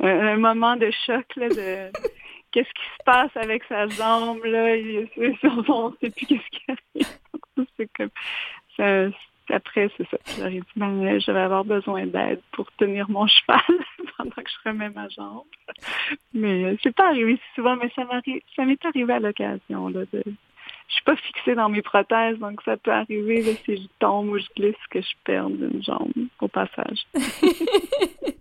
un, 0.00 0.36
moment 0.36 0.76
de 0.76 0.90
choc, 1.06 1.26
là, 1.36 1.48
de 1.48 1.90
qu'est-ce 2.52 2.68
qui 2.68 2.98
se 2.98 3.04
passe 3.04 3.36
avec 3.36 3.64
sa 3.64 3.86
jambe, 3.88 4.44
là? 4.44 4.74
on 5.68 5.90
ne 5.90 5.96
sait 6.00 6.10
plus 6.10 6.26
qu'est-ce 6.26 6.50
qui 6.50 6.64
arrive. 6.68 7.18
C'est 8.76 9.12
après, 9.54 9.90
c'est 9.96 10.08
ça. 10.08 10.18
J'aurais 10.36 10.50
dit, 10.50 10.62
ben, 10.76 11.18
je 11.18 11.30
vais 11.30 11.40
avoir 11.40 11.64
besoin 11.64 12.06
d'aide 12.06 12.40
pour 12.52 12.70
tenir 12.72 13.08
mon 13.08 13.26
cheval 13.26 13.60
pendant 14.16 14.30
que 14.30 14.50
je 14.50 14.68
remets 14.68 14.90
ma 14.90 15.08
jambe. 15.08 15.44
Mais 16.34 16.64
euh, 16.64 16.76
c'est 16.82 16.94
pas 16.94 17.08
arrivé 17.08 17.36
si 17.36 17.54
souvent, 17.54 17.76
mais 17.76 17.90
ça 17.94 18.04
m'est 18.64 18.84
arrivé 18.84 19.12
à 19.12 19.20
l'occasion, 19.20 19.90
de, 19.90 20.06
je 20.88 20.94
suis 20.94 21.04
pas 21.04 21.16
fixée 21.16 21.54
dans 21.54 21.68
mes 21.68 21.82
prothèses, 21.82 22.38
donc 22.38 22.62
ça 22.64 22.76
peut 22.76 22.90
arriver 22.90 23.42
si 23.64 23.76
je 23.76 23.88
tombe 23.98 24.30
ou 24.30 24.38
je 24.38 24.46
glisse 24.56 24.74
que 24.90 25.00
je 25.00 25.12
perde 25.24 25.52
une 25.52 25.82
jambe 25.82 26.12
au 26.40 26.48
passage. 26.48 27.06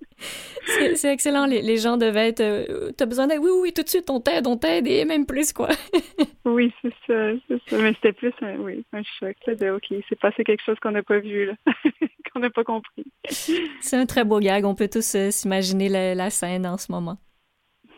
c'est 0.96 1.12
excellent. 1.12 1.46
Les, 1.46 1.78
gens 1.78 1.98
devaient 1.98 2.30
être. 2.30 2.42
Euh, 2.42 2.92
T'as 2.98 3.06
besoin 3.06 3.28
d'aide? 3.28 3.40
Oui, 3.42 3.52
oui, 3.62 3.74
tout 3.74 3.84
de 3.84 3.90
suite, 3.90 4.10
on 4.10 4.20
t'aide, 4.20 4.48
on 4.48 4.58
t'aide 4.58 4.88
et 4.88 5.06
même 5.06 5.26
plus, 5.26 5.52
quoi. 5.54 5.70
oui, 6.46 6.74
c'est 6.82 6.94
ça, 7.06 7.32
c'est 7.48 7.70
ça. 7.70 7.78
Mais 7.82 7.94
c'était 7.96 8.14
plus 8.14 8.34
un, 8.42 8.58
oui, 8.58 8.86
un 8.94 9.04
choc. 9.20 9.36
de, 9.48 9.72
OK, 9.72 9.94
c'est 10.08 10.20
passé 10.20 10.44
quelque 10.44 10.64
chose 10.64 10.78
qu'on 10.82 10.92
n'a 10.92 11.04
pas 11.04 11.20
vu, 11.20 11.48
là, 11.48 11.54
qu'on 12.34 12.40
n'a 12.40 12.50
pas 12.50 12.64
compris. 12.64 13.06
c'est 13.26 13.98
un 13.98 14.06
très 14.06 14.24
beau 14.24 14.40
gag. 14.40 14.66
On 14.66 14.76
peut 14.76 14.90
tous 14.90 15.16
euh, 15.16 15.32
s'imaginer 15.32 15.90
la, 15.90 16.30
scène 16.30 16.66
en 16.66 16.78
ce 16.78 16.92
moment. 16.92 17.18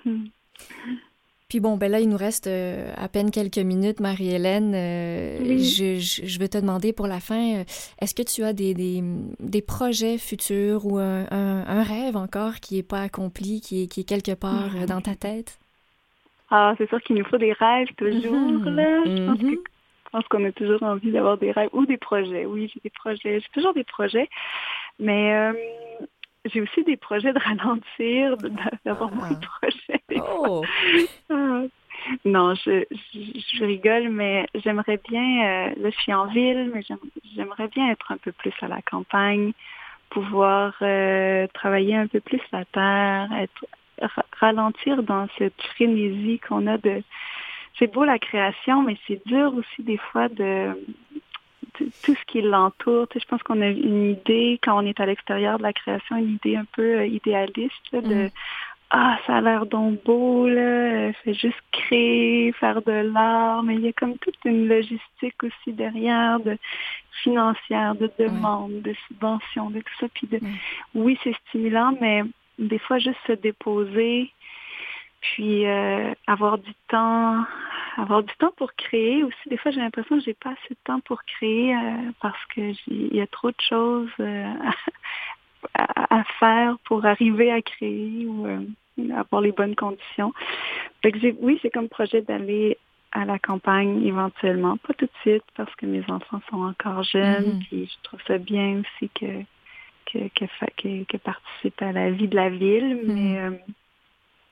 Hmm. 0.06 0.26
Puis 1.50 1.60
bon, 1.60 1.78
ben 1.78 1.92
là, 1.92 2.00
il 2.00 2.08
nous 2.08 2.18
reste 2.18 2.46
euh, 2.46 2.94
à 2.96 3.08
peine 3.08 3.32
quelques 3.32 3.58
minutes, 3.58 4.00
Marie-Hélène. 4.00 4.74
Euh, 4.76 5.58
je, 5.58 5.98
je, 5.98 6.40
vais 6.40 6.48
te 6.48 6.60
demander 6.60 6.94
pour 6.94 7.08
la 7.08 7.20
fin, 7.20 7.56
euh, 7.56 7.64
est-ce 8.00 8.14
que 8.14 8.22
tu 8.22 8.44
as 8.44 8.54
des, 8.54 8.76
des, 8.76 9.02
des, 9.40 9.62
projets 9.64 10.20
futurs 10.20 10.86
ou 10.86 11.00
un, 11.00 11.26
un, 11.32 11.84
rêve 11.84 12.16
encore 12.16 12.58
qui 12.62 12.76
n'est 12.76 12.84
pas 12.84 13.02
accompli, 13.02 13.62
qui 13.62 13.82
est, 13.82 13.88
qui 13.88 14.02
est 14.02 14.04
quelque 14.04 14.36
part 14.36 14.86
dans 14.88 15.02
ta 15.02 15.16
tête? 15.16 15.58
Ah, 16.52 16.76
c'est 16.78 16.88
sûr 16.88 17.02
qu'il 17.02 17.16
nous 17.16 17.26
faut 17.26 17.40
des 17.40 17.54
rêves 17.54 17.96
toujours, 17.98 18.52
mm-hmm. 18.52 18.76
là. 18.76 19.02
Mm-hmm. 19.06 19.50
Je 19.50 20.10
pense 20.12 20.28
qu'on 20.28 20.46
a 20.46 20.52
toujours 20.52 20.84
envie 20.84 21.12
d'avoir 21.12 21.40
des 21.40 21.52
rêves 21.52 21.70
ou 21.74 21.88
des 21.88 21.98
projets. 21.98 22.46
Oui, 22.46 22.72
j'ai 22.72 22.80
des 22.84 22.92
projets. 22.92 23.40
J'ai 23.40 23.50
toujours 23.54 23.74
des 23.74 23.84
projets. 23.84 24.30
Mais 25.00 25.52
j'ai 26.52 26.62
aussi 26.62 26.84
des 26.84 26.98
projets 26.98 27.34
de 27.34 27.40
ralentir, 27.40 28.38
d'avoir 28.86 29.12
moins 29.12 29.32
de 29.32 29.38
ah. 29.42 29.60
projets. 29.60 30.24
Oh. 30.38 30.64
Ah. 31.32 31.64
non, 32.24 32.56
je, 32.56 32.86
je, 33.14 33.64
rigole, 33.64 34.10
mais 34.10 34.48
j'aimerais 34.56 35.00
bien, 35.10 35.22
euh, 35.22 35.74
là 35.78 35.90
je 35.90 36.00
suis 36.00 36.14
en 36.14 36.26
ville, 36.28 36.72
mais 36.74 36.82
j'aimerais 37.36 37.68
bien 37.68 37.92
être 37.92 38.12
un 38.12 38.18
peu 38.18 38.32
plus 38.32 38.54
à 38.62 38.68
la 38.68 38.82
campagne, 38.82 39.52
pouvoir 40.10 40.74
euh, 40.82 41.46
travailler 41.54 41.96
un 41.98 42.08
peu 42.08 42.22
plus 42.22 42.40
la 42.54 42.64
terre, 42.66 43.28
être 43.38 43.66
ralentir 44.40 45.04
dans 45.04 45.28
cette 45.38 45.62
frénésie 45.76 46.40
qu'on 46.40 46.68
a 46.68 46.78
de... 46.78 47.04
C'est 47.78 47.92
beau 47.94 48.06
la 48.06 48.18
création, 48.18 48.82
mais 48.82 48.98
c'est 49.06 49.22
dur 49.28 49.54
aussi 49.54 49.84
des 49.84 49.98
fois 49.98 50.30
de 50.30 50.74
tout 51.78 52.16
ce 52.16 52.26
qui 52.28 52.42
l'entoure. 52.42 53.08
je 53.14 53.26
pense 53.26 53.44
qu'on 53.44 53.62
a 53.62 53.68
une 53.68 54.12
idée, 54.12 54.60
quand 54.64 54.78
on 54.82 54.86
est 54.86 55.00
à 55.00 55.06
l'extérieur 55.06 55.58
de 55.58 55.64
la 55.64 55.74
création, 55.74 56.18
une 56.18 56.38
idée 56.44 56.56
un 56.56 56.66
peu 56.66 57.00
euh, 57.00 57.06
idéaliste 57.06 57.94
de 57.94 58.26
mm. 58.26 58.30
Ah, 58.92 59.20
ça 59.28 59.38
a 59.38 59.42
l'air 59.42 59.68
donc 59.68 60.04
beau, 60.04 60.48
là, 60.48 61.14
fait 61.24 61.36
juste 61.36 61.62
créer, 61.72 62.52
faire 62.54 62.82
de 62.82 62.92
l'art, 63.14 63.62
mais 63.62 63.76
il 63.76 63.82
y 63.82 63.88
a 63.88 63.94
comme 63.94 64.18
toute 64.18 64.38
une 64.46 64.68
logistique 64.68 65.44
aussi 65.44 65.74
derrière, 65.74 66.40
de 66.40 66.58
financière, 67.22 67.94
de 67.94 68.10
demande, 68.18 68.82
de 68.82 68.96
subvention, 69.08 69.70
de 69.70 69.82
tout 69.82 69.94
ça. 70.00 70.08
Puis 70.12 70.26
de, 70.26 70.40
oui, 70.96 71.20
c'est 71.24 71.36
stimulant, 71.48 71.94
mais 72.02 72.24
des 72.58 72.80
fois 72.80 72.98
juste 72.98 73.20
se 73.28 73.34
déposer, 73.34 74.32
puis 75.22 75.68
euh, 75.68 76.12
avoir 76.26 76.58
du 76.58 76.74
temps, 76.88 77.46
avoir 77.98 78.24
du 78.24 78.34
temps 78.36 78.54
pour 78.58 78.74
créer 78.74 79.24
aussi. 79.24 79.50
Des 79.50 79.58
fois, 79.58 79.72
j'ai 79.72 79.82
l'impression 79.82 80.18
que 80.18 80.24
j'ai 80.24 80.34
pas 80.34 80.52
assez 80.52 80.74
de 80.74 80.80
temps 80.84 81.00
pour 81.02 81.24
créer 81.24 81.76
euh, 81.76 82.12
parce 82.22 82.44
que 82.56 82.62
il 82.88 83.16
y 83.16 83.22
a 83.22 83.28
trop 83.28 83.50
de 83.50 83.62
choses 83.62 84.10
euh, 84.20 84.54
à, 85.74 86.24
faire 86.40 86.78
pour 86.86 87.06
arriver 87.06 87.52
à 87.52 87.62
créer 87.62 88.26
ou 88.26 88.48
avoir 89.16 89.42
les 89.42 89.52
bonnes 89.52 89.76
conditions. 89.76 90.34
Fait 91.02 91.12
que 91.12 91.36
oui, 91.42 91.60
c'est 91.62 91.70
comme 91.70 91.90
projet 91.90 92.22
d'aller 92.22 92.78
à 93.12 93.26
la 93.26 93.40
campagne 93.40 94.06
éventuellement, 94.06 94.78
pas 94.78 94.94
tout 94.94 95.06
de 95.06 95.12
suite 95.22 95.44
parce 95.56 95.74
que 95.76 95.86
mes 95.86 96.04
enfants 96.10 96.42
sont 96.50 96.64
encore 96.64 97.04
jeunes. 97.04 97.60
Mm-hmm. 97.60 97.68
Puis 97.68 97.86
je 97.92 98.04
trouve 98.04 98.20
ça 98.28 98.38
bien 98.38 98.82
aussi 98.82 99.10
que 99.16 99.44
que, 100.06 100.28
que, 100.30 101.04
que, 101.04 101.18
participe 101.18 101.80
à 101.84 101.92
la 101.92 102.10
vie 102.10 102.28
de 102.28 102.36
la 102.36 102.50
ville, 102.50 102.96
mm-hmm. 102.96 103.14
mais 103.14 103.62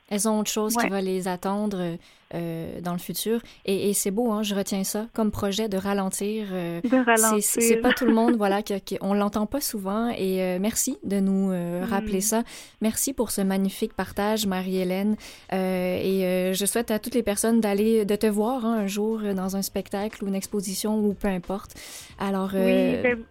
Elles 0.09 0.27
ont 0.27 0.39
autre 0.39 0.51
chose 0.51 0.75
qui 0.75 0.87
va 0.87 1.01
les 1.01 1.27
attendre 1.27 1.97
euh, 2.33 2.81
dans 2.81 2.91
le 2.91 2.97
futur. 2.97 3.41
Et, 3.63 3.93
c'est 3.93 4.11
beau, 4.11 4.31
hein, 4.31 4.43
je 4.43 4.53
retiens 4.53 4.83
ça 4.83 5.07
comme 5.13 5.31
projet 5.31 5.69
de 5.69 5.77
ralentir. 5.77 6.47
Euh, 6.51 6.81
de 6.81 6.97
ralentir. 7.05 7.41
C'est 7.41 7.77
pas 7.77 7.93
tout 7.93 8.05
le 8.05 8.13
monde, 8.13 8.35
voilà, 8.35 8.61
que, 8.63 8.73
on 8.99 9.13
l'entend 9.13 9.45
pas 9.45 9.61
souvent. 9.61 10.09
Et 10.09 10.41
euh, 10.41 10.59
merci 10.59 10.97
de 11.03 11.21
nous 11.21 11.49
rappeler 11.89 12.17
mm. 12.17 12.21
ça. 12.21 12.43
Merci 12.81 13.13
pour 13.13 13.31
ce 13.31 13.41
magnifique 13.41 13.93
partage, 13.93 14.45
Marie-Hélène. 14.45 15.15
et 15.51 16.51
je 16.53 16.65
souhaite 16.65 16.91
à 16.91 16.99
toutes 16.99 17.15
les 17.15 17.23
personnes 17.23 17.61
d'aller, 17.61 18.03
de 18.03 18.15
te 18.15 18.27
voir 18.27 18.65
hein, 18.65 18.79
un 18.79 18.87
jour 18.87 19.21
dans 19.35 19.55
un 19.55 19.61
spectacle 19.61 20.23
ou 20.23 20.27
une 20.27 20.35
exposition 20.35 20.99
ou 20.99 21.13
peu 21.13 21.29
importe. 21.29 21.75
Alors. 22.19 22.51
Oui, 22.53 22.97
ben, 23.03 23.23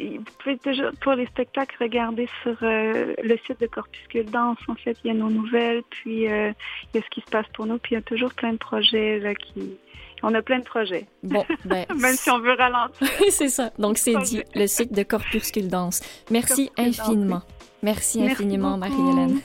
vous 0.00 0.24
pouvez 0.38 0.58
toujours, 0.58 0.90
pour 1.00 1.12
les 1.12 1.26
spectacles, 1.26 1.76
regarder 1.80 2.28
sur 2.42 2.56
euh, 2.62 3.14
le 3.22 3.36
site 3.46 3.60
de 3.60 3.66
Corpuscule 3.66 4.26
Danse. 4.26 4.58
En 4.68 4.74
fait, 4.74 4.96
il 5.04 5.08
y 5.08 5.10
a 5.10 5.14
nos 5.14 5.30
nouvelles, 5.30 5.82
puis 5.90 6.28
euh, 6.28 6.52
il 6.92 6.96
y 6.96 7.02
a 7.02 7.04
ce 7.04 7.10
qui 7.10 7.20
se 7.20 7.30
passe 7.30 7.46
pour 7.54 7.66
nous, 7.66 7.78
puis 7.78 7.92
il 7.92 7.94
y 7.94 7.98
a 7.98 8.02
toujours 8.02 8.32
plein 8.34 8.52
de 8.52 8.58
projets 8.58 9.18
là, 9.18 9.34
qui... 9.34 9.76
On 10.22 10.32
a 10.32 10.40
plein 10.40 10.60
de 10.60 10.64
projets. 10.64 11.06
Bon, 11.22 11.44
ben, 11.66 11.84
Même 11.96 12.14
si 12.14 12.30
on 12.30 12.38
veut 12.38 12.54
ralentir. 12.54 13.06
c'est 13.28 13.50
ça. 13.50 13.70
Donc, 13.78 13.98
c'est 13.98 14.16
dit, 14.22 14.42
le 14.54 14.66
site 14.66 14.92
de 14.92 15.02
Corpuscule 15.02 15.68
Danse. 15.68 16.00
Merci 16.30 16.70
infiniment. 16.78 17.42
Merci, 17.82 18.22
infiniment, 18.24 18.78
Marie-Hélène. 18.78 19.40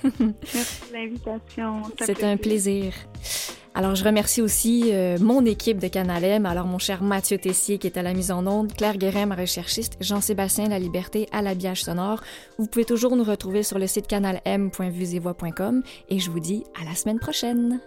Merci 0.54 0.90
de 0.90 0.94
l'invitation. 0.94 1.82
C'est 2.00 2.24
un 2.24 2.38
plaisir. 2.38 2.94
Alors, 3.76 3.96
je 3.96 4.04
remercie 4.04 4.42
aussi 4.42 4.90
euh, 4.92 5.18
mon 5.20 5.46
équipe 5.46 5.80
de 5.80 5.88
Canal 5.88 6.24
M. 6.24 6.46
Alors, 6.46 6.66
mon 6.66 6.80
cher 6.80 7.04
Mathieu 7.04 7.38
Tessier 7.38 7.78
qui 7.78 7.88
est 7.88 7.98
à 7.98 8.02
la 8.02 8.14
mise 8.14 8.32
en 8.32 8.46
onde, 8.46 8.74
Claire 8.74 8.98
Guérin, 8.98 9.28
ma 9.28 9.36
recherchiste, 9.36 9.98
Jean-Sébastien 10.02 10.70
La 10.70 10.80
Liberté 10.80 11.28
à 11.32 11.42
l'habillage 11.42 11.84
sonore. 11.84 12.22
Vous 12.58 12.68
pouvez 12.68 12.86
toujours 12.86 13.16
nous 13.16 13.24
retrouver 13.24 13.64
sur 13.64 13.80
le 13.80 13.88
site 13.88 14.08
canalm.vusevoix.com 14.08 15.84
et 16.10 16.20
je 16.20 16.30
vous 16.30 16.40
dis 16.40 16.64
à 16.82 16.86
la 16.86 16.96
semaine 16.96 17.20
prochaine. 17.20 17.80